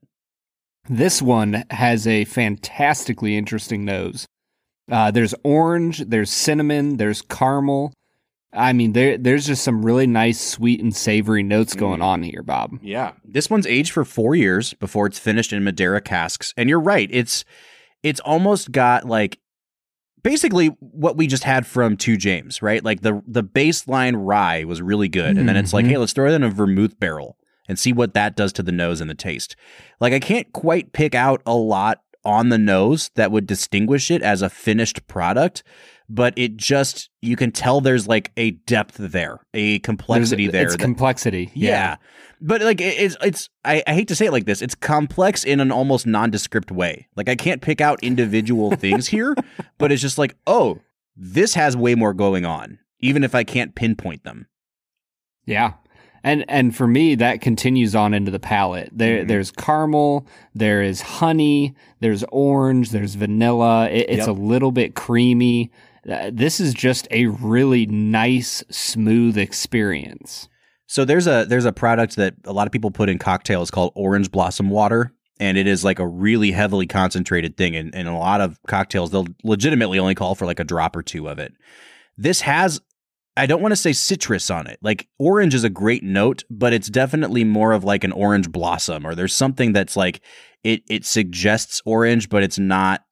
This 0.88 1.20
one 1.20 1.64
has 1.70 2.06
a 2.06 2.24
fantastically 2.24 3.36
interesting 3.36 3.84
nose. 3.84 4.26
Uh, 4.90 5.10
there's 5.10 5.34
orange, 5.42 5.98
there's 5.98 6.30
cinnamon, 6.30 6.96
there's 6.98 7.20
caramel. 7.22 7.92
I 8.56 8.72
mean, 8.72 8.92
there 8.92 9.18
there's 9.18 9.46
just 9.46 9.62
some 9.62 9.84
really 9.84 10.06
nice, 10.06 10.40
sweet 10.40 10.80
and 10.80 10.94
savory 10.94 11.42
notes 11.42 11.74
going 11.74 12.00
on 12.02 12.22
here, 12.22 12.42
Bob. 12.42 12.78
Yeah. 12.82 13.12
This 13.24 13.50
one's 13.50 13.66
aged 13.66 13.92
for 13.92 14.04
4 14.04 14.34
years 14.34 14.72
before 14.74 15.06
it's 15.06 15.18
finished 15.18 15.52
in 15.52 15.62
Madeira 15.64 16.00
casks. 16.00 16.54
And 16.56 16.68
you're 16.68 16.80
right, 16.80 17.08
it's 17.12 17.44
it's 18.02 18.20
almost 18.20 18.72
got 18.72 19.04
like 19.04 19.38
basically 20.22 20.68
what 20.80 21.16
we 21.16 21.26
just 21.26 21.44
had 21.44 21.66
from 21.66 21.96
2 21.96 22.16
James, 22.16 22.62
right? 22.62 22.82
Like 22.84 23.02
the 23.02 23.22
the 23.26 23.44
baseline 23.44 24.14
rye 24.16 24.64
was 24.64 24.82
really 24.82 25.08
good 25.08 25.36
and 25.36 25.48
then 25.48 25.56
it's 25.56 25.72
like, 25.72 25.84
Mhm. 25.84 25.90
hey, 25.90 25.96
let's 25.98 26.12
throw 26.12 26.30
it 26.30 26.34
in 26.34 26.42
a 26.42 26.50
vermouth 26.50 26.98
barrel 26.98 27.36
and 27.68 27.78
see 27.78 27.92
what 27.92 28.14
that 28.14 28.36
does 28.36 28.52
to 28.54 28.62
the 28.62 28.72
nose 28.72 29.00
and 29.00 29.10
the 29.10 29.14
taste. 29.14 29.56
Like 30.00 30.12
I 30.12 30.20
can't 30.20 30.52
quite 30.52 30.92
pick 30.92 31.14
out 31.14 31.42
a 31.46 31.54
lot 31.54 32.00
on 32.24 32.48
the 32.48 32.58
nose 32.58 33.10
that 33.14 33.30
would 33.30 33.46
distinguish 33.46 34.10
it 34.10 34.20
as 34.22 34.42
a 34.42 34.50
finished 34.50 35.06
product, 35.06 35.62
but 36.08 36.34
it 36.36 36.56
just 36.56 37.10
you 37.22 37.36
can 37.36 37.50
tell 37.52 37.80
there's 37.80 38.06
like 38.06 38.32
a 38.36 38.52
depth 38.52 38.96
there, 38.98 39.40
a 39.54 39.78
complexity 39.80 40.46
There's- 40.46 40.52
there. 40.52 40.62
It's 40.64 40.74
that- 40.76 40.82
complexity. 40.82 41.50
yeah. 41.54 41.96
But 42.40 42.60
like 42.62 42.80
it- 42.80 42.98
it's 42.98 43.16
it's 43.22 43.48
I, 43.64 43.82
I 43.86 43.94
hate 43.94 44.08
to 44.08 44.14
say 44.14 44.26
it 44.26 44.32
like 44.32 44.44
this. 44.46 44.62
It's 44.62 44.74
complex 44.74 45.42
in 45.44 45.58
an 45.60 45.72
almost 45.72 46.06
nondescript 46.06 46.70
way. 46.70 47.08
Like 47.16 47.28
I 47.28 47.34
can't 47.34 47.62
pick 47.62 47.80
out 47.80 47.98
individual 48.02 48.70
things 48.76 49.08
here, 49.08 49.34
but 49.78 49.90
it's 49.90 50.02
just 50.02 50.18
like, 50.18 50.36
oh, 50.46 50.80
this 51.16 51.54
has 51.54 51.76
way 51.76 51.94
more 51.94 52.12
going 52.12 52.44
on, 52.44 52.78
even 53.00 53.24
if 53.24 53.34
I 53.34 53.42
can't 53.42 53.74
pinpoint 53.74 54.24
them. 54.24 54.46
Yeah. 55.46 55.74
And 56.22 56.44
and 56.48 56.74
for 56.76 56.86
me 56.88 57.14
that 57.14 57.40
continues 57.40 57.94
on 57.94 58.12
into 58.12 58.30
the 58.32 58.40
palate. 58.40 58.90
There 58.92 59.24
Mhm. 59.24 59.28
there's 59.28 59.50
caramel, 59.52 60.26
there 60.54 60.82
is 60.82 61.00
honey, 61.00 61.74
there's 62.00 62.24
orange, 62.32 62.90
there's 62.90 63.14
vanilla. 63.14 63.88
It, 63.88 64.06
it's 64.10 64.26
Yep. 64.26 64.28
a 64.28 64.32
little 64.32 64.72
bit 64.72 64.94
creamy. 64.96 65.70
Uh, 66.08 66.30
this 66.32 66.60
is 66.60 66.72
just 66.72 67.08
a 67.10 67.26
really 67.26 67.86
nice 67.86 68.62
smooth 68.70 69.36
experience. 69.36 70.48
So 70.86 71.04
there's 71.04 71.26
a 71.26 71.44
there's 71.48 71.64
a 71.64 71.72
product 71.72 72.16
that 72.16 72.34
a 72.44 72.52
lot 72.52 72.66
of 72.66 72.72
people 72.72 72.90
put 72.90 73.08
in 73.08 73.18
cocktails 73.18 73.70
called 73.70 73.92
orange 73.94 74.30
blossom 74.30 74.70
water. 74.70 75.12
And 75.38 75.58
it 75.58 75.66
is 75.66 75.84
like 75.84 75.98
a 75.98 76.06
really 76.06 76.50
heavily 76.50 76.86
concentrated 76.86 77.58
thing. 77.58 77.76
And 77.76 77.94
in 77.94 78.06
a 78.06 78.18
lot 78.18 78.40
of 78.40 78.58
cocktails, 78.66 79.10
they'll 79.10 79.26
legitimately 79.44 79.98
only 79.98 80.14
call 80.14 80.34
for 80.34 80.46
like 80.46 80.60
a 80.60 80.64
drop 80.64 80.96
or 80.96 81.02
two 81.02 81.28
of 81.28 81.38
it. 81.38 81.52
This 82.16 82.40
has 82.42 82.80
I 83.36 83.44
don't 83.44 83.60
want 83.60 83.72
to 83.72 83.76
say 83.76 83.92
citrus 83.92 84.48
on 84.48 84.66
it. 84.66 84.78
Like 84.80 85.08
orange 85.18 85.54
is 85.54 85.64
a 85.64 85.68
great 85.68 86.02
note, 86.02 86.44
but 86.48 86.72
it's 86.72 86.88
definitely 86.88 87.44
more 87.44 87.72
of 87.72 87.84
like 87.84 88.02
an 88.02 88.12
orange 88.12 88.50
blossom 88.50 89.06
or 89.06 89.14
there's 89.14 89.34
something 89.34 89.72
that's 89.72 89.96
like 89.96 90.22
it 90.64 90.82
it 90.88 91.04
suggests 91.04 91.82
orange 91.84 92.28
but 92.28 92.42
it's 92.42 92.58
not 92.58 93.04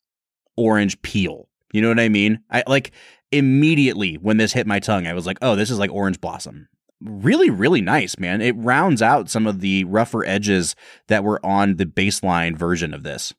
orange 0.57 1.03
peel. 1.03 1.49
You 1.75 1.83
know 1.83 1.89
what 1.89 1.99
I 1.99 2.09
mean? 2.09 2.39
I 2.49 2.63
like 2.69 2.93
immediately 3.33 4.15
when 4.15 4.37
this 4.37 4.53
hit 4.53 4.65
my 4.65 4.79
tongue 4.79 5.09
I 5.09 5.13
was 5.13 5.27
like, 5.27 5.39
"Oh, 5.43 5.57
this 5.57 5.73
is 5.73 5.79
like 5.79 5.91
orange 5.91 6.21
blossom." 6.21 6.69
Really 7.01 7.51
really 7.51 7.81
nice, 7.81 8.17
man. 8.17 8.41
It 8.41 8.55
rounds 8.57 9.03
out 9.03 9.29
some 9.29 9.45
of 9.49 9.61
the 9.61 9.83
rougher 9.83 10.25
edges 10.25 10.77
that 11.09 11.25
were 11.25 11.45
on 11.45 11.75
the 11.75 11.85
baseline 11.85 12.57
version 12.57 12.95
of 12.95 13.03
this. 13.03 13.35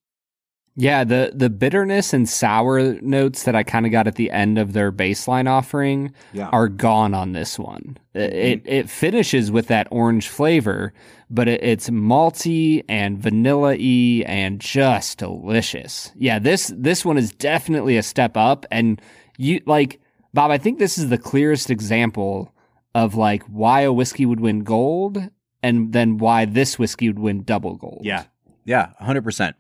Yeah, 0.78 1.06
the 1.06 1.32
the 1.34 1.50
bitterness 1.50 2.14
and 2.14 2.28
sour 2.28 3.00
notes 3.02 3.44
that 3.44 3.56
I 3.56 3.64
kind 3.64 3.86
of 3.86 3.94
got 3.94 4.08
at 4.08 4.16
the 4.16 4.30
end 4.30 4.58
of 4.58 4.74
their 4.74 4.92
baseline 4.92 5.50
offering 5.50 6.14
Yeah. 6.34 6.50
are 6.50 6.68
gone 6.68 7.14
on 7.14 7.32
this 7.32 7.58
one. 7.58 7.98
It 8.14 8.20
mm-hmm. 8.20 8.38
it, 8.38 8.62
it 8.66 8.90
finishes 8.90 9.52
with 9.52 9.68
that 9.68 9.88
orange 9.90 10.28
flavor, 10.28 10.94
but 11.30 11.48
it, 11.48 11.64
it's 11.64 11.90
malty 11.90 12.84
and 12.90 13.18
vanilla 13.18 13.78
y 13.78 14.24
and 14.28 14.60
just 14.60 15.20
delicious. 15.20 16.12
Yeah, 16.16 16.40
this 16.40 16.74
this 16.76 17.06
one 17.06 17.18
is 17.18 17.32
definitely 17.32 17.96
a 17.96 18.04
step 18.04 18.36
up, 18.36 18.66
and 18.70 19.02
you 19.38 19.62
like 19.66 20.02
Bob. 20.34 20.52
I 20.52 20.58
think 20.58 20.80
this 20.80 20.98
is 20.98 21.08
the 21.08 21.18
clearest 21.18 21.70
example 21.70 22.54
of 22.94 23.16
like 23.16 23.44
why 23.44 23.82
a 23.82 23.94
whiskey 23.94 24.26
would 24.26 24.42
win 24.42 24.66
gold, 24.66 25.20
and 25.64 25.94
then 25.94 26.18
why 26.18 26.44
this 26.44 26.78
whiskey 26.78 27.08
would 27.08 27.20
win 27.20 27.44
double 27.44 27.76
gold. 27.76 28.02
Yeah. 28.04 28.26
Yeah, 28.66 28.90
100%. 29.02 29.54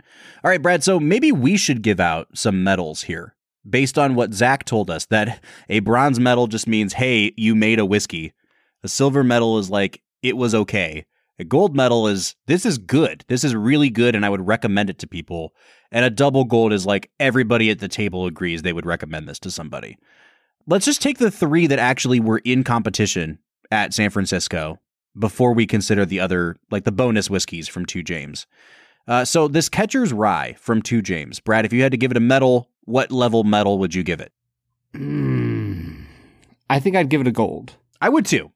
All 0.43 0.49
right, 0.49 0.61
Brad, 0.61 0.83
so 0.83 0.99
maybe 0.99 1.31
we 1.31 1.57
should 1.57 1.83
give 1.83 1.99
out 1.99 2.27
some 2.33 2.63
medals 2.63 3.03
here 3.03 3.35
based 3.67 3.97
on 3.97 4.15
what 4.15 4.33
Zach 4.33 4.65
told 4.65 4.89
us 4.89 5.05
that 5.07 5.43
a 5.69 5.79
bronze 5.79 6.19
medal 6.19 6.47
just 6.47 6.67
means, 6.67 6.93
hey, 6.93 7.31
you 7.37 7.55
made 7.55 7.79
a 7.79 7.85
whiskey. 7.85 8.33
A 8.83 8.87
silver 8.87 9.23
medal 9.23 9.57
is 9.57 9.69
like, 9.69 10.01
it 10.21 10.37
was 10.37 10.53
okay. 10.55 11.05
A 11.37 11.43
gold 11.43 11.75
medal 11.75 12.07
is, 12.07 12.35
this 12.47 12.65
is 12.65 12.77
good. 12.77 13.25
This 13.27 13.43
is 13.43 13.55
really 13.55 13.89
good, 13.89 14.15
and 14.15 14.25
I 14.25 14.29
would 14.29 14.47
recommend 14.47 14.89
it 14.89 14.99
to 14.99 15.07
people. 15.07 15.53
And 15.91 16.05
a 16.05 16.09
double 16.09 16.45
gold 16.45 16.71
is 16.71 16.85
like, 16.85 17.11
everybody 17.19 17.69
at 17.69 17.79
the 17.79 17.87
table 17.87 18.25
agrees 18.25 18.61
they 18.61 18.73
would 18.73 18.85
recommend 18.85 19.27
this 19.27 19.39
to 19.39 19.51
somebody. 19.51 19.97
Let's 20.65 20.85
just 20.85 21.01
take 21.01 21.17
the 21.17 21.31
three 21.31 21.67
that 21.67 21.79
actually 21.79 22.19
were 22.19 22.41
in 22.45 22.63
competition 22.63 23.39
at 23.69 23.93
San 23.93 24.09
Francisco 24.09 24.79
before 25.17 25.53
we 25.53 25.67
consider 25.67 26.05
the 26.05 26.19
other, 26.19 26.55
like 26.71 26.85
the 26.85 26.91
bonus 26.91 27.29
whiskeys 27.29 27.67
from 27.67 27.85
2 27.85 28.01
James. 28.01 28.47
Uh, 29.07 29.25
so 29.25 29.47
this 29.47 29.69
Catcher's 29.69 30.11
Rye 30.11 30.55
from 30.59 30.81
2 30.81 31.01
James. 31.01 31.39
Brad, 31.39 31.65
if 31.65 31.73
you 31.73 31.83
had 31.83 31.91
to 31.91 31.97
give 31.97 32.11
it 32.11 32.17
a 32.17 32.21
medal, 32.21 32.69
what 32.85 33.11
level 33.11 33.43
medal 33.43 33.77
would 33.79 33.93
you 33.93 34.03
give 34.03 34.19
it? 34.19 34.31
Mm, 34.93 36.05
I 36.69 36.79
think 36.79 36.95
I'd 36.95 37.09
give 37.09 37.21
it 37.21 37.27
a 37.27 37.31
gold. 37.31 37.75
I 38.01 38.09
would 38.09 38.25
too. 38.25 38.51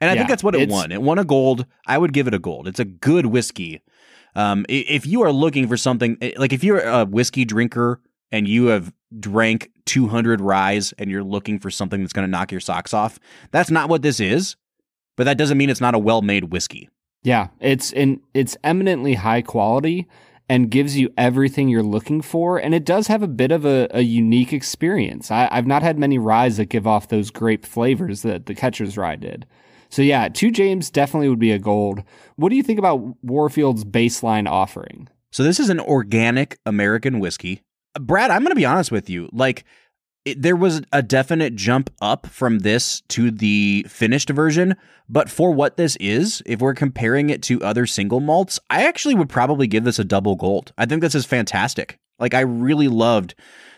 And 0.00 0.10
I 0.10 0.14
think 0.14 0.28
that's 0.28 0.44
what 0.44 0.54
it 0.54 0.68
won. 0.68 0.92
It 0.92 1.02
won 1.02 1.18
a 1.18 1.24
gold. 1.24 1.66
I 1.86 1.98
would 1.98 2.12
give 2.12 2.28
it 2.28 2.34
a 2.34 2.38
gold. 2.38 2.68
It's 2.68 2.78
a 2.78 2.84
good 2.84 3.26
whiskey. 3.26 3.82
Um, 4.36 4.64
if 4.68 5.06
you 5.06 5.22
are 5.22 5.32
looking 5.32 5.66
for 5.66 5.76
something 5.76 6.16
like 6.36 6.52
if 6.52 6.62
you're 6.62 6.80
a 6.80 7.04
whiskey 7.04 7.44
drinker 7.44 8.00
and 8.30 8.46
you 8.46 8.66
have 8.66 8.92
drank 9.18 9.70
200 9.86 10.40
ryes 10.40 10.92
and 10.98 11.10
you're 11.10 11.24
looking 11.24 11.58
for 11.58 11.70
something 11.70 12.02
that's 12.02 12.12
going 12.12 12.26
to 12.26 12.30
knock 12.30 12.52
your 12.52 12.60
socks 12.60 12.92
off. 12.92 13.18
That's 13.50 13.70
not 13.70 13.88
what 13.88 14.02
this 14.02 14.20
is, 14.20 14.56
but 15.16 15.24
that 15.24 15.38
doesn't 15.38 15.58
mean 15.58 15.70
it's 15.70 15.80
not 15.80 15.94
a 15.94 15.98
well-made 15.98 16.44
whiskey. 16.44 16.88
Yeah, 17.22 17.48
it's 17.60 17.92
in 17.92 18.20
it's 18.34 18.56
eminently 18.62 19.14
high 19.14 19.42
quality 19.42 20.06
and 20.48 20.70
gives 20.70 20.96
you 20.96 21.12
everything 21.18 21.68
you're 21.68 21.82
looking 21.82 22.22
for. 22.22 22.58
And 22.58 22.74
it 22.74 22.84
does 22.84 23.06
have 23.08 23.22
a 23.22 23.28
bit 23.28 23.52
of 23.52 23.66
a, 23.66 23.88
a 23.90 24.00
unique 24.00 24.52
experience. 24.52 25.30
I, 25.30 25.54
have 25.54 25.66
not 25.66 25.82
had 25.82 25.98
many 25.98 26.18
ryes 26.18 26.56
that 26.56 26.70
give 26.70 26.86
off 26.86 27.08
those 27.08 27.30
grape 27.30 27.66
flavors 27.66 28.22
that 28.22 28.46
the 28.46 28.54
Catcher's 28.54 28.96
Rye 28.96 29.16
did. 29.16 29.46
So 29.90 30.02
yeah, 30.02 30.28
two 30.28 30.50
James 30.50 30.90
definitely 30.90 31.28
would 31.28 31.38
be 31.38 31.52
a 31.52 31.58
gold. 31.58 32.02
What 32.36 32.50
do 32.50 32.56
you 32.56 32.62
think 32.62 32.78
about 32.78 33.00
Warfield's 33.22 33.84
baseline 33.84 34.48
offering? 34.48 35.08
So 35.32 35.42
this 35.42 35.60
is 35.60 35.68
an 35.68 35.80
organic 35.80 36.58
American 36.64 37.20
whiskey. 37.20 37.62
Brad, 37.98 38.30
I'm 38.30 38.42
going 38.42 38.50
to 38.50 38.56
be 38.56 38.64
honest 38.64 38.90
with 38.90 39.10
you. 39.10 39.28
Like 39.32 39.64
it, 40.28 40.42
there 40.42 40.56
was 40.56 40.82
a 40.92 41.02
definite 41.02 41.54
jump 41.54 41.90
up 42.00 42.26
from 42.26 42.60
this 42.60 43.00
to 43.08 43.30
the 43.30 43.86
finished 43.88 44.30
version, 44.30 44.76
but 45.08 45.30
for 45.30 45.52
what 45.52 45.76
this 45.76 45.96
is, 45.96 46.42
if 46.46 46.60
we're 46.60 46.74
comparing 46.74 47.30
it 47.30 47.42
to 47.44 47.62
other 47.62 47.86
single 47.86 48.20
malts, 48.20 48.60
I 48.70 48.86
actually 48.86 49.14
would 49.14 49.28
probably 49.28 49.66
give 49.66 49.84
this 49.84 49.98
a 49.98 50.04
double 50.04 50.36
gold. 50.36 50.72
I 50.76 50.86
think 50.86 51.00
this 51.00 51.14
is 51.14 51.24
fantastic. 51.24 51.98
Like 52.18 52.34
I 52.34 52.40
really 52.40 52.88
loved 52.88 53.34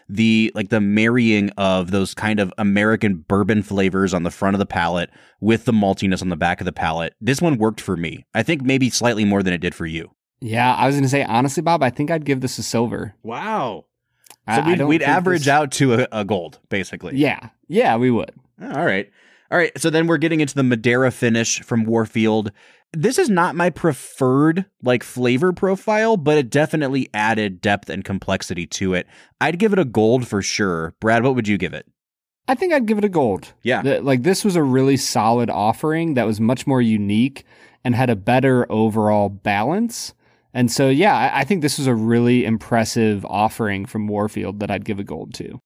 the 0.08 0.50
like 0.56 0.70
the 0.70 0.80
marrying 0.80 1.50
of 1.50 1.92
those 1.92 2.14
kind 2.14 2.40
of 2.40 2.52
American 2.58 3.18
bourbon 3.28 3.62
flavors 3.62 4.12
on 4.12 4.24
the 4.24 4.30
front 4.30 4.54
of 4.54 4.58
the 4.58 4.66
palate 4.66 5.10
with 5.40 5.64
the 5.66 5.72
maltiness 5.72 6.20
on 6.20 6.30
the 6.30 6.36
back 6.36 6.60
of 6.60 6.64
the 6.64 6.72
palate. 6.72 7.14
This 7.20 7.40
one 7.40 7.58
worked 7.58 7.80
for 7.80 7.96
me. 7.96 8.24
I 8.34 8.42
think 8.42 8.62
maybe 8.62 8.90
slightly 8.90 9.24
more 9.24 9.42
than 9.42 9.54
it 9.54 9.60
did 9.60 9.74
for 9.74 9.86
you. 9.86 10.10
Yeah, 10.40 10.74
I 10.74 10.86
was 10.86 10.96
going 10.96 11.04
to 11.04 11.08
say 11.08 11.22
honestly, 11.22 11.62
Bob, 11.62 11.82
I 11.82 11.90
think 11.90 12.10
I'd 12.10 12.24
give 12.24 12.40
this 12.40 12.58
a 12.58 12.62
silver. 12.62 13.14
Wow. 13.22 13.84
So 14.54 14.62
we'd, 14.64 14.82
we'd 14.82 15.02
average 15.02 15.42
this... 15.42 15.48
out 15.48 15.72
to 15.72 15.94
a, 15.94 16.08
a, 16.12 16.24
gold, 16.24 16.58
basically. 16.68 17.16
Yeah. 17.16 17.50
Yeah, 17.68 17.96
we 17.96 18.10
would. 18.10 18.32
Oh, 18.60 18.72
all 18.72 18.84
right. 18.84 19.10
All 19.50 19.58
right. 19.58 19.72
So 19.80 19.90
then 19.90 20.06
we're 20.06 20.18
getting 20.18 20.40
into 20.40 20.54
the 20.54 20.62
Madeira 20.62 21.10
finish 21.10 21.60
from 21.62 21.84
Warfield. 21.84 22.50
This 22.92 23.18
is 23.18 23.30
not 23.30 23.54
my 23.54 23.70
preferred 23.70 24.64
like 24.82 25.04
flavor 25.04 25.52
profile, 25.52 26.16
but 26.16 26.38
it 26.38 26.50
definitely 26.50 27.08
added 27.14 27.60
depth 27.60 27.88
and 27.88 28.04
complexity 28.04 28.66
to 28.66 28.94
it. 28.94 29.06
I'd 29.40 29.58
give 29.58 29.72
it 29.72 29.78
a 29.78 29.84
gold 29.84 30.26
for 30.26 30.42
sure. 30.42 30.94
Brad, 31.00 31.22
what 31.22 31.36
would 31.36 31.46
you 31.46 31.56
give 31.56 31.74
it? 31.74 31.86
I 32.48 32.56
think 32.56 32.72
I'd 32.72 32.86
give 32.86 32.98
it 32.98 33.04
a 33.04 33.08
gold. 33.08 33.52
Yeah. 33.62 33.82
The, 33.82 34.00
like 34.00 34.24
this 34.24 34.44
was 34.44 34.56
a 34.56 34.62
really 34.62 34.96
solid 34.96 35.50
offering 35.50 36.14
that 36.14 36.26
was 36.26 36.40
much 36.40 36.66
more 36.66 36.82
unique 36.82 37.44
and 37.84 37.94
had 37.94 38.10
a 38.10 38.16
better 38.16 38.70
overall 38.70 39.28
balance. 39.28 40.14
And 40.52 40.70
so, 40.70 40.88
yeah, 40.88 41.16
I, 41.16 41.40
I 41.40 41.44
think 41.44 41.62
this 41.62 41.78
was 41.78 41.86
a 41.86 41.94
really 41.94 42.44
impressive 42.44 43.24
offering 43.24 43.86
from 43.86 44.08
Warfield 44.08 44.60
that 44.60 44.70
I'd 44.70 44.84
give 44.84 44.98
a 44.98 45.04
gold 45.04 45.34
to. 45.34 45.60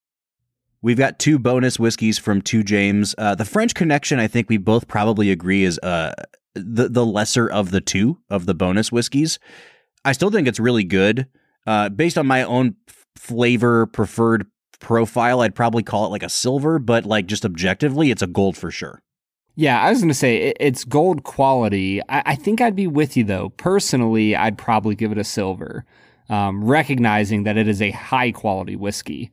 We've 0.83 0.99
got 0.99 1.19
two 1.19 1.39
bonus 1.39 1.79
whiskeys 1.79 2.19
from 2.19 2.43
Two 2.43 2.63
James. 2.63 3.15
Uh, 3.17 3.35
the 3.35 3.47
French 3.47 3.75
Connection, 3.75 4.19
I 4.19 4.27
think 4.27 4.51
we 4.51 4.59
both 4.59 4.87
probably 4.87 5.31
agree, 5.31 5.65
is 5.65 5.79
uh, 5.79 6.13
the 6.55 6.91
the 6.91 7.07
lesser 7.07 7.51
of 7.51 7.71
the 7.71 7.81
two 7.81 8.19
of 8.29 8.45
the 8.45 8.55
bonus 8.55 8.93
whiskeys. 8.93 9.39
I 10.05 10.13
still 10.13 10.31
think 10.31 10.47
it's 10.47 10.61
really 10.61 10.85
good. 10.85 11.27
Uh, 11.67 11.89
based 11.89 12.19
on 12.19 12.27
my 12.27 12.43
own 12.43 12.77
flavor 13.17 13.87
preferred 13.87 14.47
profile, 14.79 15.41
I'd 15.41 15.55
probably 15.55 15.83
call 15.83 16.05
it 16.05 16.11
like 16.11 16.23
a 16.23 16.29
silver, 16.29 16.79
but 16.79 17.07
like 17.07 17.25
just 17.25 17.47
objectively, 17.47 18.11
it's 18.11 18.21
a 18.21 18.27
gold 18.27 18.55
for 18.55 18.71
sure. 18.71 19.01
Yeah, 19.57 19.81
I 19.81 19.91
was 19.91 20.01
going 20.01 20.09
to 20.09 20.15
say 20.15 20.37
it, 20.37 20.57
it's 20.59 20.85
gold 20.85 21.23
quality. 21.23 22.01
I, 22.09 22.23
I, 22.27 22.35
think 22.35 22.61
I'd 22.61 22.75
be 22.75 22.87
with 22.87 23.17
you 23.17 23.25
though. 23.25 23.51
Personally, 23.51 24.35
I'd 24.35 24.59
probably 24.59 24.95
give 24.95 25.13
it 25.13 25.19
a 25.19 25.25
silver, 25.25 25.85
um, 26.29 26.65
recognizing 26.65 27.45
that 27.45 27.57
it 27.57 27.69
is 27.69 27.81
a 27.81 27.91
high 27.91 28.33
quality 28.33 28.77
whiskey. 28.77 29.31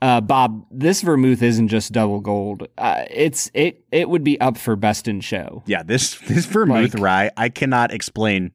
Uh, 0.00 0.20
Bob, 0.20 0.66
this 0.70 1.00
vermouth 1.00 1.42
isn't 1.42 1.68
just 1.68 1.92
double 1.92 2.20
gold. 2.20 2.68
Uh, 2.76 3.04
it's 3.10 3.50
it 3.54 3.84
it 3.90 4.08
would 4.08 4.22
be 4.22 4.38
up 4.40 4.58
for 4.58 4.76
best 4.76 5.08
in 5.08 5.20
show. 5.20 5.62
Yeah, 5.66 5.82
this 5.82 6.18
this 6.28 6.44
vermouth 6.44 6.94
like, 6.94 7.02
rye, 7.02 7.30
I 7.36 7.48
cannot 7.48 7.92
explain. 7.92 8.52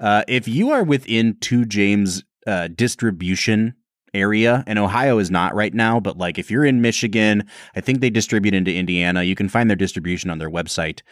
Uh, 0.00 0.24
if 0.26 0.48
you 0.48 0.70
are 0.70 0.82
within 0.82 1.36
two 1.40 1.64
James 1.64 2.24
uh, 2.46 2.68
distribution 2.68 3.74
area 4.14 4.64
and 4.66 4.78
Ohio 4.78 5.18
is 5.18 5.30
not 5.30 5.54
right 5.54 5.74
now, 5.74 6.00
but 6.00 6.16
like 6.16 6.38
if 6.38 6.50
you're 6.50 6.64
in 6.64 6.80
Michigan, 6.80 7.44
I 7.74 7.80
think 7.80 8.00
they 8.00 8.10
distribute 8.10 8.54
into 8.54 8.74
Indiana. 8.74 9.22
You 9.22 9.34
can 9.34 9.48
find 9.48 9.68
their 9.70 9.76
distribution 9.76 10.30
on 10.30 10.38
their 10.38 10.50
website. 10.50 11.02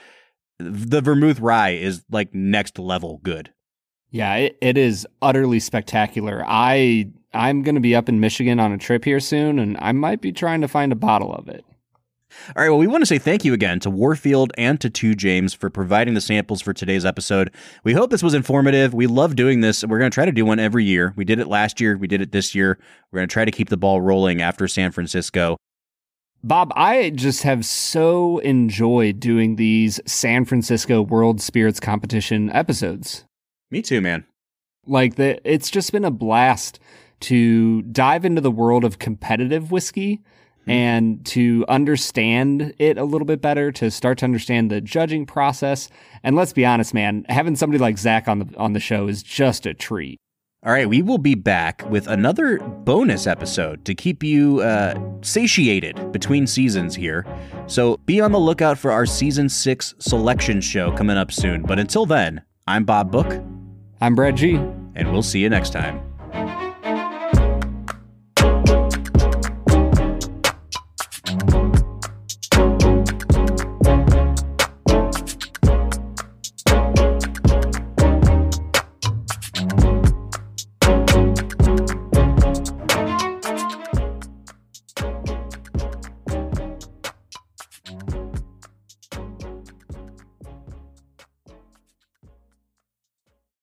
The 0.58 1.00
vermouth 1.00 1.40
rye 1.40 1.70
is 1.70 2.04
like 2.10 2.34
next 2.34 2.78
level 2.78 3.20
good. 3.22 3.52
Yeah, 4.10 4.34
it, 4.36 4.58
it 4.60 4.78
is 4.78 5.06
utterly 5.20 5.60
spectacular. 5.60 6.44
I 6.46 7.10
I'm 7.34 7.62
going 7.62 7.74
to 7.74 7.80
be 7.80 7.94
up 7.94 8.08
in 8.08 8.20
Michigan 8.20 8.58
on 8.58 8.72
a 8.72 8.78
trip 8.78 9.04
here 9.04 9.20
soon 9.20 9.58
and 9.58 9.76
I 9.80 9.92
might 9.92 10.20
be 10.20 10.32
trying 10.32 10.62
to 10.62 10.68
find 10.68 10.92
a 10.92 10.96
bottle 10.96 11.34
of 11.34 11.48
it. 11.48 11.64
All 12.54 12.62
right. 12.62 12.68
Well, 12.68 12.78
we 12.78 12.86
want 12.86 13.02
to 13.02 13.06
say 13.06 13.18
thank 13.18 13.44
you 13.44 13.52
again 13.52 13.80
to 13.80 13.90
Warfield 13.90 14.52
and 14.56 14.80
to 14.80 14.90
Two 14.90 15.14
James 15.14 15.54
for 15.54 15.70
providing 15.70 16.14
the 16.14 16.20
samples 16.20 16.60
for 16.60 16.72
today's 16.72 17.04
episode. 17.04 17.52
We 17.84 17.92
hope 17.92 18.10
this 18.10 18.22
was 18.22 18.34
informative. 18.34 18.94
We 18.94 19.06
love 19.06 19.36
doing 19.36 19.60
this. 19.60 19.84
We're 19.84 19.98
going 19.98 20.10
to 20.10 20.14
try 20.14 20.24
to 20.24 20.32
do 20.32 20.44
one 20.44 20.58
every 20.58 20.84
year. 20.84 21.12
We 21.16 21.24
did 21.24 21.38
it 21.38 21.48
last 21.48 21.80
year. 21.80 21.96
We 21.96 22.06
did 22.06 22.20
it 22.20 22.32
this 22.32 22.54
year. 22.54 22.78
We're 23.10 23.18
going 23.18 23.28
to 23.28 23.32
try 23.32 23.44
to 23.44 23.50
keep 23.50 23.68
the 23.68 23.76
ball 23.76 24.00
rolling 24.00 24.42
after 24.42 24.68
San 24.68 24.92
Francisco. 24.92 25.56
Bob, 26.44 26.72
I 26.76 27.10
just 27.10 27.42
have 27.42 27.64
so 27.64 28.38
enjoyed 28.38 29.18
doing 29.18 29.56
these 29.56 30.00
San 30.06 30.44
Francisco 30.44 31.02
World 31.02 31.40
Spirits 31.40 31.80
Competition 31.80 32.50
episodes. 32.50 33.24
Me 33.70 33.82
too, 33.82 34.00
man. 34.00 34.24
Like 34.86 35.16
the, 35.16 35.40
it's 35.50 35.70
just 35.70 35.90
been 35.90 36.04
a 36.04 36.10
blast 36.10 36.78
to 37.20 37.82
dive 37.82 38.24
into 38.24 38.40
the 38.40 38.50
world 38.50 38.84
of 38.84 38.98
competitive 38.98 39.72
whiskey 39.72 40.22
Mm-hmm. 40.66 40.72
and 40.72 41.26
to 41.26 41.64
understand 41.68 42.74
it 42.78 42.98
a 42.98 43.04
little 43.04 43.24
bit 43.24 43.40
better, 43.40 43.70
to 43.70 43.88
start 43.88 44.18
to 44.18 44.24
understand 44.24 44.68
the 44.68 44.80
judging 44.80 45.24
process. 45.24 45.88
And 46.24 46.34
let's 46.34 46.52
be 46.52 46.66
honest, 46.66 46.92
man, 46.92 47.24
having 47.28 47.54
somebody 47.54 47.78
like 47.78 47.98
Zach 47.98 48.26
on 48.26 48.40
the 48.40 48.56
on 48.56 48.72
the 48.72 48.80
show 48.80 49.06
is 49.06 49.22
just 49.22 49.64
a 49.64 49.74
treat. 49.74 50.18
All 50.64 50.72
right, 50.72 50.88
we 50.88 51.02
will 51.02 51.18
be 51.18 51.36
back 51.36 51.88
with 51.88 52.08
another 52.08 52.58
bonus 52.58 53.28
episode 53.28 53.84
to 53.84 53.94
keep 53.94 54.24
you 54.24 54.60
uh, 54.62 54.98
satiated 55.20 56.10
between 56.10 56.48
seasons 56.48 56.96
here. 56.96 57.24
So 57.68 57.98
be 57.98 58.20
on 58.20 58.32
the 58.32 58.40
lookout 58.40 58.76
for 58.76 58.90
our 58.90 59.06
season 59.06 59.48
six 59.48 59.94
selection 60.00 60.60
show 60.60 60.90
coming 60.90 61.16
up 61.16 61.30
soon. 61.30 61.62
But 61.62 61.78
until 61.78 62.06
then, 62.06 62.42
I'm 62.66 62.82
Bob 62.84 63.12
Book. 63.12 63.40
I'm 64.00 64.16
Brad 64.16 64.36
G. 64.36 64.56
And 64.96 65.12
we'll 65.12 65.22
see 65.22 65.38
you 65.38 65.48
next 65.48 65.70
time. 65.70 66.15